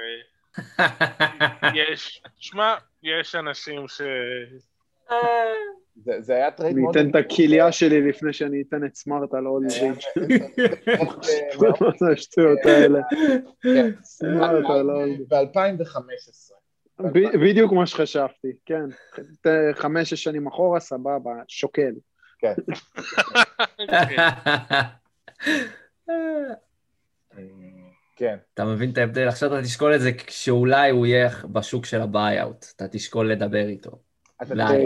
יש, 1.76 2.22
שמע, 2.38 2.76
יש 3.04 3.36
אנשים 3.36 3.88
ש... 3.88 4.02
זה, 5.96 6.14
זה 6.20 6.34
היה 6.34 6.52
trade 6.52 6.78
מאוד... 6.78 6.98
אני 6.98 7.10
אתן 7.10 7.20
את 7.20 7.26
הכליה 7.26 7.72
שלי 7.72 8.10
לפני 8.10 8.34
שאני 8.34 8.64
אתן 8.70 8.86
את 8.86 8.96
סמארט 8.96 9.34
על 9.34 9.48
אולדריץ'. 9.48 10.04
מה 11.60 12.12
השטויות 12.12 12.60
האלה? 12.66 13.00
סמארט 14.04 14.66
על 14.70 14.90
אולדריץ'. 14.90 15.28
ב-2015. 15.30 16.58
בדיוק 17.42 17.72
מה 17.72 17.88
שחשבתי, 17.88 18.48
כן. 18.66 18.86
חמש-שש 19.74 20.24
שנים 20.24 20.48
אחורה, 20.48 20.80
סבבה, 20.80 21.32
שוקל. 21.48 21.94
כן. 22.40 22.54
כן. 28.16 28.38
אתה 28.54 28.66
מבין 28.66 28.90
את 28.90 28.98
ההבדל? 28.98 29.28
עכשיו 29.28 29.54
אתה 29.54 29.62
תשקול 29.62 29.96
את 29.96 30.02
זה 30.02 30.12
כשאולי 30.14 30.90
הוא 30.90 31.06
יהיה 31.06 31.30
בשוק 31.52 31.86
של 31.86 32.02
ה 32.02 32.10
buyout, 32.10 32.66
אתה 32.76 32.88
תשקול 32.88 33.32
לדבר 33.32 33.68
איתו. 33.68 33.92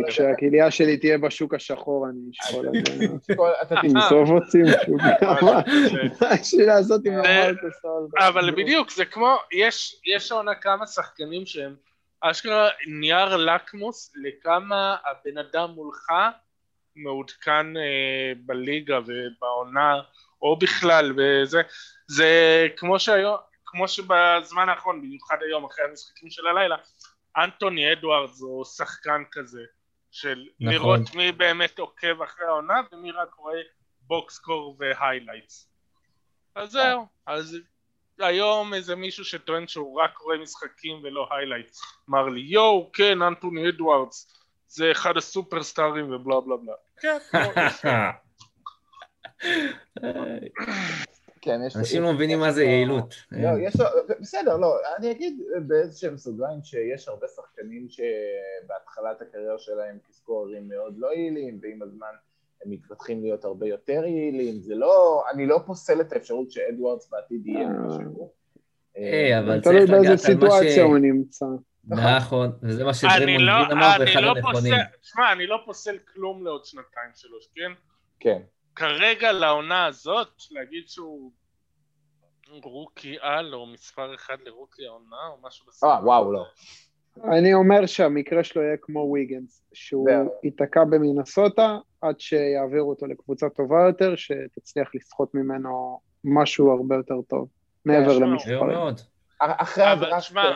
כשהכליה 0.08 0.72
שלי 0.72 0.98
תהיה 0.98 1.18
בשוק 1.18 1.54
השחור, 1.54 2.08
אני 2.10 2.20
אשקול 2.32 2.68
את 2.68 2.86
זה. 2.86 3.36
תנזוף 3.82 4.30
אותי 4.30 4.58
משוגע, 4.62 5.36
מה 5.42 5.62
יש 6.36 6.54
לי 6.54 6.66
לעשות 6.66 7.06
עם 7.06 7.14
המרקוס 7.14 7.82
אבל 8.18 8.52
בדיוק, 8.52 8.92
זה 8.92 9.06
כמו, 9.06 9.36
יש 10.16 10.32
עונה 10.32 10.56
כמה 10.56 10.88
שחקנים 10.88 11.46
שהם 11.46 11.76
אשכרה 12.22 12.70
נייר 12.88 13.38
לקמוס 13.38 14.14
לכמה 14.16 14.96
הבן 15.06 15.38
אדם 15.38 15.70
מולך 15.70 16.08
מעודכן 16.96 17.78
אה, 17.78 18.32
בליגה 18.46 19.00
ובעונה, 19.06 20.02
או 20.42 20.60
בכלל, 20.60 21.14
וזה, 21.18 21.62
זה 22.08 22.68
כמו 22.78 23.00
שהיום, 23.00 23.38
כמו 23.66 23.88
שבזמן 23.88 24.70
האחרון, 24.70 25.02
במיוחד 25.02 25.38
היום 25.42 25.66
אחרי 25.66 25.86
המשחקים 25.86 26.30
של 26.30 26.48
הלילה, 26.48 26.76
אנטוני 27.38 27.94
אדוארדס 27.94 28.42
הוא 28.42 28.66
שחקן 28.66 29.24
כזה, 29.32 29.62
של 30.12 30.48
נכון. 30.60 30.74
לראות 30.74 31.16
מי 31.16 31.32
באמת 31.32 31.80
עוקב 31.80 32.22
אחרי 32.22 32.46
העונה 32.46 32.82
ומי 32.92 33.12
רק 33.12 33.34
רואה 33.34 33.62
box 34.02 34.30
score 34.30 34.78
ו 34.80 34.88
highlights. 34.88 35.72
אז 36.56 36.72
זהו, 36.72 37.06
אז 37.26 37.58
היום 38.24 38.74
איזה 38.74 38.96
מישהו 38.96 39.26
שטוען 39.26 39.68
שהוא 39.68 40.02
רק 40.02 40.18
רואה 40.18 40.38
משחקים 40.38 41.04
ולא 41.04 41.28
highlights, 41.32 41.82
אמר 42.10 42.26
לי 42.26 42.42
יואו 42.42 42.90
כן 42.94 43.22
אנטוני 43.22 43.70
אדוארדס 43.70 44.42
זה 44.68 44.92
אחד 44.92 45.18
הסופרסטארים 45.18 46.14
ובלה 46.14 46.42
בלה 46.42 46.58
בלה. 46.58 46.74
כן, 47.00 47.18
כן, 51.42 51.60
יש... 51.68 51.76
אנשים 51.76 52.04
לא 52.04 52.14
מבינים 52.14 52.40
מה 52.40 52.52
זה 52.52 52.64
יעילות. 52.64 53.16
לא, 53.32 53.50
יש 53.60 53.76
לו, 53.76 53.86
בסדר, 54.20 54.58
לא, 54.58 54.78
אני 54.98 55.12
אגיד 55.12 55.42
באיזשהם 55.68 56.18
סוגריים 56.18 56.64
שיש 56.64 57.08
הרבה 57.08 57.28
שחקנים 57.28 57.88
שבהתחלת 57.90 59.22
הקריירה 59.22 59.60
שלהם 59.60 59.98
כסקוררים 60.10 60.70
מאוד 60.70 60.94
לא 60.98 61.08
יעילים, 61.08 61.60
ועם 61.62 61.82
הזמן 61.82 62.14
הם 62.66 62.72
מתפתחים 62.72 63.22
להיות 63.22 63.46
הרבה 63.46 63.68
יותר 63.68 64.06
יעילים, 64.06 64.60
זה 64.60 64.76
לא, 64.76 65.24
אני 65.34 65.46
לא 65.46 65.60
פוסל 65.66 66.02
את 66.02 66.14
האפשרות 66.14 66.52
שאדוארדס 66.52 67.10
בעתיד 67.10 67.48
יהיה 67.48 67.68
אה. 67.68 67.74
משהו. 67.74 68.32
היי, 68.96 69.40
אבל 69.40 69.62
תלוי 69.62 69.80
צריך 69.80 69.90
באיזה 69.90 70.14
לגעת 70.14 70.26
על 70.26 70.36
מה 70.36 70.42
ש... 70.42 70.52
סיטואציה 70.52 70.84
הוא 70.84 70.98
נמצא. 70.98 71.46
נכון, 71.88 72.52
וזה 72.64 72.84
מה 72.84 72.94
שדרימון 72.94 73.42
לא, 73.42 73.54
גרין 73.54 73.72
אמר, 73.78 73.96
ואחד 74.00 74.18
אני 74.18 74.26
לא 74.26 74.32
הנכונים. 74.32 74.54
פוסל, 74.54 74.76
שמע, 75.02 75.32
אני 75.32 75.48
לא 75.48 75.58
פוסל 75.66 75.98
כלום 76.14 76.46
לעוד 76.46 76.66
שנתיים 76.66 77.12
שלוש, 77.16 77.48
כן? 77.56 77.72
כן. 78.20 78.42
כרגע 78.76 79.32
לעונה 79.32 79.86
הזאת, 79.86 80.28
להגיד 80.52 80.88
שהוא 80.88 81.32
רוקי 82.64 83.18
על, 83.22 83.54
או 83.54 83.66
מספר 83.66 84.16
אחד 84.16 84.38
לרוקי 84.46 84.86
העונה, 84.86 85.28
או 85.32 85.48
משהו 85.48 85.66
בסדר. 85.68 85.90
אה, 85.90 86.00
וואו, 86.04 86.32
לא. 86.32 86.46
אני 87.24 87.54
אומר 87.54 87.86
שהמקרה 87.86 88.44
שלו 88.44 88.62
יהיה 88.62 88.78
כמו 88.82 89.12
ויגנס, 89.14 89.64
שהוא. 89.74 90.10
ייתקע 90.44 90.84
במינסוטה 90.84 91.78
עד 92.02 92.20
שיעבירו 92.20 92.90
אותו 92.90 93.08
לקבוצה 93.08 93.50
טובה 93.50 93.78
יותר, 93.88 94.16
שתצליח 94.16 94.90
לסחוט 94.96 95.34
ממנו 95.34 96.00
משהו 96.24 96.72
הרבה 96.72 96.96
יותר 96.96 97.22
טוב, 97.30 97.48
מעבר 97.86 98.14
זהו 98.14 98.20
למספרים. 98.20 98.68
מאוד. 98.68 99.02
אחרי 99.40 99.92
אבל 99.94 100.06
הדראפט... 100.06 100.24
שמע, 100.24 100.54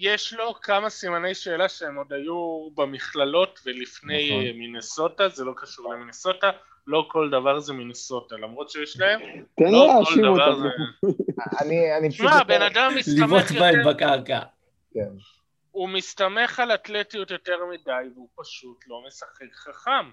יש 0.00 0.32
לו 0.32 0.54
כמה 0.54 0.90
סימני 0.90 1.34
שאלה 1.34 1.68
שהם 1.68 1.96
עוד 1.96 2.12
היו 2.12 2.68
במכללות 2.74 3.60
ולפני 3.66 4.30
נכון. 4.30 4.46
אה, 4.46 4.52
מינסוטה, 4.52 5.28
זה 5.28 5.44
לא 5.44 5.52
קשור 5.56 5.94
למינסוטה, 5.94 6.50
לא 6.86 7.08
כל 7.10 7.30
דבר 7.30 7.60
זה 7.60 7.72
מינסוטה, 7.72 8.36
למרות 8.36 8.70
שיש 8.70 9.00
להם, 9.00 9.20
תן 9.56 9.64
לא 9.64 10.02
כל 10.04 10.20
דבר. 10.20 10.58
זה... 10.58 10.68
אני, 11.60 11.96
אני 11.96 12.10
פשוט... 12.10 12.26
שמע, 12.26 12.40
הבן 12.40 12.62
אדם 12.62 12.92
לבעוט 13.06 13.42
מסתמך 13.42 13.50
יותר, 13.50 13.90
בקרקע. 13.90 14.40
כן. 14.94 15.10
הוא 15.70 15.88
מסתמך 15.88 16.60
על 16.60 16.74
אתלטיות 16.74 17.30
יותר 17.30 17.56
מדי, 17.72 18.08
והוא 18.14 18.28
פשוט 18.36 18.84
לא 18.86 19.02
משחק 19.06 19.54
חכם. 19.54 20.10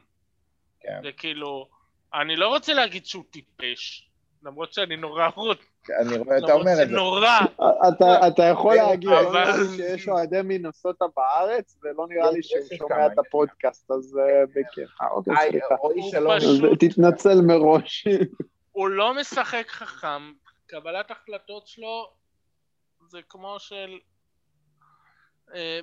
כן. 0.84 1.02
וכאילו, 1.04 1.68
אני 2.14 2.36
לא 2.36 2.48
רוצה 2.48 2.74
להגיד 2.74 3.06
שהוא 3.06 3.24
טיפש, 3.32 4.10
למרות 4.44 4.74
שאני 4.74 4.96
נורא 4.98 5.28
רוצה, 5.36 5.64
אני 6.02 6.18
רואה, 6.18 6.38
אתה 6.38 6.54
אומר 6.54 6.72
את 6.72 6.78
זה. 6.78 6.94
שנורא, 6.94 7.40
אתה, 8.28 8.44
יכול 8.44 8.80
אבל- 8.80 8.90
להגיד, 8.90 9.10
שיש 9.76 10.08
אוהדי 10.08 10.42
מינסוטה 10.42 11.06
בארץ, 11.16 11.80
ולא 11.84 12.06
נראה 12.10 12.32
לי 12.32 12.44
שהוא 12.44 12.62
שומע 12.78 12.96
כמה, 12.96 13.06
את 13.08 13.20
הפודקאסט, 13.20 13.92
אז 13.92 14.18
אה, 14.18 14.44
בכיף. 14.56 15.02
אה, 15.02 15.10
אוקיי, 15.10 15.36
סליחה. 15.50 15.76
תתנצל 16.80 17.42
מראש. 17.42 18.08
הוא 18.72 18.90
לא 18.90 19.14
משחק 19.14 19.66
חכם, 19.70 20.32
קבלת 20.68 21.12
החלטות 21.12 21.68
שלו 21.68 22.12
זה 23.08 23.20
כמו 23.30 23.56
של 23.60 23.98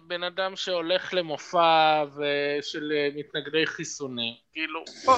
בן 0.07 0.23
אדם 0.23 0.57
שהולך 0.57 1.15
למופע 1.15 2.05
של 2.63 2.93
אה, 2.97 3.09
מתנגדי 3.15 3.67
חיסונים, 3.67 4.35
כאילו, 4.53 4.85
פה, 5.05 5.13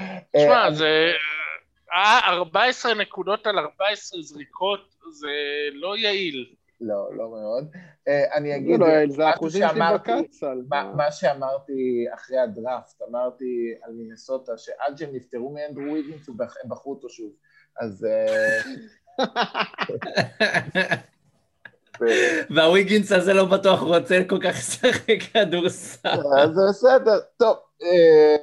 אה, 0.00 0.18
תשמע, 0.36 0.66
אני- 0.66 0.76
זה... 0.76 1.12
אה, 1.94 2.20
14 2.28 2.94
נקודות 2.94 3.46
על 3.46 3.58
14 3.58 4.22
זריקות 4.22 4.80
זה 5.10 5.28
לא 5.72 5.96
יעיל. 5.96 6.54
לא, 6.80 7.16
לא 7.16 7.30
מאוד. 7.30 7.64
אה, 8.08 8.34
אני 8.36 8.48
זה 8.50 8.56
אגיד, 8.56 8.80
לא 8.80 8.86
יעיל, 8.86 9.10
זה 9.10 9.16
משהו 9.16 9.26
האחוזים 9.28 9.62
שלי 9.68 9.70
שאמרתי- 9.78 10.10
בקצ"ל. 10.22 10.58
מה, 10.68 11.12
שאמרתי 11.12 11.72
אחרי 12.14 12.38
הדראפט, 12.38 13.02
אמרתי 13.10 13.44
על 13.82 13.92
מינסוטה, 13.92 14.52
שעד 14.58 14.98
שהם 14.98 15.10
נפטרו 15.12 15.54
מאנדרו 15.54 15.84
ויגינס, 15.92 16.28
הם 16.28 16.34
בחרו 16.68 16.92
אותו 16.92 17.08
שוב. 17.08 17.32
אז... 17.80 18.06
אה, 22.02 22.40
והוויגינס 22.50 23.12
הזה 23.12 23.34
לא 23.34 23.44
בטוח 23.44 23.80
רוצה 23.80 24.22
כל 24.28 24.38
כך 24.42 24.54
לשחק 24.58 25.18
כדורסל. 25.32 26.08
אז 26.38 26.50
זה 26.54 26.60
בסדר, 26.70 27.20
טוב, 27.36 27.56
אה, 27.82 28.36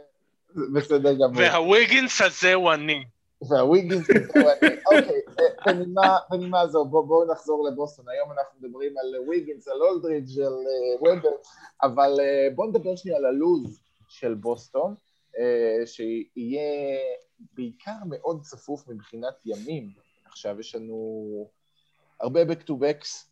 בסדר 0.73 1.13
גמור. 1.13 1.37
והוויגינס 1.37 2.21
הזה 2.21 2.53
הוא 2.53 2.73
אני. 2.73 3.03
והוויגינס, 3.49 4.07
זהו, 4.07 4.47
אני- 4.61 4.75
אוקיי, 4.85 5.21
אה, 5.39 5.45
בנימה- 5.73 6.17
בנימה 6.29 6.67
זו, 6.67 6.85
בוא- 6.85 7.05
בואו 7.07 7.31
נחזור 7.31 7.67
לבוסטון. 7.67 8.05
היום 8.09 8.31
אנחנו 8.31 8.59
מדברים 8.61 8.93
על 8.97 9.21
וויגינס, 9.27 9.67
על 9.67 9.81
אולדריץ', 9.81 10.37
על 10.37 10.53
אה, 10.53 11.13
ובר, 11.13 11.29
אבל 11.83 12.19
אה, 12.19 12.47
בואו 12.55 12.67
נדבר 12.67 12.95
שנייה 12.95 13.17
על 13.17 13.25
הלוז 13.25 13.79
של 14.09 14.33
בוסטון, 14.33 14.95
אה, 15.39 15.85
שיהיה 15.85 16.99
בעיקר 17.53 17.91
מאוד 18.09 18.41
צפוף 18.41 18.87
מבחינת 18.87 19.33
ימים. 19.45 19.89
עכשיו 20.27 20.59
יש 20.59 20.75
לנו 20.75 21.47
הרבה 22.19 22.43
back 22.43 22.67
to 22.69 22.71
backs, 22.71 23.25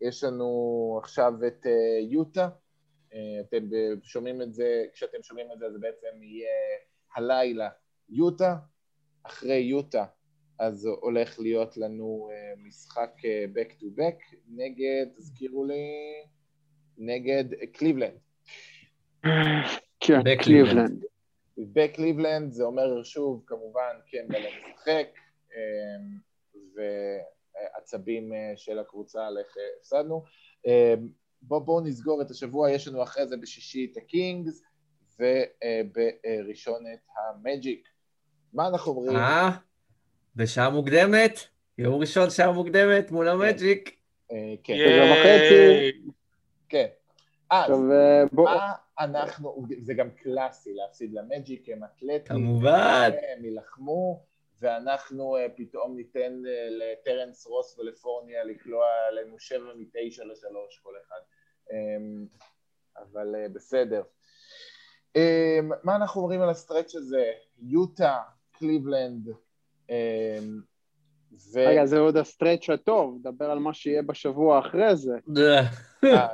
יש 0.00 0.24
לנו 0.24 0.98
עכשיו 1.02 1.32
את 1.46 1.66
אה, 1.66 2.00
יוטה, 2.10 2.48
אה, 3.14 3.40
אתם 3.40 3.64
שומעים 4.02 4.42
את 4.42 4.54
זה, 4.54 4.84
כשאתם 4.92 5.18
שומעים 5.22 5.52
את 5.52 5.58
זה 5.58 5.70
זה 5.72 5.78
בעצם 5.78 6.22
יהיה 6.22 6.50
הלילה 7.16 7.68
יוטה, 8.08 8.56
אחרי 9.22 9.58
יוטה 9.58 10.04
אז 10.58 10.86
הולך 10.86 11.40
להיות 11.40 11.76
לנו 11.76 12.30
אה, 12.32 12.54
משחק 12.66 13.10
back 13.54 13.72
to 13.80 13.84
back 13.98 14.36
נגד, 14.48 15.06
תזכירו 15.16 15.64
לי, 15.64 15.84
נגד 16.98 17.44
קליבלנד. 17.72 18.18
כן, 20.00 20.20
בקליבלנד. 20.24 20.38
קליבלנד. 20.42 21.04
בקליבלנד 21.58 22.52
זה 22.52 22.64
אומר 22.64 23.02
שוב 23.02 23.42
כמובן 23.46 23.96
כן 24.06 24.26
בא 24.28 24.38
לשחק 24.38 25.08
ועצבים 27.74 28.32
אה, 28.32 28.52
של 28.56 28.78
הקבוצה 28.78 29.26
על 29.26 29.38
איך 29.38 29.56
אה, 29.58 29.62
הפסדנו. 29.80 30.24
אמ, 30.66 31.08
בואו 31.42 31.64
בוא 31.64 31.80
נסגור 31.80 32.22
את 32.22 32.30
השבוע, 32.30 32.70
יש 32.70 32.88
לנו 32.88 33.02
אחרי 33.02 33.26
זה 33.26 33.36
בשישי 33.36 33.88
את 33.92 33.96
הקינגס 33.96 34.62
ובראשון 35.20 36.84
את 36.94 37.00
המג'יק. 37.16 37.88
מה 38.52 38.68
אנחנו 38.68 38.92
אומרים? 38.92 39.16
אה? 39.16 39.50
בשעה 40.36 40.70
מוקדמת? 40.70 41.38
יום 41.78 42.00
ראשון 42.00 42.30
שעה 42.30 42.52
מוקדמת 42.52 43.10
מול 43.10 43.28
המג'יק. 43.28 43.96
אה, 44.32 44.54
כן, 44.64 44.74
וחצי. 45.12 46.02
כן. 46.68 46.86
אז 47.50 47.70
אה, 47.92 48.24
מה 48.32 48.72
אנחנו, 49.00 49.66
זה 49.80 49.94
גם 49.94 50.10
קלאסי 50.10 50.74
להפסיד 50.74 51.12
למג'יק, 51.12 51.68
הם 51.68 51.80
אתלטים, 51.84 52.36
כמובן. 52.36 53.10
הם 53.36 53.44
יילחמו, 53.44 54.22
ואנחנו 54.60 55.36
אה, 55.36 55.46
פתאום 55.56 55.96
ניתן 55.96 56.42
אה, 56.46 56.68
לטרנס 56.70 57.46
רוס 57.46 57.78
ולפורניה 57.78 58.44
לקלוע 58.44 58.86
עלינו 59.08 59.38
שבע 59.38 59.72
מתשע 59.76 60.24
לשלוש 60.24 60.78
כל 60.82 60.92
אחד. 61.06 61.20
אמ, 61.70 62.26
אבל 62.96 63.34
אה, 63.34 63.48
בסדר. 63.48 64.02
אמ, 65.16 65.70
מה 65.82 65.96
אנחנו 65.96 66.20
אומרים 66.20 66.42
על 66.42 66.50
ה 66.50 66.55
stretch 66.55 66.94
הזה? 66.94 67.32
יוטה, 67.58 68.18
קליבלנד, 68.52 69.28
אמ, 69.90 70.60
ו... 71.52 71.60
רגע, 71.66 71.86
זה 71.86 71.98
עוד 71.98 72.16
ה 72.16 72.23
stretch 72.23 72.70
הטוב, 72.70 73.18
דבר 73.22 73.50
על 73.50 73.58
מה 73.58 73.74
שיהיה 73.74 74.02
בשבוע 74.02 74.58
אחרי 74.58 74.96
זה. 74.96 75.12
אה, 76.04 76.26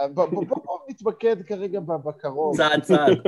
אה, 0.00 0.08
בוא, 0.08 0.26
בוא, 0.26 0.44
בוא, 0.44 0.56
בוא 0.64 0.78
נתמקד 0.88 1.42
כרגע 1.42 1.80
בקרוב. 1.80 2.56
צעד 2.56 2.82
צעד. 2.82 3.18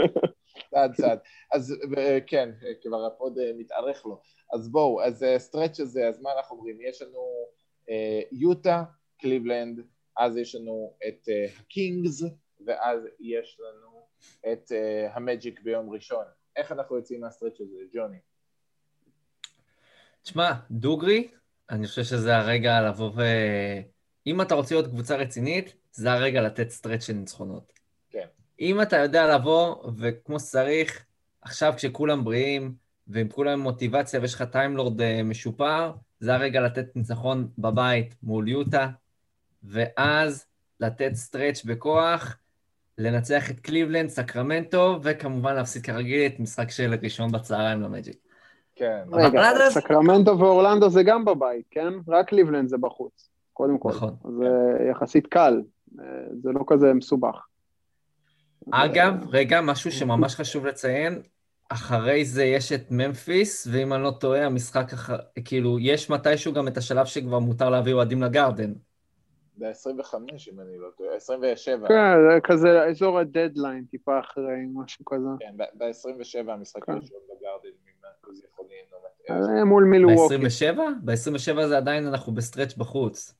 צעד 0.70 0.94
צעד. 0.94 1.18
אז 1.52 1.74
אה, 1.96 2.18
כן, 2.26 2.50
אה, 2.62 2.72
כבר 2.82 3.06
ה 3.06 3.14
pod 3.14 3.38
אה, 3.38 3.50
מתארך 3.58 4.06
לו. 4.06 4.20
אז 4.54 4.68
בואו, 4.68 5.02
אז 5.02 5.24
stretch 5.38 5.80
הזה, 5.80 6.08
אז 6.08 6.20
מה 6.20 6.30
אנחנו 6.36 6.56
אומרים? 6.56 6.78
יש 6.80 7.02
לנו 7.02 7.46
אה, 7.90 8.20
יוטה, 8.32 8.84
קליבלנד, 9.20 9.80
אז 10.16 10.36
יש 10.36 10.54
לנו 10.54 10.96
את 11.08 11.28
אה, 11.28 11.46
הקינגס, 11.60 12.22
ואז 12.66 13.00
יש 13.20 13.60
לנו 13.60 14.06
את 14.52 14.72
אה, 14.72 15.14
המג'יק 15.14 15.60
ביום 15.60 15.90
ראשון. 15.90 16.24
איך 16.56 16.72
אנחנו 16.72 16.96
יוצאים 16.96 17.20
מה 17.20 17.29
stretch 17.29 17.60
הזה, 17.60 17.76
ג'וני? 17.94 18.18
תשמע, 20.22 20.52
דוגרי, 20.70 21.28
אני 21.70 21.86
חושב 21.86 22.02
שזה 22.02 22.36
הרגע 22.36 22.80
לבוא 22.88 23.10
ו... 23.16 23.22
אם 24.26 24.40
אתה 24.40 24.54
רוצה 24.54 24.74
להיות 24.74 24.86
קבוצה 24.86 25.16
רצינית, 25.16 25.74
זה 25.92 26.12
הרגע 26.12 26.42
לתת 26.42 26.70
stretch 26.70 27.02
של 27.02 27.12
ניצחונות. 27.12 27.79
אם 28.60 28.82
אתה 28.82 28.96
יודע 28.96 29.34
לבוא, 29.34 29.74
וכמו 29.96 30.40
שצריך, 30.40 31.04
עכשיו 31.42 31.72
כשכולם 31.76 32.24
בריאים, 32.24 32.72
ועם 33.08 33.28
כולם 33.28 33.52
עם 33.52 33.60
מוטיבציה 33.60 34.20
ויש 34.20 34.34
לך 34.34 34.42
טיימלורד 34.42 35.00
אה, 35.00 35.22
משופר, 35.22 35.92
זה 36.20 36.34
הרגע 36.34 36.60
לתת 36.60 36.96
ניצחון 36.96 37.48
בבית 37.58 38.14
מול 38.22 38.48
יוטה, 38.48 38.88
ואז 39.62 40.46
לתת 40.80 41.14
stretch 41.14 41.64
בכוח, 41.64 42.36
לנצח 42.98 43.50
את 43.50 43.60
קליבלנד, 43.60 44.08
סקרמנטו, 44.08 44.98
וכמובן 45.02 45.54
להפסיד 45.54 45.82
כרגיל 45.82 46.26
את 46.26 46.40
משחק 46.40 46.70
של 46.70 46.94
ראשון 47.02 47.32
בצהריים 47.32 47.82
למג'יק. 47.82 48.16
כן. 48.76 49.02
רגע, 49.12 49.40
אז- 49.40 49.72
סקרמנטו 49.72 50.38
ואורלנדו 50.38 50.90
זה 50.90 51.02
גם 51.02 51.24
בבית, 51.24 51.64
כן? 51.70 51.92
רק 52.08 52.28
קליבלנד 52.28 52.68
זה 52.68 52.76
בחוץ, 52.78 53.28
קודם 53.52 53.78
כל. 53.78 53.88
נכון. 53.88 54.14
זה 54.38 54.48
יחסית 54.90 55.26
קל, 55.26 55.62
אה, 56.00 56.04
זה 56.42 56.52
לא 56.52 56.64
כזה 56.66 56.94
מסובך. 56.94 57.46
אגב, 58.70 59.14
רגע, 59.28 59.60
משהו 59.60 59.92
שממש 59.92 60.34
חשוב 60.34 60.66
לציין, 60.66 61.22
אחרי 61.68 62.24
זה 62.24 62.44
יש 62.44 62.72
את 62.72 62.90
ממפיס, 62.90 63.68
ואם 63.72 63.92
אני 63.92 64.02
לא 64.02 64.10
טועה, 64.20 64.46
המשחק, 64.46 64.92
אח... 64.92 65.10
כאילו, 65.44 65.78
יש 65.78 66.10
מתישהו 66.10 66.52
גם 66.52 66.68
את 66.68 66.76
השלב 66.76 67.06
שכבר 67.06 67.38
מותר 67.38 67.70
להביא 67.70 67.92
אוהדים 67.92 68.22
לגרדן. 68.22 68.72
ב-25 69.56 70.14
אם 70.52 70.60
אני 70.60 70.78
לא 70.78 70.88
טועה, 70.96 71.16
27. 71.16 71.88
כן, 71.88 71.94
זה 72.30 72.40
כזה 72.44 72.84
אזור 72.84 73.18
הדדליין, 73.18 73.84
טיפה 73.90 74.20
אחרי, 74.20 74.66
משהו 74.74 75.04
כזה. 75.04 75.28
כן, 75.38 75.56
ב-27 75.56 76.50
המשחק 76.50 76.84
כן. 76.84 76.92
הראשון 76.92 77.18
ממרכז 77.28 78.44
יכולים. 78.52 78.80
אז 79.28 79.48
אה, 79.48 79.64
מול 79.64 79.84
מילווקי. 79.84 80.36
ב-27? 80.38 80.80
ב-27 81.04 81.66
זה 81.66 81.76
עדיין 81.76 82.06
אנחנו 82.06 82.34
ב 82.34 82.39
stretch 82.39 82.74
בחוץ. 82.74 83.34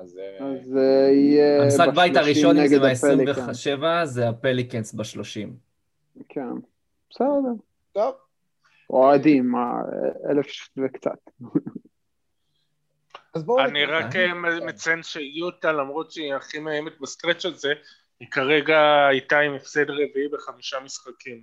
אז 0.00 0.18
אה, 0.18 0.46
אז 0.46 0.76
אה, 0.76 1.10
יהיה 1.12 1.62
המשחק 1.62 1.88
בית 1.94 2.12
ב-30 2.12 2.18
הראשון, 2.18 2.58
אם 2.58 2.66
זה 2.66 2.76
נגד 2.76 2.84
הפליקאנס. 2.84 3.66
ב-27, 3.66 4.04
זה 4.04 4.28
הפליקנס 4.28 4.94
ב-30. 4.94 5.48
כן, 6.28 6.50
בסדר. 7.10 7.52
טוב, 7.92 8.14
אוהדים, 8.90 9.54
אלף 10.30 10.46
וקצת. 10.76 11.30
אז 13.34 13.42
בואו... 13.44 13.64
אני 13.64 13.84
רק 13.84 14.16
אה, 14.16 14.34
מציין 14.66 15.02
שיוטה, 15.02 15.72
למרות 15.72 16.12
שהיא 16.12 16.34
הכי 16.34 16.58
מאיימת 16.58 17.00
ב 17.00 17.05
stretch 17.05 17.44
הזה, 17.44 17.72
היא 18.20 18.28
כרגע 18.30 19.08
איתה 19.10 19.38
עם 19.38 19.54
הפסד 19.54 19.90
רביעי 19.90 20.28
בחמישה 20.32 20.80
משחקים. 20.80 21.42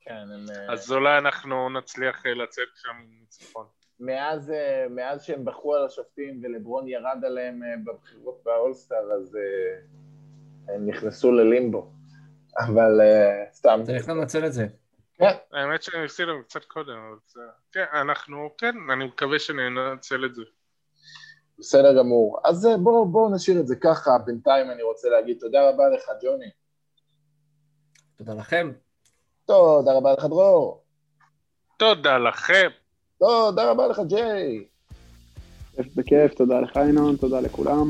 כן, 0.00 0.14
הם... 0.34 0.46
אז 0.68 0.92
אולי 0.92 1.18
אנחנו 1.18 1.70
נצליח 1.70 2.26
לצאת 2.26 2.68
שם 2.74 2.90
עם 3.02 3.20
ניצחון. 3.20 3.66
מאז, 4.00 4.50
אה, 4.50 4.86
מאז 4.90 5.24
שהם 5.24 5.44
בכו 5.44 5.74
על 5.74 5.86
השופטים 5.86 6.40
ולברון 6.42 6.88
ירד 6.88 7.24
עליהם 7.24 7.62
אה, 7.62 7.68
בבחירות 7.84 8.40
באולסטאר, 8.44 9.12
אז 9.12 9.36
אה, 9.36 10.74
הם 10.74 10.86
נכנסו 10.86 11.32
ללימבו. 11.32 11.90
אבל 12.58 13.00
סתם. 13.52 13.80
צריך 13.84 14.08
לנצל 14.08 14.46
את 14.46 14.52
זה. 14.52 14.66
כן, 15.14 15.36
האמת 15.52 15.82
שהם 15.82 16.04
הפסידו 16.04 16.32
קצת 16.44 16.64
קודם, 16.64 16.92
אבל 16.92 17.16
זה... 17.26 17.40
כן, 17.72 17.84
אנחנו, 17.92 18.50
כן, 18.58 18.74
אני 18.92 19.04
מקווה 19.04 19.38
שננצל 19.38 20.24
את 20.24 20.34
זה. 20.34 20.42
בסדר 21.58 21.98
גמור. 21.98 22.40
אז 22.44 22.68
בואו 22.82 23.08
בוא 23.08 23.30
נשאיר 23.34 23.60
את 23.60 23.66
זה 23.66 23.76
ככה. 23.76 24.18
בינתיים 24.18 24.70
אני 24.70 24.82
רוצה 24.82 25.08
להגיד 25.08 25.36
תודה 25.40 25.68
רבה 25.68 25.88
לך, 25.88 26.04
ג'וני. 26.22 26.50
תודה 28.16 28.34
לכם. 28.34 28.72
תודה 29.44 29.92
רבה 29.92 30.12
לך, 30.12 30.24
דרור. 30.24 30.84
תודה 31.76 32.18
לכם. 32.18 32.68
תודה 33.20 33.70
רבה 33.70 33.86
לך, 33.86 34.00
ג'יי. 34.06 34.64
כיף 35.76 35.86
בכיף, 35.96 36.34
תודה 36.36 36.60
לך 36.60 36.76
ינון, 36.76 37.16
תודה 37.16 37.40
לכולם. 37.40 37.88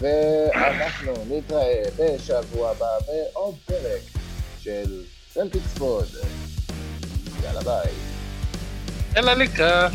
ואנחנו 0.00 1.12
נתראה 1.30 1.82
בשבוע 1.98 2.70
הבא 2.70 2.86
בעוד 3.06 3.54
פרק 3.66 4.00
של 4.58 5.02
סלטיקס 5.32 5.78
פוד. 5.78 6.04
יאללה 7.44 7.60
ביי. 7.60 7.92
אלא 9.16 9.32
ליקה. 9.32 9.88